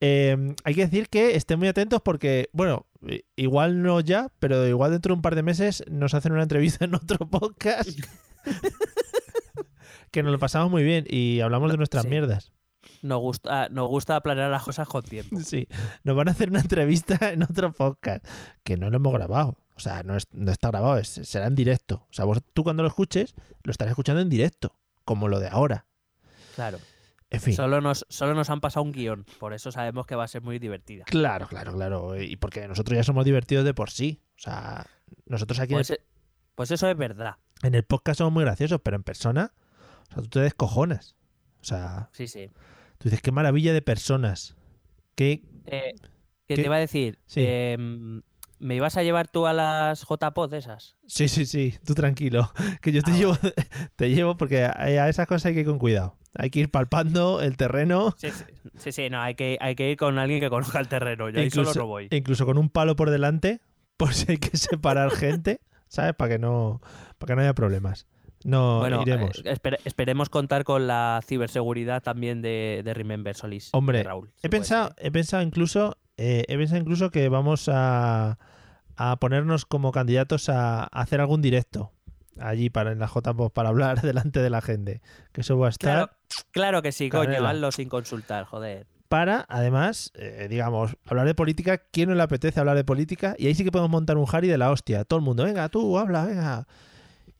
Eh, 0.00 0.54
hay 0.62 0.74
que 0.74 0.82
decir 0.82 1.08
que 1.08 1.34
estén 1.36 1.58
muy 1.58 1.68
atentos 1.68 2.02
porque, 2.02 2.50
bueno, 2.52 2.86
igual 3.36 3.82
no 3.82 4.00
ya, 4.00 4.28
pero 4.38 4.66
igual 4.66 4.90
dentro 4.92 5.12
de 5.12 5.16
un 5.16 5.22
par 5.22 5.34
de 5.34 5.42
meses 5.42 5.84
nos 5.90 6.14
hacen 6.14 6.32
una 6.32 6.42
entrevista 6.42 6.84
en 6.84 6.94
otro 6.94 7.28
podcast. 7.28 7.90
que 10.10 10.22
nos 10.22 10.32
lo 10.32 10.38
pasamos 10.38 10.70
muy 10.70 10.82
bien 10.82 11.04
y 11.08 11.40
hablamos 11.40 11.70
de 11.70 11.76
nuestras 11.76 12.04
Sí. 12.04 12.08
mierdas. 12.08 12.52
Nos 13.02 13.20
gusta, 13.20 13.68
nos 13.68 13.88
gusta 13.88 14.20
planear 14.22 14.50
las 14.50 14.62
cosas 14.62 14.88
con 14.88 15.02
tiempo. 15.02 15.38
Sí, 15.44 15.68
nos 16.04 16.16
van 16.16 16.28
a 16.28 16.32
hacer 16.32 16.50
una 16.50 16.60
entrevista 16.60 17.30
en 17.32 17.42
otro 17.42 17.72
podcast 17.72 18.24
que 18.64 18.76
no 18.76 18.90
lo 18.90 18.96
hemos 18.96 19.12
grabado. 19.12 19.58
O 19.76 19.80
sea, 19.80 20.02
no, 20.02 20.16
es- 20.16 20.26
no 20.32 20.50
está 20.50 20.68
grabado, 20.68 20.98
es- 20.98 21.08
será 21.22 21.46
en 21.46 21.54
directo. 21.54 22.06
O 22.10 22.12
sea, 22.12 22.24
vos, 22.24 22.38
tú 22.54 22.64
cuando 22.64 22.82
lo 22.82 22.88
escuches, 22.88 23.34
lo 23.62 23.70
estarás 23.70 23.92
escuchando 23.92 24.20
en 24.20 24.28
directo, 24.28 24.74
como 25.04 25.28
lo 25.28 25.38
de 25.38 25.48
ahora. 25.48 25.86
Claro. 26.56 26.78
En 27.30 27.40
fin. 27.40 27.54
Solo 27.54 27.80
nos, 27.80 28.06
solo 28.08 28.34
nos 28.34 28.48
han 28.50 28.60
pasado 28.60 28.84
un 28.84 28.92
guion, 28.92 29.26
por 29.38 29.52
eso 29.52 29.70
sabemos 29.70 30.06
que 30.06 30.14
va 30.16 30.24
a 30.24 30.28
ser 30.28 30.42
muy 30.42 30.58
divertida. 30.58 31.04
Claro, 31.04 31.46
claro, 31.46 31.72
claro. 31.74 32.20
Y 32.20 32.36
porque 32.36 32.66
nosotros 32.68 32.96
ya 32.96 33.04
somos 33.04 33.24
divertidos 33.26 33.64
de 33.66 33.74
por 33.74 33.90
sí. 33.90 34.22
O 34.36 34.40
sea, 34.40 34.86
nosotros 35.26 35.58
aquí 35.60 35.74
en 35.74 35.80
el- 35.80 35.86
Pues, 35.86 35.90
eh, 35.98 36.02
pues 36.54 36.70
eso 36.70 36.88
es 36.88 36.96
verdad. 36.96 37.36
en 37.62 37.74
el 37.74 37.82
podcast 37.84 38.18
somos 38.18 38.32
muy 38.32 38.44
graciosos, 38.44 38.80
pero 38.82 38.96
en 38.96 39.02
persona, 39.02 39.52
o 40.10 40.14
sea, 40.14 40.22
tú 40.22 40.28
te 40.28 40.40
descojonas. 40.40 41.16
O 41.60 41.64
sea, 41.64 42.08
Sí, 42.12 42.26
sí. 42.28 42.48
tú 42.98 43.08
dices, 43.10 43.20
qué 43.20 43.30
maravilla 43.32 43.72
de 43.72 43.82
personas. 43.82 44.56
Qué... 45.14 45.42
Eh, 45.66 45.94
¿Qué 46.46 46.54
¿Qué? 46.54 46.62
te 46.62 46.62
iba 46.62 46.76
a 46.76 46.80
decir? 46.80 47.18
Sí. 47.26 47.42
Em, 47.46 48.22
¿Me 48.60 48.74
ibas 48.74 48.96
a 48.96 49.02
llevar 49.04 49.28
tú 49.28 49.46
a 49.46 49.52
las 49.52 50.02
JPod 50.08 50.52
esas? 50.54 50.96
Sí, 51.06 51.28
sí, 51.28 51.44
sí, 51.46 51.74
tú 51.84 51.94
tranquilo. 51.94 52.50
Que 52.82 52.90
yo 52.90 53.02
te 53.02 53.10
Ah, 53.12 53.16
llevo, 53.16 53.36
te 53.96 54.10
llevo 54.10 54.36
porque 54.36 54.64
a 54.64 55.08
esas 55.08 55.26
cosas 55.28 55.46
hay 55.46 55.54
que 55.54 55.60
ir 55.60 55.66
con 55.66 55.78
cuidado. 55.78 56.16
Hay 56.34 56.50
que 56.50 56.60
ir 56.60 56.70
palpando 56.70 57.40
el 57.40 57.56
terreno, 57.56 58.14
Sí, 58.18 58.30
sí, 58.30 58.44
sí, 58.76 58.92
sí, 58.92 59.10
no, 59.10 59.20
hay 59.20 59.34
que, 59.34 59.56
hay 59.60 59.74
que 59.74 59.90
ir 59.90 59.96
con 59.96 60.18
alguien 60.18 60.40
que 60.40 60.50
conozca 60.50 60.78
el 60.80 60.88
terreno. 60.88 61.28
Yo 61.30 61.40
ahí 61.40 61.50
solo 61.50 61.72
no 61.74 61.86
voy. 61.86 62.08
incluso 62.10 62.44
con 62.46 62.58
un 62.58 62.68
palo 62.68 62.96
por 62.96 63.10
delante, 63.10 63.60
por 63.96 64.14
si 64.14 64.32
hay 64.32 64.38
que 64.38 64.56
separar 64.56 65.10
gente, 65.10 65.60
¿sabes? 65.88 66.14
Para 66.14 66.30
que 66.34 66.38
no, 66.38 66.80
para 67.18 67.32
que 67.32 67.36
no 67.36 67.42
haya 67.42 67.54
problemas. 67.54 68.06
No 68.44 68.78
Bueno, 68.78 69.02
iremos. 69.02 69.42
eh, 69.44 69.52
espere- 69.52 69.78
esperemos 69.84 70.28
contar 70.28 70.62
con 70.62 70.86
la 70.86 71.20
ciberseguridad 71.26 72.02
también 72.02 72.40
de, 72.40 72.82
de 72.84 72.94
Remember 72.94 73.34
Solís. 73.34 73.70
Hombre, 73.72 73.98
de 73.98 74.04
Raúl. 74.04 74.30
si 74.36 74.46
He 74.46 74.50
pensado, 74.50 74.88
ser. 74.96 75.06
he 75.06 75.10
pensado 75.10 75.42
incluso, 75.42 75.96
eh, 76.18 76.44
he 76.46 76.56
pensado 76.56 76.80
incluso 76.80 77.10
que 77.10 77.28
vamos 77.28 77.68
a, 77.72 78.38
a 78.96 79.16
ponernos 79.16 79.64
como 79.66 79.90
candidatos 79.90 80.48
a, 80.50 80.82
a 80.84 80.86
hacer 80.86 81.20
algún 81.20 81.42
directo 81.42 81.90
allí 82.40 82.70
para 82.70 82.92
en 82.92 82.98
la 82.98 83.06
JPOP 83.06 83.52
para 83.52 83.68
hablar 83.68 84.00
delante 84.02 84.40
de 84.40 84.50
la 84.50 84.60
gente. 84.60 85.00
Que 85.32 85.40
eso 85.42 85.58
va 85.58 85.66
a 85.66 85.70
estar 85.70 85.92
Claro, 85.92 86.12
claro 86.50 86.82
que 86.82 86.92
sí, 86.92 87.08
coño, 87.10 87.24
Canela. 87.26 87.50
hazlo 87.50 87.72
sin 87.72 87.88
consultar, 87.88 88.44
joder. 88.44 88.86
para, 89.08 89.46
además, 89.48 90.12
eh, 90.14 90.46
digamos, 90.50 90.96
hablar 91.06 91.26
de 91.26 91.34
política. 91.34 91.78
¿Quién 91.78 92.08
no 92.10 92.14
le 92.14 92.22
apetece 92.22 92.60
hablar 92.60 92.76
de 92.76 92.84
política? 92.84 93.34
Y 93.38 93.46
ahí 93.46 93.54
sí 93.54 93.64
que 93.64 93.72
podemos 93.72 93.90
montar 93.90 94.16
un 94.18 94.26
Harry 94.30 94.48
de 94.48 94.58
la 94.58 94.70
hostia. 94.70 95.04
Todo 95.04 95.18
el 95.18 95.24
mundo, 95.24 95.44
venga, 95.44 95.68
tú, 95.68 95.98
habla, 95.98 96.24
venga. 96.26 96.66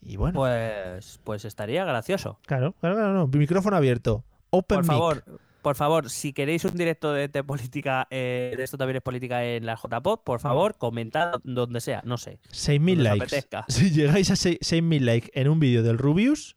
Y 0.01 0.17
bueno, 0.17 0.35
Pues, 0.39 1.19
pues 1.25 1.45
estaría 1.45 1.85
gracioso. 1.85 2.39
claro, 2.47 2.75
claro, 2.81 2.95
claro, 2.97 3.13
no. 3.13 3.27
Micrófono 3.27 3.77
abierto. 3.77 4.25
Open 4.51 4.77
Por 4.79 4.85
mic. 4.85 4.93
favor, 4.93 5.25
por 5.69 5.77
favor, 5.77 6.09
si 6.09 6.33
queréis 6.33 6.65
un 6.65 6.79
directo 6.79 7.13
de, 7.13 7.29
de 7.29 7.45
política, 7.45 8.07
eh, 8.11 8.55
de 8.57 8.65
esto 8.65 8.79
también 8.79 8.97
es 8.97 9.03
política 9.03 9.45
en 9.45 9.67
la 9.67 9.75
JPod, 9.77 10.21
por 10.25 10.41
favor, 10.41 10.79
comentad 10.79 11.41
donde 11.45 11.83
sea, 11.83 12.01
no 12.07 12.17
sé. 12.17 12.39
6.000 12.53 12.79
Donde 12.79 12.93
os 12.93 12.99
likes. 13.05 13.23
apetezca. 13.37 13.65
Si 13.69 13.91
llegáis 13.91 14.31
a 14.31 14.37
6 14.37 14.61
6.000 14.63 15.01
likes 15.01 15.31
en 15.35 15.47
un 15.51 15.61
vídeo 15.61 15.83
del 15.83 15.99
Rubius, 15.99 16.57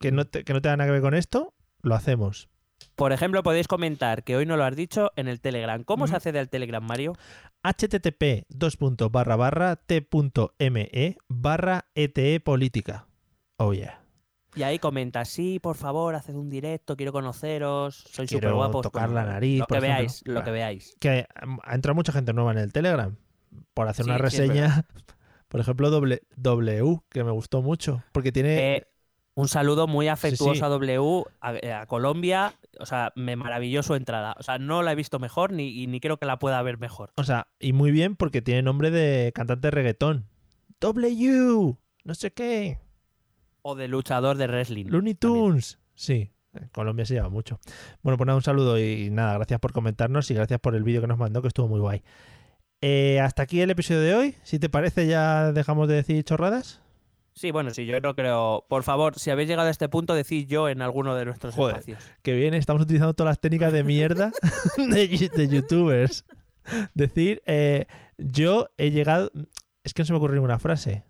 que 0.00 0.10
no, 0.10 0.24
te, 0.24 0.42
que 0.42 0.52
no 0.52 0.60
tenga 0.60 0.78
nada 0.78 0.88
que 0.88 0.92
ver 0.94 1.00
con 1.00 1.14
esto, 1.14 1.54
lo 1.82 1.94
hacemos. 1.94 2.48
Por 2.96 3.12
ejemplo, 3.12 3.44
podéis 3.44 3.68
comentar, 3.68 4.24
que 4.24 4.34
hoy 4.34 4.46
no 4.46 4.56
lo 4.56 4.64
has 4.64 4.74
dicho, 4.74 5.12
en 5.14 5.28
el 5.28 5.40
Telegram. 5.40 5.84
¿Cómo 5.84 6.08
se 6.08 6.10
Ujú. 6.10 6.16
accede 6.16 6.40
al 6.40 6.48
Telegram, 6.48 6.82
Mario? 6.84 7.12
http 7.62 8.46
t.me 9.86 11.16
barra 11.28 11.86
ete 11.94 12.40
política. 12.40 13.06
Oh 13.58 13.72
yeah. 13.74 14.02
Y 14.56 14.62
ahí 14.64 14.78
comenta, 14.78 15.24
sí, 15.24 15.58
por 15.60 15.76
favor, 15.76 16.14
haced 16.16 16.34
un 16.34 16.50
directo, 16.50 16.96
quiero 16.96 17.12
conoceros, 17.12 18.04
Quiero 18.14 18.28
súper 18.28 18.52
guapos. 18.54 18.82
tocar 18.82 19.08
la 19.10 19.24
nariz, 19.24 19.60
Lo 19.60 19.66
que 19.66 19.74
ejemplo. 19.74 19.94
veáis, 19.96 20.22
lo 20.26 20.32
Claro. 20.32 20.44
que 20.44 20.50
veáis. 20.50 20.96
Que 20.98 21.26
mm, 21.46 21.56
ha 21.62 21.74
entrado 21.74 21.94
mucha 21.94 22.12
gente 22.12 22.32
nueva 22.32 22.50
en 22.52 22.58
el 22.58 22.72
Telegram 22.72 23.14
por 23.74 23.86
hacer 23.88 24.04
Sí, 24.04 24.10
una 24.10 24.18
sí, 24.18 24.22
reseña. 24.22 24.86
por 25.48 25.60
ejemplo, 25.60 25.90
W, 25.90 26.98
que 27.10 27.24
me 27.24 27.30
gustó 27.30 27.62
mucho. 27.62 28.02
Porque 28.12 28.32
tiene. 28.32 28.76
Eh, 28.76 28.86
un 29.34 29.46
saludo 29.48 29.86
muy 29.86 30.08
afectuoso 30.08 30.54
sí. 30.56 30.62
a 30.62 30.68
W, 30.68 31.24
a, 31.40 31.54
eh, 31.54 31.72
a 31.72 31.86
Colombia. 31.86 32.52
O 32.80 32.86
sea, 32.86 33.12
me 33.16 33.36
maravilló 33.36 33.82
su 33.84 33.94
entrada. 33.94 34.34
O 34.38 34.42
sea, 34.42 34.58
no 34.58 34.82
la 34.82 34.92
he 34.92 34.94
visto 34.96 35.18
mejor 35.20 35.52
ni, 35.52 35.68
y 35.80 35.86
ni 35.86 36.00
creo 36.00 36.18
que 36.18 36.26
la 36.26 36.38
pueda 36.40 36.60
ver 36.62 36.78
mejor. 36.78 37.12
O 37.16 37.24
sea, 37.24 37.46
y 37.60 37.72
muy 37.72 37.90
bien 37.92 38.16
porque 38.16 38.42
tiene 38.42 38.62
nombre 38.62 38.90
de 38.90 39.30
cantante 39.32 39.70
reggaetón. 39.70 40.26
W, 40.80 41.76
no 42.04 42.14
sé 42.14 42.32
qué. 42.32 42.78
O 43.62 43.74
de 43.74 43.88
luchador 43.88 44.36
de 44.36 44.46
wrestling. 44.46 44.86
Looney 44.86 45.14
también. 45.14 45.44
Tunes. 45.44 45.78
Sí, 45.94 46.30
en 46.54 46.68
Colombia 46.68 47.04
se 47.04 47.14
lleva 47.14 47.28
mucho. 47.28 47.60
Bueno, 48.02 48.16
pues 48.16 48.26
nada, 48.26 48.36
un 48.36 48.42
saludo 48.42 48.78
y 48.78 49.10
nada, 49.10 49.34
gracias 49.34 49.60
por 49.60 49.72
comentarnos 49.72 50.30
y 50.30 50.34
gracias 50.34 50.60
por 50.60 50.74
el 50.74 50.82
vídeo 50.82 51.00
que 51.00 51.06
nos 51.06 51.18
mandó, 51.18 51.42
que 51.42 51.48
estuvo 51.48 51.68
muy 51.68 51.80
guay. 51.80 52.02
Eh, 52.80 53.20
hasta 53.20 53.42
aquí 53.42 53.60
el 53.60 53.70
episodio 53.70 54.00
de 54.00 54.14
hoy. 54.14 54.34
Si 54.42 54.58
te 54.58 54.68
parece, 54.70 55.06
ya 55.06 55.52
dejamos 55.52 55.88
de 55.88 55.96
decir 55.96 56.24
chorradas. 56.24 56.80
Sí, 57.34 57.50
bueno, 57.52 57.70
sí, 57.70 57.86
yo 57.86 58.00
no 58.00 58.14
creo. 58.14 58.64
Por 58.68 58.82
favor, 58.82 59.18
si 59.18 59.30
habéis 59.30 59.48
llegado 59.48 59.68
a 59.68 59.70
este 59.70 59.88
punto, 59.88 60.14
decid 60.14 60.46
yo 60.48 60.68
en 60.68 60.82
alguno 60.82 61.14
de 61.14 61.24
nuestros 61.24 61.54
Joder. 61.54 61.76
espacios. 61.76 62.02
Que 62.22 62.34
bien, 62.34 62.54
estamos 62.54 62.82
utilizando 62.82 63.14
todas 63.14 63.30
las 63.30 63.40
técnicas 63.40 63.72
de 63.72 63.84
mierda 63.84 64.32
de 64.76 65.48
youtubers. 65.48 66.24
Decir, 66.94 67.42
eh, 67.46 67.86
yo 68.18 68.68
he 68.78 68.90
llegado. 68.90 69.30
Es 69.84 69.94
que 69.94 70.02
no 70.02 70.06
se 70.06 70.12
me 70.12 70.18
ocurre 70.18 70.34
ninguna 70.34 70.58
frase. 70.58 71.04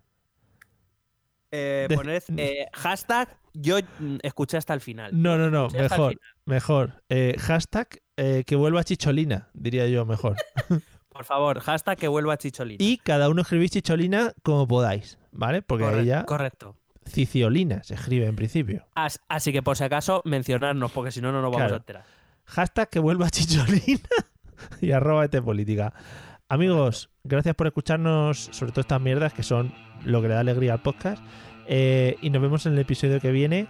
Eh, 1.51 1.85
De- 1.89 1.95
poned 1.95 2.23
eh, 2.37 2.67
hashtag 2.73 3.27
yo 3.53 3.77
mm, 3.99 4.17
escuché 4.23 4.57
hasta 4.57 4.73
el 4.73 4.81
final. 4.81 5.11
No, 5.21 5.37
no, 5.37 5.49
no, 5.49 5.65
Escuché 5.67 5.81
mejor. 5.89 6.19
Mejor. 6.45 7.03
Eh, 7.09 7.35
hashtag 7.39 7.87
eh, 8.17 8.43
que 8.45 8.55
vuelva 8.55 8.83
Chicholina, 8.83 9.49
diría 9.53 9.87
yo 9.87 10.05
mejor. 10.05 10.35
Por 11.09 11.25
favor, 11.25 11.59
hashtag 11.59 11.97
que 11.97 12.07
vuelva 12.07 12.37
Chicholina. 12.37 12.77
Y 12.81 12.97
cada 12.97 13.27
uno 13.29 13.41
escribís 13.41 13.71
Chicholina 13.71 14.31
como 14.43 14.65
podáis, 14.67 15.17
¿vale? 15.31 15.61
Porque 15.61 15.83
Corre- 15.83 15.99
ahí 15.99 16.05
ya 16.05 16.25
Correcto. 16.25 16.77
Ciciolina 17.05 17.83
se 17.83 17.95
escribe 17.95 18.27
en 18.27 18.35
principio. 18.37 18.85
As- 18.95 19.19
así 19.27 19.51
que 19.51 19.61
por 19.61 19.75
si 19.75 19.83
acaso, 19.83 20.21
mencionarnos, 20.23 20.91
porque 20.91 21.11
si 21.11 21.19
no, 21.19 21.31
no 21.33 21.41
nos 21.41 21.51
vamos 21.51 21.57
Claro. 21.57 21.73
a 21.73 21.77
enterar. 21.77 22.03
Hashtag 22.45 22.89
que 22.89 22.99
vuelva 22.99 23.29
Chicholina 23.29 23.99
y 24.81 24.91
arroba 24.91 25.25
este 25.25 25.41
política. 25.41 25.93
Amigos, 26.51 27.09
gracias 27.23 27.55
por 27.55 27.67
escucharnos, 27.67 28.49
sobre 28.51 28.73
todo 28.73 28.81
estas 28.81 28.99
mierdas 28.99 29.31
que 29.31 29.41
son 29.41 29.71
lo 30.03 30.21
que 30.21 30.27
le 30.27 30.33
da 30.33 30.41
alegría 30.41 30.73
al 30.73 30.81
podcast. 30.81 31.23
Eh, 31.65 32.17
y 32.21 32.29
nos 32.29 32.41
vemos 32.41 32.65
en 32.65 32.73
el 32.73 32.79
episodio 32.79 33.21
que 33.21 33.31
viene, 33.31 33.67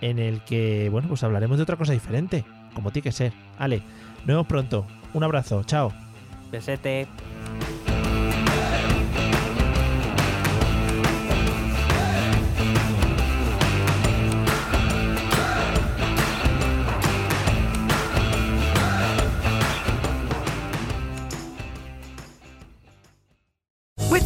en 0.00 0.18
el 0.18 0.42
que, 0.42 0.88
bueno, 0.90 1.06
pues 1.06 1.22
hablaremos 1.22 1.58
de 1.58 1.62
otra 1.62 1.76
cosa 1.76 1.92
diferente, 1.92 2.44
como 2.74 2.90
tiene 2.90 3.04
que 3.04 3.12
ser. 3.12 3.32
Ale, 3.56 3.84
nos 4.16 4.26
vemos 4.26 4.46
pronto. 4.48 4.84
Un 5.12 5.22
abrazo, 5.22 5.62
chao. 5.62 5.92
Besete. 6.50 7.06